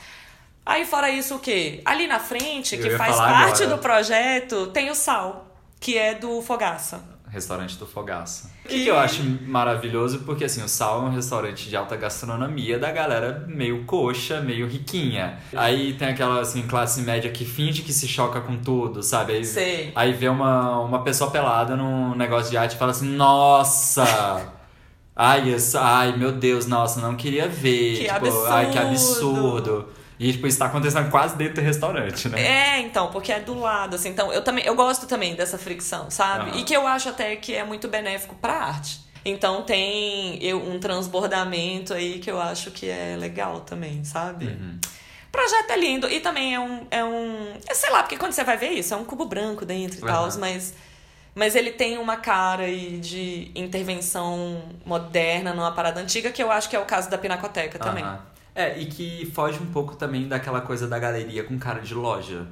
Aí, 0.67 0.85
fora 0.85 1.11
isso, 1.11 1.37
o 1.37 1.39
quê? 1.39 1.81
Ali 1.85 2.07
na 2.07 2.19
frente, 2.19 2.77
que 2.77 2.91
faz 2.91 3.17
parte 3.17 3.63
agora. 3.63 3.77
do 3.77 3.83
projeto, 3.83 4.67
tem 4.69 4.91
o 4.91 4.95
Sal, 4.95 5.47
que 5.81 5.97
é 5.97 6.15
do 6.15 6.43
Fogaça 6.43 7.14
restaurante 7.35 7.77
do 7.77 7.85
Fogaça. 7.85 8.51
O 8.65 8.69
que, 8.69 8.85
que, 8.85 8.89
eu 8.89 8.97
acho 8.97 9.23
maravilhoso, 9.47 10.21
porque 10.21 10.45
assim, 10.45 10.63
o 10.63 10.69
Sal 10.69 11.03
é 11.03 11.05
um 11.07 11.11
restaurante 11.11 11.69
de 11.69 11.77
alta 11.77 11.97
gastronomia 11.97 12.79
da 12.79 12.91
galera 12.91 13.45
meio 13.49 13.85
coxa, 13.85 14.41
meio 14.41 14.67
riquinha. 14.67 15.39
Aí 15.55 15.95
tem 15.95 16.09
aquela 16.09 16.41
assim, 16.41 16.63
classe 16.63 17.03
média 17.03 17.31
que 17.31 17.45
finge 17.45 17.83
que 17.83 17.93
se 17.93 18.07
choca 18.07 18.41
com 18.41 18.57
tudo, 18.57 19.03
sabe? 19.03 19.35
Aí, 19.35 19.45
Sei. 19.45 19.93
aí 19.95 20.13
vê 20.13 20.29
uma, 20.29 20.81
uma 20.81 21.03
pessoa 21.03 21.31
pelada 21.31 21.77
num 21.77 22.15
negócio 22.15 22.51
de 22.51 22.57
arte 22.57 22.77
e 22.77 22.79
fala 22.79 22.93
assim, 22.93 23.09
nossa! 23.09 24.05
Ai, 25.17 25.49
isso, 25.49 25.79
ai, 25.79 26.17
meu 26.17 26.33
Deus, 26.33 26.67
nossa, 26.67 27.01
não 27.01 27.15
queria 27.15 27.47
ver. 27.47 27.99
Que 27.99 28.03
tipo, 28.03 28.15
absurdo. 28.17 28.53
ai, 28.53 28.71
que 28.71 28.79
absurdo. 28.79 29.89
E, 30.19 30.33
tipo, 30.33 30.47
isso 30.47 30.59
tá 30.59 30.67
acontecendo 30.67 31.11
quase 31.11 31.37
dentro 31.37 31.55
do 31.55 31.61
restaurante, 31.61 32.29
né? 32.29 32.41
É, 32.41 32.81
então, 32.81 33.11
porque 33.11 33.33
é 33.33 33.41
do 33.41 33.59
lado, 33.59 33.97
assim. 33.97 34.11
Então, 34.11 34.33
eu 34.33 34.43
também 34.43 34.65
eu 34.65 34.75
gosto 34.75 35.07
também 35.07 35.35
dessa 35.35 35.59
fricção, 35.59 36.11
sabe? 36.11 36.51
Uhum. 36.51 36.59
E 36.59 36.65
que 36.65 36.75
eu 36.75 36.87
acho 36.87 37.09
até 37.09 37.35
que 37.37 37.55
é 37.55 37.65
muito 37.65 37.89
benéfico 37.89 38.35
pra 38.37 38.55
arte. 38.55 39.05
Então 39.25 39.63
tem 39.63 40.39
eu, 40.45 40.59
um 40.59 40.79
transbordamento 40.79 41.95
aí 41.95 42.19
que 42.19 42.31
eu 42.31 42.41
acho 42.41 42.71
que 42.71 42.89
é 42.89 43.17
legal 43.19 43.61
também, 43.61 44.05
sabe? 44.05 44.47
Uhum. 44.47 44.79
Projeto 45.33 45.71
é 45.71 45.77
lindo. 45.77 46.09
E 46.09 46.21
também 46.21 46.55
é 46.55 46.61
um. 46.61 46.87
É 46.91 47.03
um. 47.03 47.55
É, 47.67 47.75
sei 47.75 47.91
lá, 47.91 48.03
porque 48.03 48.19
quando 48.19 48.33
você 48.33 48.45
vai 48.45 48.57
ver 48.57 48.71
isso, 48.71 48.93
é 48.93 48.97
um 48.97 49.05
cubo 49.05 49.25
branco 49.25 49.65
dentro 49.65 49.99
e 49.99 50.03
uhum. 50.03 50.07
tal, 50.07 50.29
mas. 50.39 50.75
Mas 51.35 51.57
ele 51.57 51.73
tem 51.73 51.99
uma 51.99 52.17
cara 52.17 52.63
aí 52.63 52.99
de 53.01 53.51
intervenção 53.57 54.63
moderna 54.87 55.53
numa 55.53 55.73
parada 55.73 56.01
antiga, 56.01 56.31
que 56.31 56.41
eu 56.41 56.49
acho 56.53 56.69
que 56.69 56.77
é 56.77 56.79
o 56.79 56.85
caso 56.85 57.11
da 57.11 57.19
Pinacoteca 57.19 57.77
também. 57.77 58.05
É, 58.55 58.79
e 58.79 58.87
que 58.87 59.27
foge 59.35 59.61
um 59.61 59.67
pouco 59.67 59.97
também 59.97 60.29
daquela 60.29 60.61
coisa 60.61 60.87
da 60.87 60.99
galeria 60.99 61.43
com 61.43 61.59
cara 61.59 61.81
de 61.81 61.93
loja, 61.93 62.47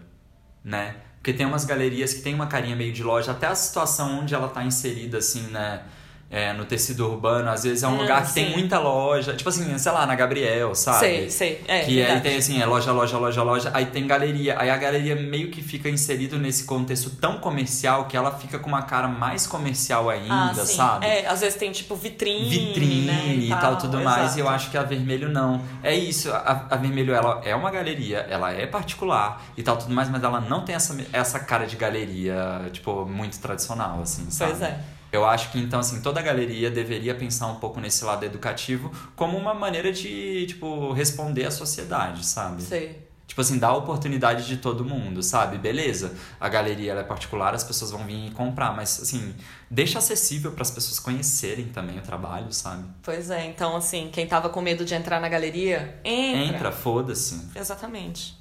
né? 0.65 0.97
Porque 1.17 1.33
tem 1.33 1.47
umas 1.47 1.65
galerias 1.65 2.13
que 2.13 2.23
tem 2.23 2.35
uma 2.35 2.49
carinha 2.49 2.75
meio 2.75 2.93
de 2.93 3.05
loja, 3.05 3.31
até 3.31 3.47
a 3.47 3.55
situação 3.55 4.19
onde 4.19 4.35
ela 4.35 4.49
tá 4.49 4.65
inserida, 4.65 5.19
assim, 5.19 5.43
né? 5.49 5.85
É, 6.33 6.51
no 6.55 6.65
tecido 6.65 7.07
urbano, 7.07 7.51
às 7.51 7.63
vezes 7.63 7.83
é 7.83 7.87
um 7.87 7.93
Hum, 7.93 7.99
lugar 7.99 8.23
que 8.23 8.29
sim. 8.29 8.45
tem 8.47 8.53
muita 8.53 8.79
loja. 8.79 9.35
Tipo 9.35 9.51
assim, 9.51 9.77
sei 9.77 9.93
lá, 9.93 10.07
na 10.07 10.15
Gabriel, 10.15 10.75
sabe? 10.75 10.99
Sei, 11.01 11.31
sei. 11.31 11.61
É, 11.69 11.81
que 11.81 11.91
aí 11.91 11.97
verdade. 11.97 12.21
tem 12.23 12.37
assim, 12.39 12.61
é 12.63 12.65
loja, 12.65 12.91
loja, 12.91 13.19
loja, 13.19 13.43
loja, 13.43 13.71
aí 13.75 13.85
tem 13.87 14.07
galeria. 14.07 14.59
Aí 14.59 14.71
a 14.71 14.77
galeria 14.79 15.15
meio 15.15 15.51
que 15.51 15.61
fica 15.61 15.91
inserido 15.91 16.39
nesse 16.39 16.65
contexto 16.65 17.11
tão 17.11 17.39
comercial 17.39 18.07
que 18.07 18.17
ela 18.17 18.31
fica 18.33 18.59
com 18.59 18.69
uma 18.69 18.81
cara 18.83 19.07
mais 19.09 19.47
comercial 19.47 20.09
ainda, 20.09 20.33
Ah, 20.63 20.67
sabe? 20.67 21.05
É, 21.07 21.27
às 21.27 21.41
vezes 21.43 21.59
tem 21.59 21.71
tipo 21.71 21.95
vitrine. 21.95 22.49
Vitrine 22.49 23.07
né, 23.07 23.35
e 23.35 23.51
tal, 23.51 23.77
tudo 23.77 24.01
mais, 24.01 24.35
e 24.35 24.41
eu 24.41 24.47
exato. 24.47 24.57
acho 24.57 24.71
que 24.71 24.79
a 24.79 24.83
Vermelho 24.83 25.29
não. 25.29 25.61
É 25.83 25.95
isso, 25.95 26.33
a, 26.33 26.67
a 26.71 26.77
Vermelho 26.77 27.13
ela 27.15 27.43
é 27.45 27.55
uma 27.55 27.71
galeria, 27.71 28.27
ela 28.31 28.51
é 28.53 28.67
particular 28.67 29.43
e 29.55 29.63
tal, 29.63 29.77
tudo 29.77 29.93
mais, 29.95 30.09
mas 30.09 30.25
ela 30.25 30.41
não 30.41 30.65
tem 30.65 30.75
essa, 30.75 30.97
essa 31.13 31.39
cara 31.41 31.67
de 31.67 31.77
galeria, 31.77 32.63
tipo, 32.73 33.05
muito 33.05 33.39
tradicional, 33.39 34.01
assim, 34.03 34.31
sabe? 34.31 34.53
Pois 34.53 34.63
é. 34.63 34.79
Eu 35.13 35.27
acho 35.27 35.53
que 35.53 35.59
então 35.59 35.79
assim, 35.79 36.01
toda 36.01 36.23
galeria 36.23 36.71
deveria 36.71 37.15
pensar 37.15 37.47
um 37.49 37.57
pouco 37.57 37.79
nesse 37.79 38.03
lado 38.05 38.25
educativo 38.25 38.91
como 39.15 39.37
uma 39.37 39.53
maneira 39.53 39.93
de, 39.93 40.47
tipo, 40.47 40.91
responder 40.93 41.45
à 41.45 41.51
sociedade, 41.51 42.25
sabe? 42.25 42.63
Sei. 42.63 43.13
Tipo 43.27 43.41
assim, 43.41 43.59
dar 43.59 43.69
a 43.69 43.77
oportunidade 43.77 44.47
de 44.47 44.59
todo 44.59 44.85
mundo, 44.85 45.23
sabe? 45.23 45.57
Beleza, 45.57 46.15
a 46.41 46.49
galeria 46.49 46.93
é 46.93 47.03
particular, 47.03 47.55
as 47.55 47.65
pessoas 47.65 47.91
vão 47.91 48.05
vir 48.05 48.31
comprar, 48.33 48.75
mas 48.75 49.01
assim, 49.01 49.35
deixa 49.71 49.99
acessível 49.99 50.53
para 50.53 50.63
as 50.63 50.71
pessoas 50.71 50.99
conhecerem 50.99 51.67
também 51.69 51.99
o 51.99 52.03
trabalho, 52.03 52.53
sabe? 52.53 52.85
Pois 53.03 53.31
é, 53.31 53.47
então 53.47 53.77
assim, 53.77 54.11
quem 54.13 54.27
tava 54.27 54.49
com 54.49 54.61
medo 54.61 54.85
de 54.85 54.95
entrar 54.95 55.21
na 55.21 55.29
galeria, 55.29 55.99
entra. 56.05 56.57
Entra, 56.57 56.73
foda-se. 56.73 57.49
Exatamente. 57.55 58.37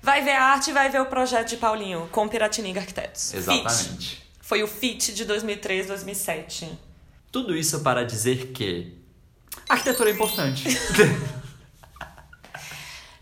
Vai 0.00 0.22
ver 0.22 0.32
a 0.32 0.44
arte 0.44 0.70
e 0.70 0.72
vai 0.72 0.88
ver 0.88 1.00
o 1.00 1.06
projeto 1.06 1.48
de 1.48 1.56
Paulinho 1.56 2.08
com 2.12 2.28
Piratininga 2.28 2.80
Arquitetos. 2.80 3.32
Fit. 3.32 4.27
Foi 4.48 4.62
o 4.62 4.66
FIT 4.66 5.12
de 5.12 5.26
2003, 5.26 5.88
2007. 5.88 6.70
Tudo 7.30 7.54
isso 7.54 7.80
para 7.80 8.02
dizer 8.02 8.46
que 8.46 8.96
a 9.68 9.74
arquitetura 9.74 10.08
é 10.08 10.12
importante. 10.14 10.64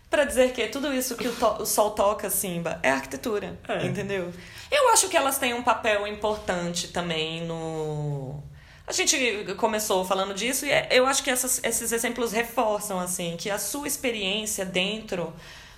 Pra 0.09 0.23
dizer 0.23 0.53
que 0.53 0.65
tudo 0.69 0.93
isso 0.93 1.17
que 1.17 1.27
o, 1.27 1.35
o 1.59 1.65
sol 1.65 1.91
toca, 1.91 2.29
Simba, 2.29 2.79
é 2.81 2.89
arquitetura. 2.91 3.59
É. 3.67 3.85
Entendeu? 3.85 4.31
Eu 4.71 4.89
acho 4.93 5.09
que 5.09 5.17
elas 5.17 5.37
têm 5.37 5.53
um 5.53 5.61
papel 5.61 6.07
importante 6.07 6.87
também 6.87 7.45
no. 7.45 8.41
A 8.87 8.93
gente 8.93 9.17
começou 9.57 10.05
falando 10.05 10.33
disso 10.33 10.65
e 10.65 10.71
é- 10.71 10.87
eu 10.91 11.05
acho 11.05 11.21
que 11.21 11.29
essas- 11.29 11.59
esses 11.61 11.91
exemplos 11.91 12.31
reforçam, 12.31 13.01
assim, 13.01 13.35
que 13.37 13.49
a 13.49 13.59
sua 13.59 13.85
experiência 13.85 14.65
dentro 14.65 15.33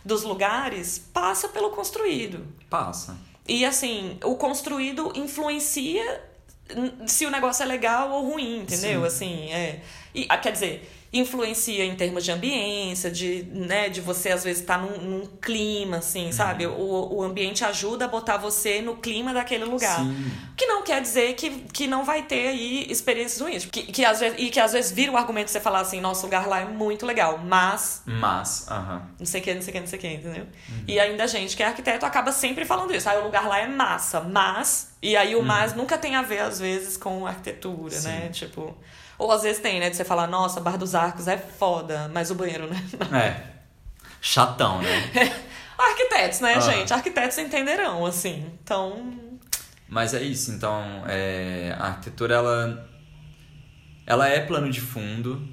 dos 0.05 0.21
lugares 0.21 0.99
passa 1.11 1.47
pelo 1.49 1.71
construído. 1.71 2.45
Passa. 2.69 3.17
E 3.49 3.65
assim, 3.65 4.17
o 4.23 4.35
construído 4.35 5.11
influencia 5.15 6.21
se 7.07 7.25
o 7.25 7.31
negócio 7.31 7.63
é 7.63 7.65
legal 7.65 8.11
ou 8.11 8.29
ruim, 8.29 8.59
entendeu? 8.59 9.01
Sim. 9.01 9.07
Assim, 9.07 9.51
é. 9.51 9.81
E, 10.13 10.27
ah, 10.29 10.37
quer 10.37 10.51
dizer, 10.51 10.87
influencia 11.11 11.83
em 11.85 11.95
termos 11.95 12.23
de 12.23 12.31
ambiência, 12.31 13.09
de, 13.09 13.43
né, 13.51 13.89
de 13.89 13.99
você 13.99 14.29
às 14.29 14.43
vezes 14.43 14.61
estar 14.61 14.77
num, 14.79 14.97
num 15.01 15.25
clima, 15.41 15.97
assim, 15.97 16.31
sabe? 16.31 16.67
Uhum. 16.67 16.79
O, 16.79 17.15
o 17.17 17.23
ambiente 17.23 17.65
ajuda 17.65 18.05
a 18.05 18.07
botar 18.07 18.37
você 18.37 18.81
no 18.81 18.95
clima 18.97 19.33
daquele 19.33 19.65
lugar. 19.65 19.99
Sim. 19.99 20.31
Que 20.55 20.67
não 20.67 20.83
quer 20.83 21.01
dizer 21.01 21.33
que, 21.33 21.49
que 21.73 21.87
não 21.87 22.03
vai 22.05 22.23
ter 22.23 22.49
aí 22.49 22.85
experiências 22.91 23.41
ruins. 23.41 23.65
Que, 23.65 23.83
que 23.83 24.05
às 24.05 24.19
vezes, 24.19 24.37
e 24.39 24.49
que 24.49 24.59
às 24.59 24.71
vezes 24.73 24.91
vira 24.91 25.11
o 25.11 25.17
argumento 25.17 25.45
de 25.45 25.51
você 25.51 25.59
falar 25.59 25.79
assim, 25.79 25.99
nosso 25.99 26.25
lugar 26.25 26.47
lá 26.47 26.59
é 26.59 26.65
muito 26.65 27.05
legal, 27.05 27.39
mas 27.39 28.03
Mas, 28.05 28.67
aham. 28.69 29.01
não 29.17 29.25
sei 29.25 29.41
o 29.41 29.43
que, 29.43 29.53
não 29.55 29.61
sei 29.61 29.69
o 29.71 29.73
que, 29.73 29.79
não 29.79 29.87
sei 29.87 29.97
o 29.97 30.01
que, 30.01 30.07
entendeu? 30.07 30.43
Uhum. 30.43 30.83
E 30.87 30.99
ainda 30.99 31.23
a 31.23 31.27
gente 31.27 31.57
que 31.57 31.63
é 31.63 31.65
arquiteto 31.65 32.05
acaba 32.05 32.31
sempre 32.31 32.65
falando 32.65 32.93
isso. 32.93 33.09
Aí 33.09 33.17
o 33.17 33.23
lugar 33.23 33.47
lá 33.47 33.57
é 33.59 33.67
massa, 33.67 34.21
mas. 34.21 34.89
E 35.01 35.15
aí 35.17 35.35
o 35.35 35.41
mas 35.41 35.73
nunca 35.73 35.97
tem 35.97 36.15
a 36.15 36.21
ver, 36.21 36.39
às 36.39 36.59
vezes, 36.59 36.97
com 36.97 37.25
arquitetura, 37.25 37.95
Uhum. 37.95 38.01
Sim. 38.01 38.07
né? 38.09 38.29
Tipo. 38.31 38.77
Ou 39.19 39.31
às 39.31 39.43
vezes 39.43 39.61
tem, 39.61 39.79
né? 39.79 39.89
De 39.89 39.95
você 39.97 40.05
falar, 40.05 40.25
nossa, 40.27 40.59
Bar 40.61 40.77
dos 40.77 40.95
Arcos 40.95 41.27
é 41.27 41.37
foda, 41.37 42.09
mas 42.13 42.31
o 42.31 42.35
banheiro, 42.35 42.67
né? 42.67 42.83
É. 43.13 43.59
Chatão, 44.21 44.81
né? 44.81 45.11
Arquitetos, 45.77 46.39
né, 46.39 46.55
Ah. 46.55 46.59
gente? 46.59 46.93
Arquitetos 46.93 47.37
entenderão, 47.37 48.05
assim. 48.05 48.45
Então. 48.63 49.13
Mas 49.87 50.13
é 50.13 50.21
isso, 50.21 50.51
então 50.51 51.03
é, 51.07 51.75
a 51.79 51.87
arquitetura 51.87 52.35
ela, 52.35 52.89
ela 54.05 54.27
é 54.27 54.39
plano 54.39 54.69
de 54.69 54.79
fundo, 54.79 55.47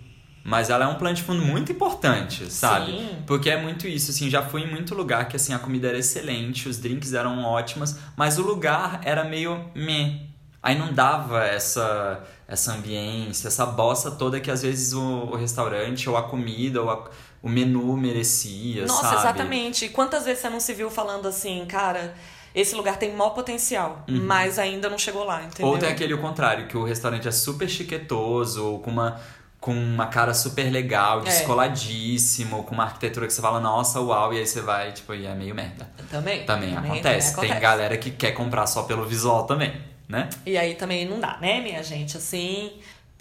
mas 0.45 0.69
ela 0.69 0.85
é 0.85 0.89
um 0.89 0.97
plano 0.97 1.15
de 1.15 1.23
fundo 1.23 1.43
muito 1.43 1.73
importante, 1.73 2.53
sabe? 2.53 2.93
Sim. 2.93 3.23
Porque 3.27 3.49
é 3.49 3.61
muito 3.61 3.87
isso, 3.89 4.11
assim, 4.11 4.29
já 4.29 4.43
fui 4.43 4.63
em 4.63 4.71
muito 4.71 4.95
lugar 4.95 5.27
que 5.29 5.37
assim 5.37 5.55
a 5.55 5.59
comida 5.59 5.89
era 5.89 5.99
excelente, 5.99 6.69
os 6.69 6.77
drinks 6.79 7.15
eram 7.15 7.43
ótimos, 7.45 7.97
mas 8.17 8.39
o 8.39 8.43
lugar 8.43 9.01
era 9.05 9.25
meio 9.25 9.71
meh. 9.75 10.26
Aí 10.67 10.79
não 10.79 10.93
dava 10.93 11.45
essa 11.45 12.23
essa 12.49 12.73
ambiência, 12.73 13.49
essa 13.49 13.67
bossa 13.67 14.11
toda 14.13 14.39
que 14.41 14.51
às 14.51 14.63
vezes 14.63 14.93
o, 14.93 15.01
o 15.03 15.37
restaurante 15.37 16.09
ou 16.09 16.17
a 16.17 16.23
comida 16.23 16.81
ou 16.81 16.89
a- 16.91 17.05
o 17.43 17.49
menu 17.49 17.97
merecia, 17.97 18.87
Nossa, 18.87 19.03
sabe? 19.03 19.17
exatamente. 19.17 19.89
Quantas 19.89 20.25
vezes 20.25 20.41
você 20.43 20.49
não 20.51 20.61
se 20.61 20.73
viu 20.73 20.89
falando 20.89 21.27
assim, 21.27 21.65
cara, 21.67 22.15
esse 22.55 22.75
lugar 22.77 22.97
tem 22.99 23.13
maior 23.15 23.31
potencial, 23.31 24.05
mas 24.09 24.59
ainda 24.61 24.89
não 24.89 24.97
chegou 24.97 25.25
lá, 25.25 25.43
entendeu? 25.43 25.67
Uhum. 25.67 25.73
Ou 25.73 25.79
tem 25.79 25.89
aquele 25.89 26.15
o 26.15 26.19
contrário, 26.21 26.67
que 26.69 26.77
o 26.77 26.85
restaurante 26.85 27.27
é 27.27 27.33
super 27.33 27.69
chiquetoso, 27.69 28.65
ou 28.65 28.79
com 28.79 28.91
uma, 28.93 29.21
com 29.61 29.73
uma 29.75 30.07
cara 30.07 30.33
super 30.33 30.71
legal, 30.71 31.21
É. 31.21 31.25
descoladíssimo, 31.25 32.63
com 32.65 32.75
uma 32.75 32.85
arquitetura 32.85 33.27
que 33.27 33.33
você 33.33 33.43
fala, 33.43 33.61
nossa, 33.61 34.01
uau, 34.01 34.33
e 34.33 34.39
aí 34.39 34.47
você 34.47 34.61
vai, 34.61 34.93
tipo, 34.93 35.13
e 35.15 35.27
é 35.27 35.35
meio 35.35 35.55
merda. 35.55 35.89
Também. 36.11 36.45
Também, 36.47 36.77
acontece. 36.77 37.35
Tem 37.35 37.45
acontece. 37.51 37.61
galera 37.61 37.97
que 37.97 38.11
quer 38.11 38.33
comprar 38.33 38.67
só 38.67 38.85
pelo 38.85 39.05
visual 39.05 39.45
também, 39.45 39.75
né? 40.09 40.29
E 40.45 40.57
aí 40.57 40.75
também 40.75 41.05
não 41.05 41.21
dá, 41.21 41.39
né, 41.39 41.61
minha 41.61 41.83
gente? 41.83 42.17
Assim. 42.17 42.79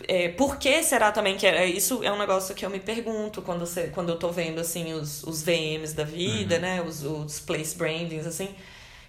É, 0.08 0.28
por 0.30 0.58
que 0.58 0.84
será 0.84 1.12
também 1.12 1.38
que 1.38 1.48
é, 1.48 1.66
isso 1.66 2.04
é 2.04 2.12
um 2.12 2.18
negócio 2.18 2.54
que 2.54 2.66
eu 2.66 2.70
me 2.70 2.82
pergunto 2.82 3.42
quando, 3.42 3.62
você, 3.62 3.88
quando 3.88 4.10
eu 4.10 4.20
tô 4.20 4.30
vendo 4.30 4.60
assim 4.60 4.94
os, 4.94 5.24
os 5.24 5.42
VMs 5.42 5.96
da 5.96 6.04
vida, 6.04 6.60
né? 6.60 6.82
Os, 6.82 7.04
os 7.04 7.40
place 7.40 7.76
brandings, 7.76 8.28
assim, 8.28 8.54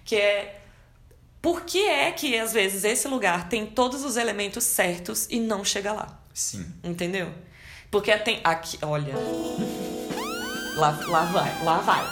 que 0.04 0.14
é 0.14 0.60
por 1.42 1.64
que 1.64 1.86
é 1.86 2.10
que 2.12 2.38
às 2.38 2.52
vezes 2.52 2.84
esse 2.84 3.06
lugar 3.08 3.48
tem 3.48 3.66
todos 3.66 4.04
os 4.04 4.16
elementos 4.16 4.64
certos 4.64 5.26
e 5.30 5.38
não 5.38 5.64
chega 5.64 5.92
lá? 5.92 6.20
Sim. 6.32 6.66
Entendeu? 6.82 7.32
Porque 7.90 8.16
tem. 8.18 8.40
Aqui, 8.42 8.78
olha. 8.82 9.14
Lá, 10.76 10.90
lá 11.08 11.24
vai, 11.24 11.64
lá 11.64 11.78
vai. 11.78 12.04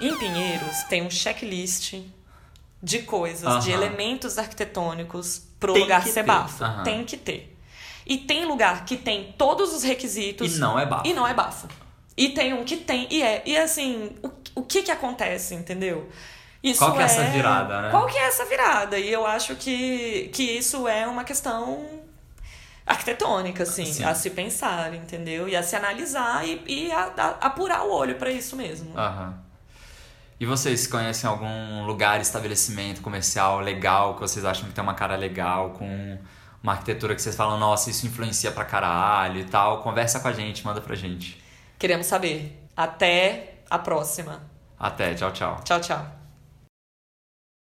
Em 0.00 0.16
Pinheiros 0.16 0.84
tem 0.84 1.02
um 1.02 1.10
checklist 1.10 1.94
de 2.86 3.00
coisas, 3.00 3.64
de 3.64 3.72
Aham. 3.72 3.82
elementos 3.82 4.38
arquitetônicos 4.38 5.42
pro 5.58 5.72
Tem 5.72 5.82
lugar 5.82 6.04
ser 6.04 6.12
ter. 6.14 6.22
bafo. 6.22 6.62
Aham. 6.62 6.82
Tem 6.84 7.04
que 7.04 7.16
ter. 7.16 7.56
E 8.06 8.16
tem 8.18 8.44
lugar 8.44 8.84
que 8.84 8.96
tem 8.96 9.34
todos 9.36 9.74
os 9.74 9.82
requisitos 9.82 10.56
E 10.56 10.60
não 10.60 10.78
é 10.78 10.86
bafo. 10.86 11.06
e 11.06 11.12
não 11.12 11.26
é 11.26 11.34
bafo. 11.34 11.66
E 12.16 12.28
tem 12.30 12.52
um 12.54 12.64
que 12.64 12.76
tem 12.76 13.08
e 13.10 13.20
é. 13.22 13.42
E 13.44 13.56
assim, 13.58 14.12
o, 14.22 14.30
o 14.60 14.62
que 14.62 14.82
que 14.82 14.90
acontece, 14.92 15.54
entendeu? 15.54 16.08
Isso 16.62 16.78
Qual 16.78 16.92
que 16.94 17.00
é 17.00 17.04
essa 17.04 17.24
virada, 17.24 17.82
né? 17.82 17.90
Qual 17.90 18.06
que 18.06 18.16
é 18.16 18.22
essa 18.28 18.44
virada? 18.44 18.98
E 18.98 19.12
eu 19.12 19.26
acho 19.26 19.56
que, 19.56 20.30
que 20.32 20.42
isso 20.44 20.86
é 20.88 21.06
uma 21.08 21.24
questão 21.24 21.84
arquitetônica, 22.86 23.64
assim, 23.64 23.84
Sim. 23.84 24.04
a 24.04 24.14
se 24.14 24.30
pensar, 24.30 24.94
entendeu? 24.94 25.48
E 25.48 25.56
a 25.56 25.62
se 25.62 25.74
analisar 25.74 26.46
e, 26.46 26.62
e 26.66 26.92
a, 26.92 27.12
a- 27.16 27.46
apurar 27.48 27.82
o 27.84 27.92
olho 27.92 28.14
pra 28.14 28.30
isso 28.30 28.54
mesmo. 28.56 28.96
Aham. 28.96 29.34
E 30.38 30.44
vocês 30.44 30.86
conhecem 30.86 31.28
algum 31.28 31.86
lugar, 31.86 32.20
estabelecimento 32.20 33.00
comercial 33.00 33.60
legal 33.60 34.14
que 34.14 34.20
vocês 34.20 34.44
acham 34.44 34.68
que 34.68 34.74
tem 34.74 34.84
uma 34.84 34.94
cara 34.94 35.16
legal, 35.16 35.70
com 35.70 36.18
uma 36.62 36.72
arquitetura 36.72 37.14
que 37.14 37.22
vocês 37.22 37.34
falam, 37.34 37.58
nossa, 37.58 37.88
isso 37.88 38.06
influencia 38.06 38.52
pra 38.52 38.64
caralho 38.64 39.40
e 39.40 39.44
tal? 39.44 39.82
Conversa 39.82 40.20
com 40.20 40.28
a 40.28 40.32
gente, 40.32 40.64
manda 40.64 40.80
pra 40.80 40.94
gente. 40.94 41.42
Queremos 41.78 42.06
saber. 42.06 42.62
Até 42.76 43.60
a 43.70 43.78
próxima. 43.78 44.42
Até, 44.78 45.14
tchau, 45.14 45.32
tchau. 45.32 45.60
Tchau, 45.64 45.80
tchau. 45.80 46.25